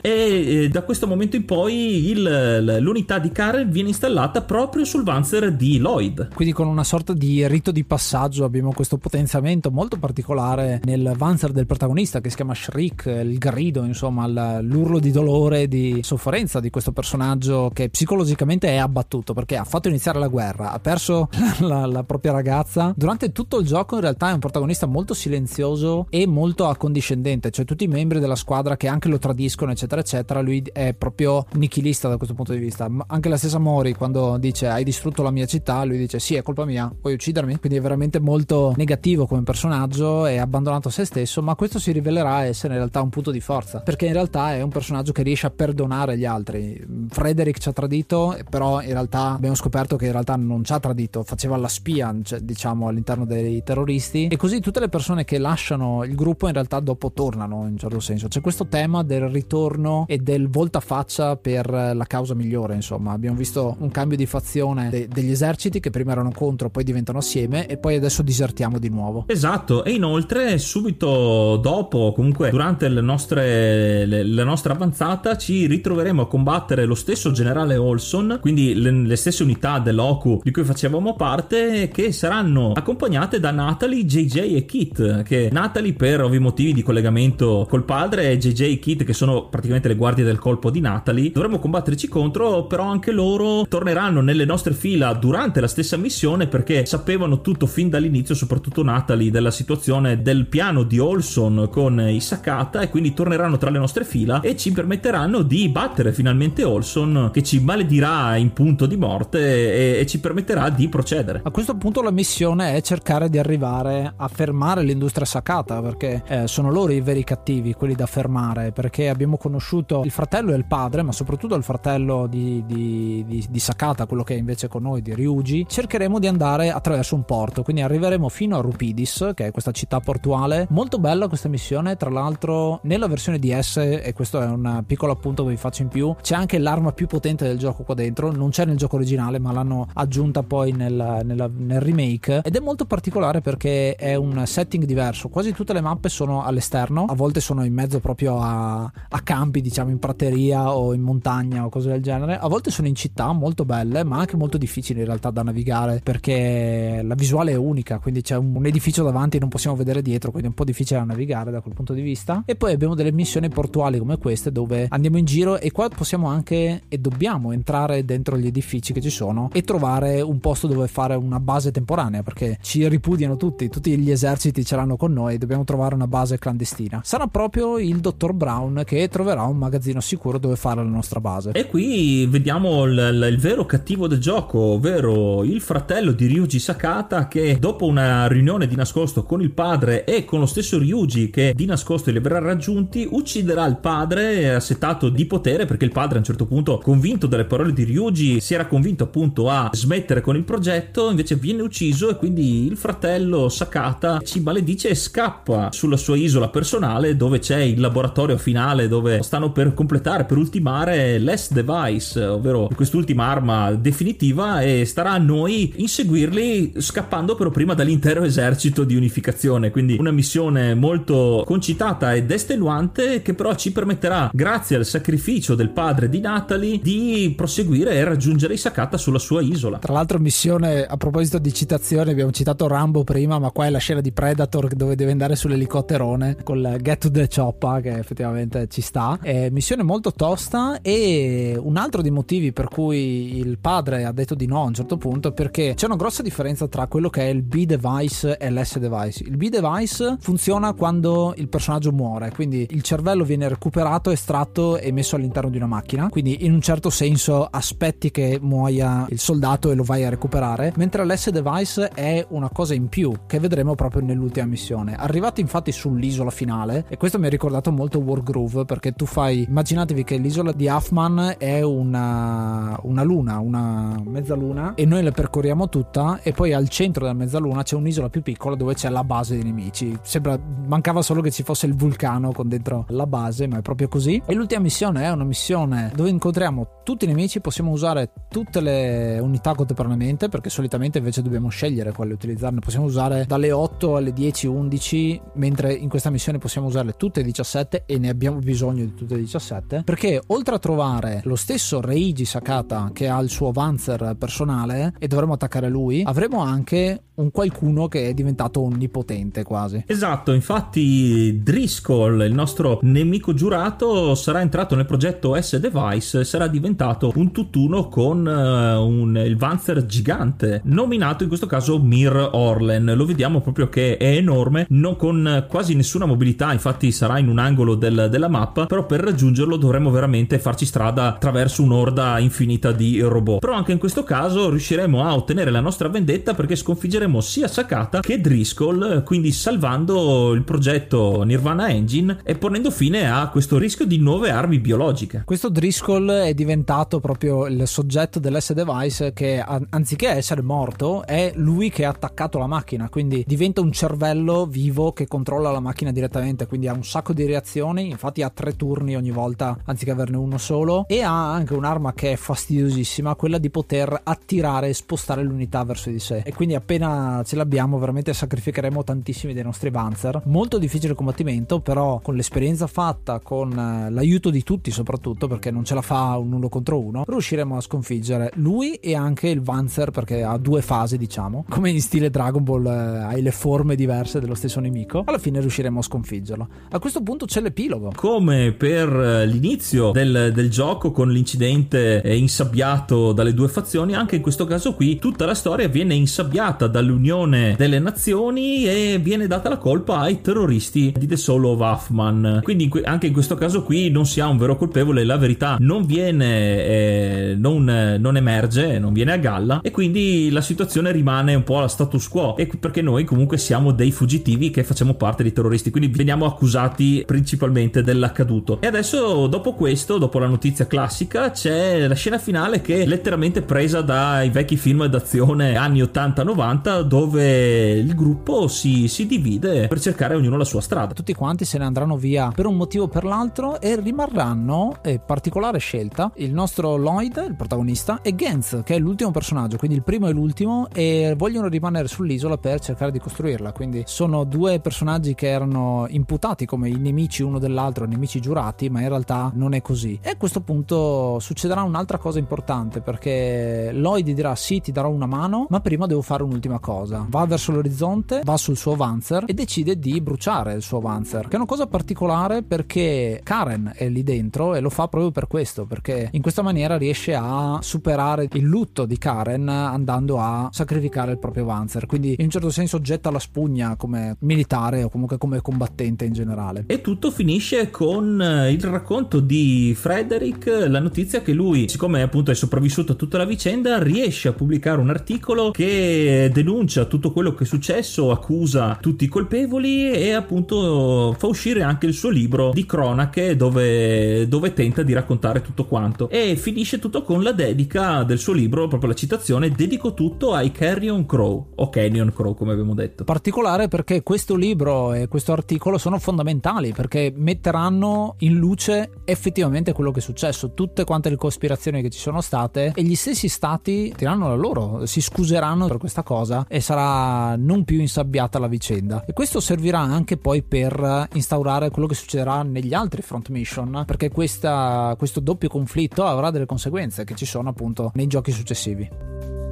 e 0.01 0.63
eh, 0.63 0.69
da 0.69 0.83
questo 0.83 1.07
momento 1.07 1.35
in 1.35 1.45
poi 1.45 2.09
il, 2.09 2.77
l'unità 2.79 3.19
di 3.19 3.31
Karen 3.31 3.69
viene 3.69 3.89
installata 3.89 4.41
proprio 4.41 4.85
sul 4.85 5.03
Vanzer 5.03 5.53
di 5.53 5.77
Lloyd. 5.77 6.29
Quindi 6.33 6.53
con 6.53 6.67
una 6.67 6.83
sorta 6.83 7.13
di 7.13 7.47
rito 7.47 7.71
di 7.71 7.83
passaggio 7.83 8.43
abbiamo 8.45 8.73
questo 8.73 8.97
potenziamento 8.97 9.71
molto 9.71 9.97
particolare 9.97 10.81
nel 10.83 11.13
Vanzer 11.15 11.51
del 11.51 11.65
protagonista 11.65 12.21
che 12.21 12.29
si 12.29 12.35
chiama 12.35 12.53
Shriek, 12.53 13.05
il 13.05 13.37
grido, 13.37 13.83
insomma, 13.83 14.27
l'urlo 14.61 14.99
di 14.99 15.11
dolore, 15.11 15.67
di 15.67 15.99
sofferenza 16.03 16.59
di 16.59 16.69
questo 16.69 16.91
personaggio 16.91 17.71
che 17.73 17.89
psicologicamente 17.89 18.67
è 18.67 18.77
abbattuto 18.77 19.33
perché 19.33 19.57
ha 19.57 19.63
fatto 19.63 19.87
iniziare 19.87 20.19
la 20.19 20.27
guerra, 20.27 20.71
ha 20.71 20.79
perso 20.79 21.29
la, 21.61 21.85
la 21.85 22.03
propria 22.03 22.31
ragazza. 22.31 22.93
Durante 22.95 23.31
tutto 23.31 23.59
il 23.59 23.65
gioco 23.65 23.95
in 23.95 24.01
realtà 24.01 24.29
è 24.29 24.33
un 24.33 24.39
protagonista 24.39 24.85
molto 24.85 25.13
silenzioso 25.13 25.94
e 26.09 26.27
molto 26.27 26.67
accondiscendente, 26.67 27.51
cioè 27.51 27.65
tutti 27.65 27.85
i 27.85 27.87
membri 27.87 28.19
della 28.19 28.35
squadra 28.35 28.77
che 28.77 28.87
anche 28.87 29.07
lo 29.07 29.19
tradiscono, 29.19 29.71
eccetera, 29.71 30.01
eccetera. 30.01 30.41
Lui 30.41 30.63
è 30.71 30.93
proprio 30.93 31.45
nichilista 31.53 32.09
da 32.09 32.17
questo 32.17 32.35
punto 32.35 32.53
di 32.53 32.59
vista. 32.59 32.89
Anche 33.07 33.29
la 33.29 33.37
stessa 33.37 33.59
Mori, 33.59 33.93
quando 33.93 34.37
dice 34.37 34.67
hai 34.67 34.83
distrutto 34.83 35.23
la 35.23 35.31
mia 35.31 35.45
città, 35.45 35.83
lui 35.83 35.97
dice 35.97 36.19
sì, 36.19 36.35
è 36.35 36.41
colpa 36.41 36.65
mia, 36.65 36.93
puoi 36.99 37.13
uccidermi. 37.13 37.57
Quindi 37.59 37.77
è 37.77 37.81
veramente 37.81 38.19
molto 38.19 38.73
negativo 38.75 39.25
come 39.25 39.43
personaggio, 39.43 40.25
è 40.25 40.37
abbandonato 40.37 40.87
a 40.87 40.91
se 40.91 41.05
stesso, 41.05 41.41
ma 41.41 41.55
questo 41.55 41.79
si 41.79 41.91
rivelerà 41.91 42.43
essere 42.43 42.73
in 42.73 42.79
realtà 42.79 43.01
un 43.01 43.09
punto 43.09 43.31
di 43.31 43.39
forza, 43.39 43.79
perché 43.79 44.05
in 44.07 44.13
realtà 44.13 44.53
è 44.53 44.61
un 44.61 44.69
personaggio 44.69 45.11
che 45.11 45.23
riesce 45.23 45.47
a 45.47 45.51
perdonare 45.51 46.17
gli 46.17 46.25
altri. 46.25 46.83
Frederick 47.09 47.59
ci 47.59 47.69
ha 47.69 47.73
tradito, 47.73 48.37
però 48.49 48.81
in 48.81 48.91
realtà 48.91 49.31
abbiamo 49.31 49.55
scoperto 49.55 49.95
che 49.95 50.05
in 50.05 50.11
realtà 50.11 50.35
non 50.35 50.63
ci 50.63 50.73
ha 50.73 50.79
tradito, 50.79 51.23
faceva 51.23 51.57
la 51.57 51.67
spia, 51.67 52.13
cioè, 52.23 52.39
diciamo, 52.39 52.87
all'interno 52.87 53.25
dei 53.25 53.63
terroristi. 53.63 54.27
E 54.27 54.37
così 54.37 54.59
tutte 54.59 54.79
le 54.79 54.89
persone 54.89 55.25
che 55.25 55.37
lasciano 55.37 55.84
il 56.03 56.15
gruppo 56.15 56.47
in 56.47 56.53
realtà 56.53 56.79
dopo 56.79 57.11
tornano, 57.11 57.63
in 57.63 57.71
un 57.71 57.77
certo 57.77 57.99
senso. 57.99 58.27
C'è 58.27 58.41
questo 58.41 58.67
tema 58.67 59.03
del 59.03 59.29
ritorno 59.29 60.05
e 60.07 60.17
del 60.17 60.49
voltafaccia 60.49 61.35
per 61.37 61.69
la 61.69 62.05
causa 62.05 62.33
migliore, 62.33 62.75
insomma. 62.75 63.11
Abbiamo 63.11 63.37
visto 63.37 63.75
un 63.79 63.91
cambio 63.91 64.17
di 64.17 64.25
fazione 64.25 64.89
de- 64.89 65.07
degli 65.07 65.31
eserciti 65.31 65.79
che 65.79 65.89
prima 65.89 66.11
erano 66.11 66.31
contro, 66.31 66.69
poi 66.69 66.83
diventano 66.83 67.19
assieme 67.19 67.67
e 67.67 67.77
poi 67.77 67.95
adesso 67.95 68.21
disertiamo 68.21 68.79
di 68.79 68.89
nuovo. 68.89 69.25
Esatto, 69.27 69.83
e 69.83 69.91
inoltre 69.91 70.57
subito 70.57 71.57
dopo, 71.57 72.13
comunque 72.13 72.49
durante 72.49 72.87
le 72.89 73.01
nostre, 73.01 74.05
le, 74.05 74.23
la 74.23 74.43
nostra 74.43 74.73
avanzata, 74.73 75.37
ci 75.37 75.65
ritroveremo 75.67 76.23
a 76.23 76.27
combattere 76.27 76.85
lo 76.85 76.95
stesso 76.95 77.31
generale 77.31 77.77
Olson, 77.77 78.39
quindi 78.41 78.73
le, 78.73 78.91
le 78.91 79.15
stesse 79.15 79.43
unità 79.43 79.79
dell'Oku 79.79 80.41
di 80.43 80.51
cui 80.51 80.63
facevamo 80.63 81.15
parte, 81.15 81.89
che 81.91 82.11
saranno 82.11 82.71
accompagnate 82.73 83.39
da 83.39 83.51
Natalie, 83.51 84.05
JJ 84.05 84.55
e 84.55 84.65
Kit, 84.65 85.23
che 85.23 85.49
Natalie 85.51 85.74
per 85.75 86.21
ovvi 86.21 86.39
motivi 86.39 86.71
di 86.71 86.81
collegamento 86.81 87.67
col 87.69 87.83
padre 87.83 88.31
e 88.31 88.37
JJ 88.37 88.61
e 88.61 88.79
Kit 88.79 89.03
che 89.03 89.11
sono 89.11 89.49
praticamente 89.49 89.89
le 89.89 89.95
guardie 89.95 90.23
del 90.23 90.39
colpo 90.39 90.71
di 90.71 90.79
Natalie, 90.79 91.31
dovremo 91.31 91.59
combatterci 91.59 92.07
contro, 92.07 92.63
però 92.63 92.83
anche 92.83 93.11
loro 93.11 93.65
torneranno 93.67 94.21
nelle 94.21 94.45
nostre 94.45 94.73
fila 94.73 95.11
durante 95.11 95.59
la 95.59 95.67
stessa 95.67 95.97
missione 95.97 96.47
perché 96.47 96.85
sapevano 96.85 97.41
tutto 97.41 97.65
fin 97.65 97.89
dall'inizio, 97.89 98.35
soprattutto 98.35 98.83
Natalie, 98.83 99.29
della 99.29 99.51
situazione 99.51 100.21
del 100.21 100.45
piano 100.45 100.83
di 100.83 100.97
Olson 100.97 101.67
con 101.69 101.99
i 101.99 102.21
Sakata 102.21 102.79
e 102.79 102.89
quindi 102.89 103.13
torneranno 103.13 103.57
tra 103.57 103.69
le 103.69 103.79
nostre 103.79 104.05
fila 104.05 104.39
e 104.39 104.55
ci 104.55 104.71
permetteranno 104.71 105.41
di 105.41 105.67
battere 105.67 106.13
finalmente 106.13 106.63
Olson 106.63 107.31
che 107.33 107.43
ci 107.43 107.59
maledirà 107.59 108.37
in 108.37 108.53
punto 108.53 108.85
di 108.85 108.95
morte 108.95 109.97
e, 109.97 109.99
e 109.99 110.05
ci 110.05 110.21
permetterà 110.21 110.69
di 110.69 110.87
procedere. 110.87 111.41
A 111.43 111.51
questo 111.51 111.75
punto 111.75 112.01
la 112.01 112.11
missione 112.11 112.75
è 112.75 112.81
cercare 112.81 113.29
di 113.29 113.37
arrivare 113.37 114.13
a 114.15 114.27
fermare 114.29 114.81
l'industria 114.81 115.25
Sakata 115.25 115.54
perché 115.63 116.23
eh, 116.27 116.47
sono 116.47 116.71
loro 116.71 116.91
i 116.91 117.01
veri 117.01 117.23
cattivi, 117.23 117.73
quelli 117.73 117.95
da 117.95 118.05
fermare 118.05 118.71
perché 118.71 119.09
abbiamo 119.09 119.37
conosciuto 119.37 120.01
il 120.03 120.11
fratello 120.11 120.53
e 120.53 120.55
il 120.55 120.65
padre 120.65 121.01
ma 121.01 121.11
soprattutto 121.11 121.55
il 121.55 121.63
fratello 121.63 122.27
di, 122.27 122.63
di, 122.65 123.23
di, 123.27 123.45
di 123.49 123.59
Sakata, 123.59 124.05
quello 124.05 124.23
che 124.23 124.35
è 124.35 124.37
invece 124.37 124.67
con 124.67 124.83
noi 124.83 125.01
di 125.01 125.13
Ryuji, 125.13 125.65
cercheremo 125.67 126.19
di 126.19 126.27
andare 126.27 126.71
attraverso 126.71 127.15
un 127.15 127.23
porto, 127.23 127.63
quindi 127.63 127.81
arriveremo 127.81 128.29
fino 128.29 128.57
a 128.57 128.61
Rupidis 128.61 129.31
che 129.33 129.47
è 129.47 129.51
questa 129.51 129.71
città 129.71 129.99
portuale, 129.99 130.67
molto 130.69 130.97
bella 130.97 131.27
questa 131.27 131.49
missione, 131.49 131.95
tra 131.95 132.09
l'altro 132.09 132.79
nella 132.83 133.07
versione 133.07 133.39
DS 133.39 133.77
e 133.77 134.13
questo 134.13 134.41
è 134.41 134.45
un 134.45 134.83
piccolo 134.85 135.11
appunto 135.11 135.43
che 135.43 135.49
vi 135.51 135.57
faccio 135.57 135.81
in 135.81 135.87
più, 135.87 136.15
c'è 136.21 136.35
anche 136.35 136.57
l'arma 136.57 136.91
più 136.91 137.07
potente 137.07 137.45
del 137.45 137.57
gioco 137.57 137.83
qua 137.83 137.93
dentro, 137.93 138.31
non 138.31 138.49
c'è 138.49 138.65
nel 138.65 138.77
gioco 138.77 138.95
originale 138.95 139.39
ma 139.39 139.51
l'hanno 139.51 139.87
aggiunta 139.93 140.43
poi 140.43 140.71
nel, 140.71 141.21
nel, 141.23 141.51
nel 141.55 141.79
remake. 141.79 142.41
Ed 142.43 142.55
è 142.55 142.59
molto 142.59 142.85
particolare 142.85 143.41
perché 143.41 143.95
è 143.95 144.15
un 144.15 144.43
setting 144.45 144.85
diverso, 144.85 145.29
quasi 145.29 145.44
tutte 145.53 145.73
le 145.73 145.81
mappe 145.81 146.09
sono 146.09 146.43
all'esterno, 146.43 147.05
a 147.05 147.15
volte 147.15 147.39
sono 147.39 147.63
in 147.63 147.73
mezzo 147.73 147.99
proprio 147.99 148.39
a, 148.39 148.83
a 148.83 149.19
campi 149.21 149.61
diciamo 149.61 149.89
in 149.89 149.99
prateria 149.99 150.73
o 150.73 150.93
in 150.93 151.01
montagna 151.01 151.65
o 151.65 151.69
cose 151.69 151.89
del 151.89 152.01
genere, 152.01 152.37
a 152.37 152.47
volte 152.47 152.71
sono 152.71 152.87
in 152.87 152.95
città 152.95 153.31
molto 153.31 153.65
belle 153.65 154.03
ma 154.03 154.17
anche 154.17 154.37
molto 154.37 154.57
difficili 154.57 154.99
in 154.99 155.05
realtà 155.05 155.29
da 155.31 155.43
navigare 155.43 156.01
perché 156.03 157.01
la 157.03 157.15
visuale 157.15 157.51
è 157.51 157.55
unica, 157.55 157.99
quindi 157.99 158.21
c'è 158.21 158.35
un, 158.35 158.55
un 158.55 158.65
edificio 158.65 159.03
davanti 159.03 159.37
e 159.37 159.39
non 159.39 159.49
possiamo 159.49 159.75
vedere 159.75 160.01
dietro, 160.01 160.31
quindi 160.31 160.47
è 160.47 160.49
un 160.49 160.55
po' 160.55 160.65
difficile 160.65 160.99
da 160.99 161.05
navigare 161.05 161.51
da 161.51 161.61
quel 161.61 161.73
punto 161.73 161.93
di 161.93 162.01
vista. 162.01 162.43
E 162.45 162.55
poi 162.55 162.73
abbiamo 162.73 162.95
delle 162.95 163.11
missioni 163.11 163.49
portuali 163.49 163.99
come 163.99 164.17
queste 164.17 164.51
dove 164.51 164.87
andiamo 164.89 165.17
in 165.17 165.25
giro 165.25 165.59
e 165.59 165.71
qua 165.71 165.89
possiamo 165.89 166.27
anche 166.27 166.83
e 166.87 166.97
dobbiamo 166.97 167.51
entrare 167.51 168.05
dentro 168.05 168.37
gli 168.37 168.47
edifici 168.47 168.93
che 168.93 169.01
ci 169.01 169.09
sono 169.09 169.49
e 169.51 169.63
trovare 169.63 170.21
un 170.21 170.39
posto 170.39 170.67
dove 170.67 170.87
fare 170.87 171.15
una 171.15 171.39
base 171.39 171.71
temporanea 171.71 172.23
perché 172.23 172.57
ci 172.61 172.87
ripudiano 172.87 173.37
tutti, 173.37 173.69
tutti 173.69 173.97
gli 173.97 174.11
eserciti 174.11 174.65
ce 174.65 174.75
l'hanno 174.75 174.97
con 174.97 175.13
noi, 175.13 175.34
dobbiamo 175.37 175.63
trovare 175.63 175.95
una 175.95 176.07
base 176.07 176.39
clandestina. 176.39 177.01
Sarà 177.03 177.27
proprio 177.27 177.77
il 177.77 177.99
dottor 177.99 178.33
Brown 178.33 178.83
che 178.85 179.07
troverà 179.09 179.43
un 179.43 179.57
magazzino 179.57 179.99
sicuro 179.99 180.37
dove 180.37 180.55
fare 180.55 180.83
la 180.83 180.89
nostra 180.89 181.19
base. 181.19 181.51
E 181.51 181.67
qui 181.67 182.25
vediamo 182.25 182.85
il, 182.85 183.27
il 183.31 183.37
vero 183.37 183.65
cattivo 183.65 184.07
del 184.07 184.19
gioco, 184.19 184.59
ovvero 184.59 185.43
il 185.43 185.61
fratello 185.61 186.11
di 186.11 186.25
Ryuji 186.27 186.59
Sakata 186.59 187.27
che 187.27 187.57
dopo 187.59 187.85
una 187.85 188.27
riunione 188.27 188.67
di 188.67 188.75
nascosto 188.75 189.23
con 189.23 189.41
il 189.41 189.51
padre 189.51 190.05
e 190.05 190.25
con 190.25 190.39
lo 190.39 190.45
stesso 190.45 190.77
Ryuji 190.77 191.29
che 191.29 191.53
di 191.55 191.65
nascosto 191.65 192.11
li 192.11 192.17
avrà 192.17 192.39
raggiunti, 192.39 193.07
ucciderà 193.09 193.65
il 193.65 193.77
padre 193.77 194.53
assetato 194.53 195.09
di 195.09 195.25
potere 195.25 195.65
perché 195.65 195.85
il 195.85 195.91
padre 195.91 196.15
a 196.15 196.19
un 196.19 196.25
certo 196.25 196.45
punto, 196.45 196.77
convinto 196.79 197.27
dalle 197.27 197.45
parole 197.45 197.73
di 197.73 197.83
Ryuji, 197.83 198.39
si 198.39 198.53
era 198.53 198.67
convinto 198.67 199.03
appunto 199.03 199.49
a 199.49 199.69
smettere 199.71 200.21
con 200.21 200.35
il 200.35 200.43
progetto, 200.43 201.09
invece 201.09 201.35
viene 201.35 201.61
ucciso 201.61 202.09
e 202.09 202.15
quindi 202.15 202.65
il 202.65 202.77
fratello 202.77 203.49
Sakata 203.49 204.19
ci 204.23 204.39
maledice 204.39 204.89
e 204.89 204.95
scappa 204.95 205.24
sulla 205.71 205.97
sua 205.97 206.17
isola 206.17 206.49
personale 206.49 207.15
dove 207.15 207.39
c'è 207.39 207.59
il 207.59 207.79
laboratorio 207.79 208.37
finale 208.37 208.87
dove 208.87 209.21
stanno 209.23 209.51
per 209.51 209.73
completare, 209.73 210.25
per 210.25 210.37
ultimare 210.37 211.19
l'S 211.19 211.51
Device, 211.51 212.23
ovvero 212.23 212.69
quest'ultima 212.73 213.27
arma 213.27 213.71
definitiva 213.73 214.61
e 214.61 214.85
starà 214.85 215.11
a 215.11 215.17
noi 215.17 215.73
inseguirli 215.77 216.73
scappando 216.77 217.35
però 217.35 217.49
prima 217.49 217.73
dall'intero 217.73 218.23
esercito 218.23 218.83
di 218.83 218.95
unificazione, 218.95 219.71
quindi 219.71 219.97
una 219.99 220.11
missione 220.11 220.73
molto 220.75 221.43
concitata 221.45 222.13
ed 222.13 222.29
estenuante 222.29 223.21
che 223.21 223.33
però 223.33 223.55
ci 223.55 223.71
permetterà, 223.71 224.29
grazie 224.33 224.75
al 224.75 224.85
sacrificio 224.85 225.55
del 225.55 225.69
padre 225.69 226.09
di 226.09 226.19
Natalie, 226.19 226.79
di 226.81 227.33
proseguire 227.35 227.93
e 227.93 228.03
raggiungere 228.03 228.53
i 228.53 228.57
Sakata 228.57 228.97
sulla 228.97 229.19
sua 229.19 229.41
isola. 229.41 229.79
Tra 229.79 229.93
l'altro 229.93 230.19
missione, 230.19 230.85
a 230.85 230.97
proposito 230.97 231.37
di 231.37 231.53
citazioni, 231.53 232.11
abbiamo 232.11 232.31
citato 232.31 232.67
Rambo 232.67 233.03
prima, 233.03 233.39
ma 233.39 233.51
qua 233.51 233.65
è 233.65 233.69
la 233.69 233.77
scena 233.77 234.01
di 234.01 234.11
Predator 234.11 234.73
dove 234.73 234.95
deve 234.95 235.11
andare 235.15 235.35
sull'elicotterone 235.35 236.37
col 236.43 236.77
Get 236.81 236.99
to 236.99 237.11
the 237.11 237.27
Choppa 237.33 237.79
che 237.79 237.97
effettivamente 237.97 238.67
ci 238.67 238.81
sta. 238.81 239.17
È 239.21 239.49
missione 239.49 239.83
molto 239.83 240.11
tosta 240.11 240.81
e 240.81 241.57
un 241.59 241.77
altro 241.77 242.01
dei 242.01 242.11
motivi 242.11 242.51
per 242.51 242.67
cui 242.67 243.37
il 243.37 243.57
padre 243.59 244.03
ha 244.03 244.11
detto 244.11 244.35
di 244.35 244.45
no 244.45 244.61
a 244.61 244.65
un 244.65 244.73
certo 244.73 244.97
punto 244.97 245.29
è 245.29 245.33
perché 245.33 245.73
c'è 245.75 245.85
una 245.85 245.95
grossa 245.95 246.21
differenza 246.21 246.67
tra 246.67 246.87
quello 246.87 247.09
che 247.09 247.21
è 247.21 247.29
il 247.29 247.41
B-device 247.41 248.37
e 248.37 248.51
l'S 248.51 248.77
device. 248.77 249.23
Il 249.23 249.37
B-device 249.37 250.17
funziona 250.19 250.73
quando 250.73 251.33
il 251.37 251.47
personaggio 251.47 251.91
muore, 251.91 252.31
quindi 252.31 252.67
il 252.71 252.81
cervello 252.81 253.23
viene 253.23 253.47
recuperato, 253.47 254.11
estratto 254.11 254.77
e 254.77 254.91
messo 254.91 255.15
all'interno 255.15 255.49
di 255.49 255.57
una 255.57 255.67
macchina, 255.67 256.09
quindi 256.09 256.45
in 256.45 256.53
un 256.53 256.61
certo 256.61 256.89
senso 256.89 257.47
aspetti 257.49 258.11
che 258.11 258.37
muoia 258.41 259.05
il 259.09 259.19
soldato 259.19 259.71
e 259.71 259.75
lo 259.75 259.83
vai 259.83 260.03
a 260.03 260.09
recuperare, 260.09 260.73
mentre 260.75 261.05
l'S 261.05 261.29
device 261.29 261.89
è 261.89 262.25
una 262.29 262.49
cosa 262.49 262.73
in 262.73 262.89
più 262.89 263.13
che 263.25 263.39
vedremo 263.39 263.75
proprio 263.75 264.01
nell'ultima 264.01 264.45
missione. 264.45 264.95
Arrivati 265.05 265.39
infatti 265.39 265.71
sull'isola 265.71 266.31
finale, 266.31 266.85
e 266.87 266.97
questo 266.97 267.19
mi 267.19 267.27
ha 267.27 267.29
ricordato 267.29 267.71
molto 267.71 267.99
Wargroove 267.99 268.65
perché 268.65 268.93
tu 268.93 269.05
fai, 269.05 269.45
immaginatevi 269.47 270.03
che 270.03 270.17
l'isola 270.17 270.51
di 270.51 270.65
Huffman 270.65 271.35
è 271.37 271.61
una, 271.61 272.75
una 272.81 273.03
luna, 273.03 273.37
una 273.37 274.01
mezzaluna 274.03 274.73
e 274.73 274.83
noi 274.85 275.03
la 275.03 275.11
percorriamo 275.11 275.69
tutta 275.69 276.21
e 276.23 276.31
poi 276.31 276.53
al 276.53 276.69
centro 276.69 277.03
della 277.03 277.15
mezzaluna 277.15 277.61
c'è 277.61 277.75
un'isola 277.75 278.09
più 278.09 278.23
piccola 278.23 278.55
dove 278.55 278.73
c'è 278.73 278.89
la 278.89 279.03
base 279.03 279.35
dei 279.35 279.43
nemici. 279.43 279.95
Sembra, 280.01 280.39
mancava 280.65 281.03
solo 281.03 281.21
che 281.21 281.29
ci 281.29 281.43
fosse 281.43 281.67
il 281.67 281.75
vulcano 281.75 282.31
con 282.31 282.47
dentro 282.47 282.85
la 282.89 283.05
base, 283.05 283.45
ma 283.45 283.59
è 283.59 283.61
proprio 283.61 283.87
così. 283.87 284.19
E 284.25 284.33
l'ultima 284.33 284.61
missione 284.61 285.03
è 285.03 285.11
una 285.11 285.23
missione 285.23 285.91
dove 285.93 286.09
incontriamo 286.09 286.81
tutti 286.83 287.05
i 287.05 287.07
nemici, 287.07 287.41
possiamo 287.41 287.69
usare 287.69 288.11
tutte 288.27 288.59
le 288.59 289.19
unità 289.19 289.53
contemporaneamente 289.53 290.29
perché 290.29 290.49
solitamente 290.49 290.97
invece 290.97 291.21
dobbiamo 291.21 291.49
scegliere 291.49 291.91
quale 291.91 292.13
utilizzarne. 292.13 292.57
Possiamo 292.59 292.87
usare 292.87 293.25
dalle 293.27 293.51
8 293.51 293.97
alle 293.97 294.11
10, 294.11 294.47
11, 294.47 294.94
mentre 295.33 295.73
in 295.73 295.89
questa 295.89 296.09
missione 296.09 296.37
possiamo 296.37 296.67
usarle 296.67 296.93
tutte 296.97 297.21
e 297.21 297.23
17 297.23 297.83
e 297.85 297.97
ne 297.97 298.09
abbiamo 298.09 298.39
bisogno 298.39 298.83
di 298.83 298.93
tutte 298.93 299.15
e 299.15 299.19
17 299.19 299.83
perché 299.83 300.21
oltre 300.27 300.55
a 300.55 300.59
trovare 300.59 301.21
lo 301.23 301.35
stesso 301.35 301.81
Reiji 301.81 302.25
Sakata 302.25 302.91
che 302.93 303.07
ha 303.07 303.19
il 303.19 303.29
suo 303.29 303.51
Vanzer 303.51 304.15
personale 304.17 304.93
e 304.99 305.07
dovremo 305.07 305.33
attaccare 305.33 305.69
lui, 305.69 306.03
avremo 306.05 306.39
anche 306.41 307.01
un 307.15 307.31
qualcuno 307.31 307.87
che 307.87 308.09
è 308.09 308.13
diventato 308.13 308.61
onnipotente 308.61 309.43
quasi. 309.43 309.83
Esatto, 309.87 310.33
infatti 310.33 311.41
Driscoll, 311.41 312.23
il 312.23 312.33
nostro 312.33 312.79
nemico 312.81 313.33
giurato, 313.33 314.15
sarà 314.15 314.41
entrato 314.41 314.75
nel 314.75 314.85
progetto 314.85 315.39
S-Device 315.39 316.21
e 316.21 316.23
sarà 316.25 316.47
diventato 316.47 317.11
un 317.15 317.31
tutt'uno 317.31 317.87
con 317.87 318.25
uh, 318.25 318.85
un, 318.85 319.15
il 319.17 319.37
Vanzer 319.37 319.85
gigante, 319.85 320.61
nominato 320.65 321.23
in 321.23 321.29
questo 321.29 321.47
caso 321.47 321.79
Mir 321.79 322.29
Orlen. 322.33 322.93
Lo 322.95 323.05
vediamo 323.05 323.41
proprio 323.41 323.69
che 323.69 323.97
è 323.97 324.15
enorme, 324.15 324.65
non 324.85 324.95
con 324.95 325.13
con 325.15 325.45
quasi 325.47 325.75
nessuna 325.75 326.05
mobilità, 326.05 326.51
infatti 326.51 326.91
sarà 326.91 327.17
in 327.19 327.29
un 327.29 327.39
angolo 327.39 327.75
del, 327.75 328.07
della 328.11 328.27
mappa, 328.27 328.65
però 328.65 328.85
per 328.85 328.99
raggiungerlo 328.99 329.55
dovremo 329.55 329.89
veramente 329.89 330.39
farci 330.39 330.65
strada 330.65 331.07
attraverso 331.07 331.63
un'orda 331.63 332.19
infinita 332.19 332.71
di 332.71 332.99
robot. 332.99 333.39
Però 333.39 333.53
anche 333.53 333.71
in 333.71 333.77
questo 333.77 334.03
caso 334.03 334.49
riusciremo 334.49 335.03
a 335.03 335.15
ottenere 335.15 335.51
la 335.51 335.61
nostra 335.61 335.87
vendetta 335.87 336.33
perché 336.33 336.55
sconfiggeremo 336.55 337.21
sia 337.21 337.47
Sakata 337.47 338.01
che 338.01 338.19
Driscoll, 338.19 339.03
quindi 339.03 339.31
salvando 339.31 340.33
il 340.33 340.43
progetto 340.43 341.23
Nirvana 341.23 341.69
Engine 341.69 342.19
e 342.23 342.35
ponendo 342.35 342.71
fine 342.71 343.09
a 343.09 343.29
questo 343.29 343.57
rischio 343.57 343.85
di 343.85 343.97
nuove 343.97 344.31
armi 344.31 344.59
biologiche. 344.59 345.21
Questo 345.23 345.49
Driscoll 345.49 346.09
è 346.09 346.33
diventato 346.33 346.99
proprio 346.99 347.45
il 347.47 347.67
soggetto 347.67 348.19
dell'S-Device 348.19 349.13
che 349.13 349.43
anziché 349.69 350.09
essere 350.09 350.41
morto 350.41 351.05
è 351.05 351.31
lui 351.35 351.69
che 351.69 351.85
ha 351.85 351.89
attaccato 351.89 352.37
la 352.37 352.47
macchina, 352.47 352.89
quindi 352.89 353.23
diventa 353.25 353.61
un 353.61 353.71
cervello 353.71 354.45
vivo 354.45 354.74
che 354.93 355.07
controlla 355.07 355.51
la 355.51 355.59
macchina 355.59 355.91
direttamente, 355.91 356.47
quindi 356.47 356.67
ha 356.67 356.73
un 356.73 356.83
sacco 356.83 357.13
di 357.13 357.25
reazioni, 357.25 357.89
infatti 357.89 358.21
ha 358.21 358.29
tre 358.29 358.55
turni 358.55 358.95
ogni 358.95 359.11
volta 359.11 359.57
anziché 359.65 359.91
averne 359.91 360.17
uno 360.17 360.37
solo 360.37 360.85
e 360.87 361.01
ha 361.01 361.31
anche 361.31 361.53
un'arma 361.53 361.93
che 361.93 362.13
è 362.13 362.15
fastidiosissima, 362.15 363.15
quella 363.15 363.37
di 363.37 363.49
poter 363.49 364.01
attirare 364.03 364.69
e 364.69 364.73
spostare 364.73 365.23
l'unità 365.23 365.63
verso 365.63 365.89
di 365.89 365.99
sé 365.99 366.21
e 366.25 366.33
quindi 366.33 366.55
appena 366.55 367.21
ce 367.25 367.35
l'abbiamo 367.35 367.77
veramente 367.79 368.13
sacrificheremo 368.13 368.83
tantissimi 368.83 369.33
dei 369.33 369.43
nostri 369.43 369.71
Panzer. 369.71 370.21
Molto 370.25 370.57
difficile 370.57 370.91
il 370.91 370.97
combattimento, 370.97 371.59
però 371.59 371.99
con 371.99 372.15
l'esperienza 372.15 372.67
fatta, 372.67 373.19
con 373.19 373.51
eh, 373.57 373.89
l'aiuto 373.89 374.29
di 374.29 374.43
tutti 374.43 374.71
soprattutto 374.71 375.27
perché 375.27 375.51
non 375.51 375.63
ce 375.63 375.73
la 375.73 375.81
fa 375.81 376.17
un 376.17 376.33
uno 376.33 376.49
contro 376.49 376.79
uno, 376.79 377.03
riusciremo 377.07 377.57
a 377.57 377.61
sconfiggere 377.61 378.31
lui 378.35 378.75
e 378.75 378.95
anche 378.95 379.29
il 379.29 379.41
Panzer 379.41 379.91
perché 379.91 380.23
ha 380.23 380.37
due 380.37 380.61
fasi 380.61 380.97
diciamo, 380.97 381.45
come 381.49 381.69
in 381.69 381.81
stile 381.81 382.09
Dragon 382.09 382.43
Ball 382.43 382.65
eh, 382.65 383.03
hai 383.03 383.21
le 383.21 383.31
forme 383.31 383.75
diverse 383.75 384.19
dello 384.19 384.35
stesso 384.35 384.54
nemico. 384.59 385.03
Alla 385.05 385.17
fine 385.17 385.39
riusciremo 385.39 385.79
a 385.79 385.81
sconfiggerlo. 385.81 386.47
A 386.71 386.79
questo 386.79 387.01
punto 387.01 387.25
c'è 387.25 387.41
l'epilogo. 387.41 387.91
Come 387.95 388.53
per 388.57 388.89
eh, 388.89 389.25
l'inizio 389.25 389.91
del, 389.91 390.31
del 390.33 390.49
gioco 390.49 390.91
con 390.91 391.09
l'incidente 391.11 392.01
insabbiato 392.05 393.11
dalle 393.11 393.33
due 393.33 393.47
fazioni, 393.47 393.93
anche 393.93 394.15
in 394.15 394.21
questo 394.21 394.45
caso 394.45 394.73
qui 394.73 394.97
tutta 394.97 395.25
la 395.25 395.33
storia 395.33 395.67
viene 395.67 395.93
insabbiata 395.93 396.67
dall'unione 396.67 397.55
delle 397.57 397.79
nazioni 397.79 398.65
e 398.65 398.99
viene 399.01 399.27
data 399.27 399.49
la 399.49 399.57
colpa 399.57 399.99
ai 399.99 400.21
terroristi 400.21 400.93
di 400.97 401.07
The 401.07 401.17
Soul 401.17 401.45
of 401.45 401.59
Huffman. 401.59 402.41
Quindi 402.43 402.71
anche 402.83 403.07
in 403.07 403.13
questo 403.13 403.35
caso 403.35 403.63
qui 403.63 403.89
non 403.89 404.05
si 404.05 404.19
ha 404.19 404.27
un 404.27 404.37
vero 404.37 404.55
colpevole, 404.55 405.03
la 405.03 405.17
verità 405.17 405.57
non 405.59 405.85
viene, 405.85 406.65
eh, 406.65 407.35
non, 407.37 407.97
non 407.99 408.17
emerge, 408.17 408.79
non 408.79 408.93
viene 408.93 409.13
a 409.13 409.17
galla 409.17 409.59
e 409.61 409.71
quindi 409.71 410.29
la 410.29 410.41
situazione 410.41 410.91
rimane 410.91 411.35
un 411.35 411.43
po' 411.43 411.57
alla 411.57 411.67
status 411.67 412.07
quo 412.07 412.35
e 412.37 412.47
perché 412.47 412.81
noi 412.81 413.03
comunque 413.03 413.37
siamo 413.37 413.71
dei 413.71 413.91
fuggitivi 413.91 414.44
che 414.51 414.63
facciamo 414.63 414.93
parte 414.93 415.23
dei 415.23 415.33
terroristi, 415.33 415.71
quindi 415.71 415.89
veniamo 415.89 416.25
accusati 416.25 417.03
principalmente 417.05 417.81
dell'accaduto. 417.81 418.59
E 418.61 418.67
adesso 418.67 419.27
dopo 419.27 419.53
questo, 419.53 419.97
dopo 419.97 420.19
la 420.19 420.27
notizia 420.27 420.67
classica, 420.67 421.31
c'è 421.31 421.87
la 421.87 421.95
scena 421.95 422.17
finale 422.17 422.61
che 422.61 422.83
è 422.83 422.85
letteralmente 422.85 423.41
presa 423.41 423.81
dai 423.81 424.29
vecchi 424.29 424.57
film 424.57 424.85
d'azione 424.85 425.55
anni 425.55 425.81
80-90 425.81 426.81
dove 426.81 427.71
il 427.71 427.95
gruppo 427.95 428.47
si, 428.47 428.87
si 428.87 429.05
divide 429.05 429.67
per 429.67 429.79
cercare 429.79 430.15
ognuno 430.15 430.37
la 430.37 430.43
sua 430.43 430.61
strada. 430.61 430.93
Tutti 430.93 431.13
quanti 431.13 431.45
se 431.45 431.57
ne 431.57 431.65
andranno 431.65 431.97
via 431.97 432.31
per 432.33 432.45
un 432.45 432.55
motivo 432.55 432.85
o 432.85 432.87
per 432.87 433.03
l'altro 433.03 433.59
e 433.59 433.79
rimarranno, 433.79 434.77
e 434.81 434.99
particolare 434.99 435.59
scelta, 435.59 436.11
il 436.15 436.33
nostro 436.33 436.75
Lloyd, 436.75 437.23
il 437.27 437.35
protagonista, 437.35 437.99
e 438.01 438.15
Gens, 438.15 438.61
che 438.63 438.75
è 438.75 438.79
l'ultimo 438.79 439.11
personaggio, 439.11 439.57
quindi 439.57 439.77
il 439.77 439.83
primo 439.83 440.07
e 440.07 440.11
l'ultimo, 440.11 440.67
e 440.73 441.13
vogliono 441.17 441.47
rimanere 441.47 441.87
sull'isola 441.87 442.37
per 442.37 442.59
cercare 442.59 442.91
di 442.91 442.99
costruirla. 442.99 443.51
Quindi 443.51 443.83
sono 443.85 444.23
due 444.23 444.34
personaggi 444.61 445.15
che 445.15 445.27
erano 445.27 445.85
imputati 445.89 446.45
come 446.45 446.69
i 446.69 446.77
nemici 446.77 447.23
uno 447.23 447.39
dell'altro, 447.39 447.85
nemici 447.85 448.19
giurati, 448.19 448.69
ma 448.69 448.81
in 448.81 448.89
realtà 448.89 449.31
non 449.33 449.53
è 449.53 449.61
così. 449.61 449.99
E 450.01 450.09
a 450.09 450.17
questo 450.17 450.41
punto 450.41 451.19
succederà 451.19 451.63
un'altra 451.63 451.97
cosa 451.97 452.19
importante 452.19 452.81
perché 452.81 453.71
Lloyd 453.73 454.09
dirà 454.09 454.35
sì, 454.35 454.61
ti 454.61 454.71
darò 454.71 454.89
una 454.89 455.05
mano, 455.05 455.47
ma 455.49 455.59
prima 455.61 455.85
devo 455.85 456.01
fare 456.01 456.23
un'ultima 456.23 456.59
cosa. 456.59 457.05
Va 457.09 457.25
verso 457.25 457.51
l'orizzonte, 457.51 458.21
va 458.23 458.37
sul 458.37 458.57
suo 458.57 458.75
Vanzer 458.75 459.23
e 459.27 459.33
decide 459.33 459.79
di 459.79 460.01
bruciare 460.01 460.53
il 460.53 460.61
suo 460.61 460.79
Vanzer, 460.79 461.27
che 461.27 461.33
è 461.33 461.37
una 461.37 461.45
cosa 461.45 461.67
particolare 461.67 462.43
perché 462.43 463.21
Karen 463.23 463.71
è 463.75 463.87
lì 463.89 464.03
dentro 464.03 464.55
e 464.55 464.59
lo 464.59 464.69
fa 464.69 464.87
proprio 464.87 465.11
per 465.11 465.27
questo, 465.27 465.65
perché 465.65 466.09
in 466.11 466.21
questa 466.21 466.41
maniera 466.41 466.77
riesce 466.77 467.15
a 467.15 467.59
superare 467.61 468.27
il 468.33 468.43
lutto 468.43 468.85
di 468.85 468.97
Karen 468.97 469.47
andando 469.49 470.19
a 470.19 470.49
sacrificare 470.51 471.11
il 471.11 471.19
proprio 471.19 471.45
Vanzer. 471.45 471.85
Quindi 471.85 472.15
in 472.17 472.25
un 472.25 472.29
certo 472.29 472.49
senso 472.49 472.81
getta 472.81 473.11
la 473.11 473.19
spugna 473.19 473.75
come 473.75 474.15
militare 474.25 474.83
o 474.83 474.89
comunque 474.89 475.17
come 475.17 475.41
combattente 475.41 476.03
in 476.05 476.13
generale. 476.13 476.65
E 476.67 476.81
tutto 476.81 477.11
finisce 477.11 477.69
con 477.69 478.21
eh, 478.21 478.51
il 478.51 478.61
racconto 478.63 479.19
di 479.19 479.73
Frederick, 479.77 480.65
la 480.67 480.79
notizia 480.79 481.21
che 481.21 481.31
lui, 481.31 481.69
siccome 481.69 482.01
appunto 482.01 482.31
è 482.31 482.35
sopravvissuto 482.35 482.93
a 482.93 482.95
tutta 482.95 483.17
la 483.17 483.25
vicenda, 483.25 483.81
riesce 483.81 484.27
a 484.27 484.33
pubblicare 484.33 484.81
un 484.81 484.89
articolo 484.89 485.51
che 485.51 486.29
denuncia 486.33 486.85
tutto 486.85 487.11
quello 487.11 487.33
che 487.33 487.43
è 487.43 487.47
successo, 487.47 488.11
accusa 488.11 488.77
tutti 488.81 489.05
i 489.05 489.07
colpevoli 489.07 489.91
e 489.91 490.13
appunto 490.13 491.15
fa 491.17 491.27
uscire 491.27 491.61
anche 491.61 491.85
il 491.85 491.93
suo 491.93 492.09
libro 492.09 492.51
di 492.51 492.65
cronache 492.65 493.35
dove, 493.35 494.27
dove 494.27 494.53
tenta 494.53 494.83
di 494.83 494.93
raccontare 494.93 495.41
tutto 495.41 495.65
quanto. 495.65 496.09
E 496.09 496.35
finisce 496.35 496.79
tutto 496.79 497.03
con 497.03 497.21
la 497.21 497.31
dedica 497.31 498.03
del 498.03 498.17
suo 498.17 498.33
libro, 498.33 498.67
proprio 498.67 498.89
la 498.89 498.95
citazione, 498.95 499.51
dedico 499.51 499.93
tutto 499.93 500.33
ai 500.33 500.51
Carrion 500.51 501.05
Crow, 501.05 501.51
o 501.55 501.69
Canyon 501.69 502.11
Crow 502.11 502.33
come 502.33 502.53
abbiamo 502.53 502.73
detto. 502.73 503.03
Particolare 503.03 503.67
perché 503.67 504.01
questo 504.01 504.14
libro 504.35 504.93
e 504.93 505.07
questo 505.07 505.33
articolo 505.33 505.77
sono 505.77 505.99
fondamentali 505.99 506.71
perché 506.71 507.11
metteranno 507.15 508.15
in 508.19 508.35
luce 508.35 508.91
effettivamente 509.03 509.73
quello 509.73 509.91
che 509.91 509.99
è 509.99 510.01
successo, 510.01 510.53
tutte 510.53 510.83
quante 510.83 511.09
le 511.09 511.15
cospirazioni 511.15 511.81
che 511.81 511.89
ci 511.89 511.99
sono 511.99 512.21
state 512.21 512.71
e 512.73 512.83
gli 512.83 512.95
stessi 512.95 513.27
stati 513.27 513.93
tiranno 513.95 514.27
la 514.27 514.35
loro, 514.35 514.85
si 514.85 515.01
scuseranno 515.01 515.67
per 515.67 515.77
questa 515.77 516.03
cosa 516.03 516.45
e 516.47 516.61
sarà 516.61 517.35
non 517.35 517.63
più 517.63 517.79
insabbiata 517.79 518.39
la 518.39 518.47
vicenda. 518.47 519.03
E 519.05 519.13
questo 519.13 519.39
servirà 519.39 519.79
anche 519.79 520.17
poi 520.17 520.41
per 520.41 521.07
instaurare 521.13 521.69
quello 521.69 521.87
che 521.87 521.95
succederà 521.95 522.43
negli 522.43 522.73
altri 522.73 523.01
front 523.01 523.29
mission 523.29 523.83
perché 523.85 524.09
questa, 524.09 524.95
questo 524.97 525.19
doppio 525.19 525.49
conflitto 525.49 526.05
avrà 526.05 526.31
delle 526.31 526.45
conseguenze 526.45 527.03
che 527.03 527.15
ci 527.15 527.25
sono 527.25 527.49
appunto 527.49 527.91
nei 527.95 528.07
giochi 528.07 528.31
successivi. 528.31 529.44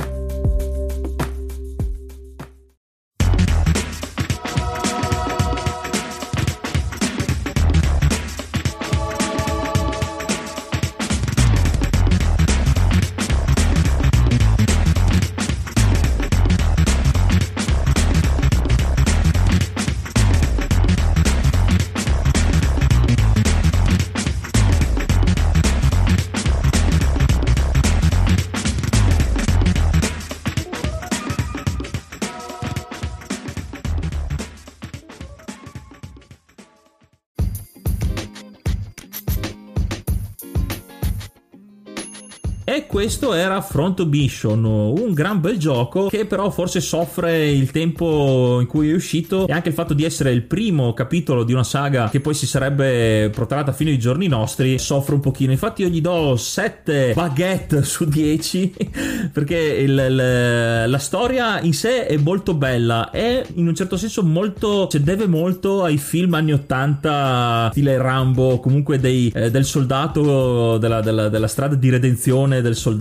Questo 43.04 43.34
era 43.34 43.60
Front 43.60 44.02
Mission, 44.06 44.64
un 44.64 45.12
gran 45.12 45.42
bel 45.42 45.58
gioco 45.58 46.08
che 46.08 46.26
però 46.26 46.50
forse 46.50 46.80
soffre 46.80 47.50
il 47.50 47.70
tempo 47.70 48.60
in 48.62 48.66
cui 48.66 48.92
è 48.92 48.94
uscito 48.94 49.46
e 49.46 49.52
anche 49.52 49.68
il 49.68 49.76
fatto 49.76 49.94
di 49.94 50.06
essere 50.06 50.32
il 50.32 50.44
primo 50.44 50.94
capitolo 50.94 51.44
di 51.44 51.52
una 51.52 51.66
saga 51.66 52.08
che 52.08 52.22
poi 52.22 52.34
si 52.34 52.48
sarebbe 52.48 53.30
protratta 53.30 53.74
fino 53.74 53.90
ai 53.90 54.00
giorni 54.00 54.28
nostri 54.28 54.80
soffre 54.80 55.16
un 55.16 55.20
pochino. 55.20 55.52
Infatti 55.52 55.82
io 55.82 55.90
gli 55.90 56.00
do 56.00 56.38
7 56.38 57.12
baguette 57.14 57.84
su 57.84 58.06
10 58.06 58.74
perché 59.34 59.58
il, 59.58 59.90
il, 59.92 60.90
la 60.90 60.98
storia 60.98 61.60
in 61.60 61.74
sé 61.74 62.06
è 62.06 62.16
molto 62.16 62.54
bella, 62.54 63.10
è 63.10 63.44
in 63.56 63.68
un 63.68 63.76
certo 63.76 63.98
senso 63.98 64.24
molto, 64.24 64.88
cioè 64.88 65.02
deve 65.02 65.28
molto 65.28 65.84
ai 65.84 65.98
film 65.98 66.36
anni 66.36 66.54
80 66.54 67.68
stile 67.72 67.98
Rambo, 67.98 68.62
comunque 68.62 68.98
dei, 68.98 69.30
eh, 69.36 69.52
del 69.52 69.66
soldato 69.66 70.78
della, 70.78 71.02
della, 71.02 71.28
della 71.28 71.48
strada 71.48 71.76
di 71.76 71.90
redenzione 71.90 72.62
del 72.62 72.78
soldato 72.78 72.92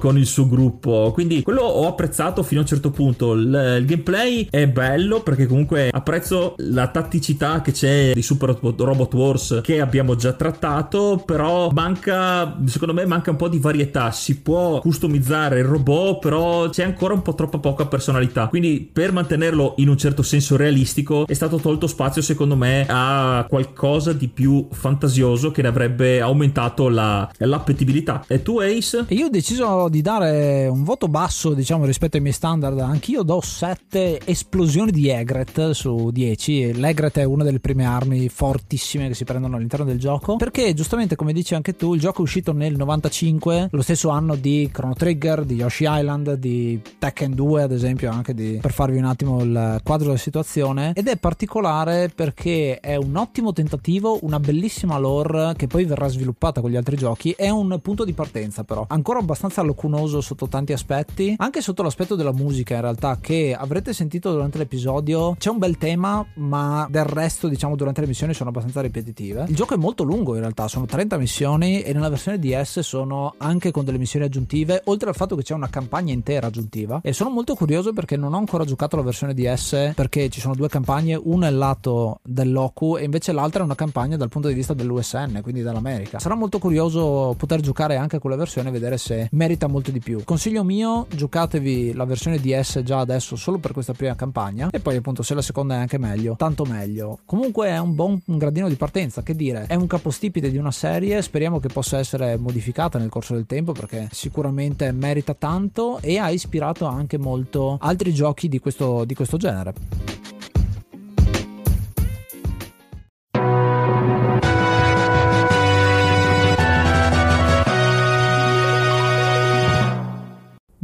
con 0.00 0.18
il 0.18 0.26
suo 0.26 0.48
gruppo. 0.48 1.10
Quindi 1.12 1.42
quello 1.42 1.62
ho 1.62 1.86
apprezzato 1.86 2.42
fino 2.42 2.60
a 2.60 2.62
un 2.62 2.68
certo 2.68 2.90
punto. 2.90 3.32
Il, 3.32 3.78
il 3.80 3.84
gameplay 3.86 4.48
è 4.50 4.66
bello 4.68 5.22
perché 5.22 5.46
comunque 5.46 5.90
apprezzo 5.92 6.54
la 6.58 6.88
tatticità 6.88 7.60
che 7.60 7.72
c'è 7.72 8.12
di 8.12 8.22
Super 8.22 8.58
Robot 8.60 9.14
Wars 9.14 9.60
che 9.62 9.80
abbiamo 9.80 10.16
già 10.16 10.32
trattato, 10.32 11.22
però 11.24 11.70
manca, 11.70 12.58
secondo 12.66 12.94
me 12.94 13.06
manca 13.06 13.30
un 13.30 13.36
po' 13.36 13.48
di 13.48 13.58
varietà. 13.58 14.10
Si 14.10 14.40
può 14.40 14.80
customizzare 14.80 15.58
il 15.58 15.64
robot, 15.64 16.18
però 16.20 16.68
c'è 16.68 16.84
ancora 16.84 17.14
un 17.14 17.22
po' 17.22 17.34
troppo 17.34 17.58
poca 17.58 17.86
personalità. 17.86 18.48
Quindi 18.48 18.88
per 18.92 19.12
mantenerlo 19.12 19.74
in 19.78 19.88
un 19.88 19.96
certo 19.96 20.22
senso 20.22 20.56
realistico 20.56 21.26
è 21.26 21.34
stato 21.34 21.56
tolto 21.58 21.86
spazio 21.86 22.22
secondo 22.22 22.56
me 22.56 22.86
a 22.88 23.46
qualcosa 23.48 24.12
di 24.12 24.28
più 24.28 24.68
fantasioso 24.70 25.50
che 25.50 25.62
ne 25.62 25.68
avrebbe 25.68 26.20
aumentato 26.20 26.88
la, 26.88 27.28
l'appetibilità. 27.38 28.24
E 28.26 28.42
tu 28.42 28.58
Ace? 28.58 29.04
Io 29.08 29.28
deciso 29.36 29.88
di 29.90 30.00
dare 30.00 30.66
un 30.66 30.82
voto 30.82 31.08
basso 31.08 31.52
diciamo 31.52 31.84
rispetto 31.84 32.16
ai 32.16 32.22
miei 32.22 32.32
standard. 32.32 32.78
Anch'io 32.80 33.22
do 33.22 33.42
7 33.42 34.20
esplosioni 34.24 34.90
di 34.90 35.10
Egret 35.10 35.72
su 35.72 36.10
10. 36.10 36.72
L'Egret 36.78 37.18
è 37.18 37.24
una 37.24 37.44
delle 37.44 37.60
prime 37.60 37.84
armi 37.84 38.30
fortissime 38.30 39.08
che 39.08 39.14
si 39.14 39.24
prendono 39.24 39.56
all'interno 39.56 39.84
del 39.84 39.98
gioco 39.98 40.36
perché 40.36 40.72
giustamente 40.72 41.16
come 41.16 41.34
dici 41.34 41.54
anche 41.54 41.76
tu 41.76 41.92
il 41.92 42.00
gioco 42.00 42.20
è 42.20 42.22
uscito 42.22 42.52
nel 42.52 42.76
95 42.76 43.68
lo 43.70 43.82
stesso 43.82 44.08
anno 44.08 44.36
di 44.36 44.70
Chrono 44.72 44.94
Trigger 44.94 45.44
di 45.44 45.56
Yoshi 45.56 45.84
Island 45.86 46.34
di 46.34 46.80
Tekken 46.98 47.34
2 47.34 47.62
ad 47.62 47.72
esempio 47.72 48.10
anche 48.10 48.32
di, 48.32 48.58
per 48.60 48.72
farvi 48.72 48.96
un 48.96 49.04
attimo 49.04 49.42
il 49.42 49.80
quadro 49.84 50.06
della 50.06 50.18
situazione 50.18 50.92
ed 50.94 51.08
è 51.08 51.18
particolare 51.18 52.10
perché 52.14 52.80
è 52.80 52.96
un 52.96 53.16
ottimo 53.16 53.52
tentativo 53.52 54.18
una 54.22 54.40
bellissima 54.40 54.96
lore 54.96 55.52
che 55.56 55.66
poi 55.66 55.84
verrà 55.84 56.08
sviluppata 56.08 56.62
con 56.62 56.70
gli 56.70 56.76
altri 56.76 56.96
giochi 56.96 57.32
è 57.32 57.50
un 57.50 57.78
punto 57.82 58.04
di 58.04 58.14
partenza 58.14 58.64
però 58.64 58.86
ancora 58.88 59.24
abbastanza 59.26 59.62
lacunoso 59.62 60.20
sotto 60.20 60.48
tanti 60.48 60.72
aspetti 60.72 61.34
anche 61.36 61.60
sotto 61.60 61.82
l'aspetto 61.82 62.14
della 62.14 62.32
musica 62.32 62.74
in 62.74 62.80
realtà 62.80 63.18
che 63.20 63.54
avrete 63.58 63.92
sentito 63.92 64.30
durante 64.30 64.58
l'episodio. 64.58 65.34
C'è 65.38 65.50
un 65.50 65.58
bel 65.58 65.76
tema 65.76 66.24
ma 66.34 66.86
del 66.88 67.04
resto 67.04 67.48
diciamo 67.48 67.76
durante 67.76 68.00
le 68.00 68.06
missioni 68.06 68.32
sono 68.32 68.50
abbastanza 68.50 68.80
ripetitive. 68.80 69.46
Il 69.48 69.56
gioco 69.56 69.74
è 69.74 69.76
molto 69.76 70.04
lungo 70.04 70.34
in 70.34 70.40
realtà 70.40 70.68
sono 70.68 70.86
30 70.86 71.18
missioni 71.18 71.82
e 71.82 71.92
nella 71.92 72.08
versione 72.08 72.38
DS 72.38 72.80
sono 72.80 73.34
anche 73.38 73.70
con 73.72 73.84
delle 73.84 73.98
missioni 73.98 74.24
aggiuntive 74.24 74.82
oltre 74.84 75.08
al 75.08 75.16
fatto 75.16 75.34
che 75.34 75.42
c'è 75.42 75.54
una 75.54 75.68
campagna 75.68 76.12
intera 76.12 76.46
aggiuntiva. 76.46 77.00
E 77.02 77.12
sono 77.12 77.30
molto 77.30 77.54
curioso 77.54 77.92
perché 77.92 78.16
non 78.16 78.32
ho 78.32 78.38
ancora 78.38 78.64
giocato 78.64 78.96
la 78.96 79.02
versione 79.02 79.34
DS 79.34 79.92
perché 79.94 80.28
ci 80.28 80.40
sono 80.40 80.54
due 80.54 80.68
campagne 80.68 81.18
una 81.20 81.48
è 81.48 81.50
il 81.50 81.56
lato 81.56 82.20
dell'Oku 82.22 82.96
e 82.96 83.04
invece 83.04 83.32
l'altra 83.32 83.62
è 83.62 83.64
una 83.64 83.74
campagna 83.74 84.16
dal 84.16 84.28
punto 84.28 84.48
di 84.48 84.54
vista 84.54 84.72
dell'USN 84.72 85.40
quindi 85.42 85.62
dall'America. 85.62 86.20
Sarà 86.20 86.36
molto 86.36 86.58
curioso 86.58 87.34
poter 87.36 87.60
giocare 87.60 87.96
anche 87.96 88.18
quella 88.18 88.36
versione 88.36 88.68
e 88.68 88.72
vedere 88.72 88.98
se 88.98 89.15
merita 89.32 89.66
molto 89.66 89.90
di 89.90 90.00
più. 90.00 90.22
Consiglio 90.24 90.64
mio 90.64 91.06
giocatevi 91.14 91.92
la 91.92 92.04
versione 92.04 92.38
DS 92.38 92.82
già 92.82 92.98
adesso 92.98 93.36
solo 93.36 93.58
per 93.58 93.72
questa 93.72 93.92
prima 93.92 94.14
campagna 94.14 94.68
e 94.70 94.80
poi 94.80 94.96
appunto 94.96 95.22
se 95.22 95.34
la 95.34 95.42
seconda 95.42 95.74
è 95.74 95.78
anche 95.78 95.98
meglio 95.98 96.34
tanto 96.36 96.64
meglio. 96.64 97.18
Comunque 97.24 97.68
è 97.68 97.78
un 97.78 97.94
buon 97.94 98.20
un 98.26 98.38
gradino 98.38 98.68
di 98.68 98.76
partenza 98.76 99.22
che 99.22 99.34
dire? 99.34 99.66
È 99.66 99.74
un 99.74 99.86
capostipite 99.86 100.50
di 100.50 100.56
una 100.56 100.70
serie 100.70 101.22
speriamo 101.22 101.58
che 101.58 101.68
possa 101.68 101.98
essere 101.98 102.36
modificata 102.36 102.98
nel 102.98 103.08
corso 103.08 103.34
del 103.34 103.46
tempo 103.46 103.72
perché 103.72 104.08
sicuramente 104.10 104.90
merita 104.92 105.34
tanto 105.34 105.98
e 106.00 106.18
ha 106.18 106.30
ispirato 106.30 106.86
anche 106.86 107.18
molto 107.18 107.78
altri 107.80 108.12
giochi 108.12 108.48
di 108.48 108.58
questo, 108.58 109.04
di 109.04 109.14
questo 109.14 109.36
genere. 109.36 110.35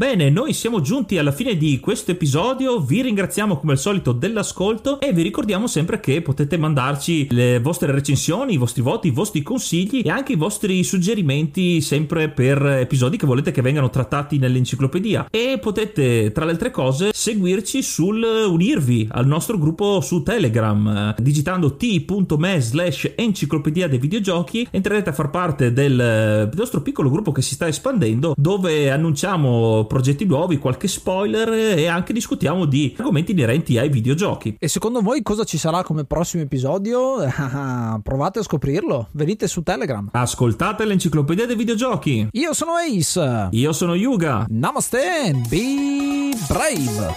Bene, 0.03 0.31
noi 0.31 0.53
siamo 0.53 0.81
giunti 0.81 1.17
alla 1.17 1.31
fine 1.31 1.57
di 1.57 1.79
questo 1.79 2.11
episodio, 2.11 2.81
vi 2.81 3.03
ringraziamo 3.03 3.57
come 3.57 3.75
al 3.75 3.79
solito 3.79 4.11
dell'ascolto 4.11 4.99
e 4.99 5.13
vi 5.13 5.23
ricordiamo 5.23 5.69
sempre 5.69 6.01
che 6.01 6.23
potete 6.23 6.57
mandarci 6.57 7.29
le 7.31 7.61
vostre 7.61 7.93
recensioni, 7.93 8.55
i 8.55 8.57
vostri 8.57 8.83
voti, 8.83 9.07
i 9.07 9.13
vostri 9.13 9.45
consigli 9.45 10.03
e 10.05 10.11
anche 10.11 10.33
i 10.33 10.37
vostri 10.37 10.83
suggerimenti 10.83 11.81
sempre 11.81 12.29
per 12.31 12.67
episodi 12.67 13.17
che 13.17 13.27
volete 13.27 13.53
che 13.53 13.63
vengano 13.63 13.91
trattati 13.91 14.39
nell'enciclopedia. 14.39 15.29
E 15.31 15.61
potete 15.61 16.33
tra 16.33 16.47
le 16.47 16.51
altre 16.51 16.73
cose 16.73 17.11
seguirci 17.13 17.81
sul 17.81 18.25
unirvi 18.25 19.07
al 19.09 19.29
nostro 19.29 19.57
gruppo 19.57 20.01
su 20.01 20.25
Telegram 20.25 21.15
digitando 21.17 21.77
t.me 21.77 22.61
slash 22.61 23.13
enciclopedia 23.15 23.87
dei 23.87 23.99
videogiochi. 23.99 24.67
Entrerete 24.69 25.11
a 25.11 25.13
far 25.13 25.31
parte 25.31 25.73
del 25.73 26.51
nostro 26.53 26.83
piccolo 26.83 27.09
gruppo 27.09 27.31
che 27.31 27.41
si 27.41 27.55
sta 27.55 27.69
espandendo 27.69 28.35
dove 28.37 28.91
annunciamo 28.91 29.91
progetti 29.93 30.25
nuovi, 30.25 30.57
qualche 30.57 30.89
spoiler 30.89 31.53
e 31.53 31.87
anche 31.87 32.15
discutiamo 32.15 32.65
di 32.65 32.95
argomenti 32.97 33.33
inerenti 33.33 33.77
ai 33.77 33.91
videogiochi. 33.91 34.57
E 34.59 34.67
secondo 34.67 35.03
voi 35.03 35.21
cosa 35.23 35.45
ci 35.45 35.59
sarà 35.59 35.83
come 35.83 36.05
prossimo 36.05 36.43
episodio? 36.43 37.17
Provate 38.03 38.39
a 38.39 38.43
scoprirlo, 38.43 39.09
venite 39.13 39.47
su 39.49 39.63
Telegram. 39.63 40.09
Ascoltate 40.13 40.87
l'enciclopedia 40.87 41.45
dei 41.45 41.57
videogiochi. 41.57 42.27
Io 42.33 42.55
sono 42.55 42.73
Ace. 42.73 43.49
Io 43.51 43.73
sono 43.75 43.95
Yuga. 43.95 44.47
Namaste 44.49 45.39
be 45.51 46.31
brave. 46.49 47.15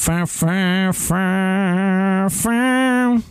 Found, 0.00 0.30
found, 0.30 0.96
found, 0.96 2.32
found. 2.32 3.30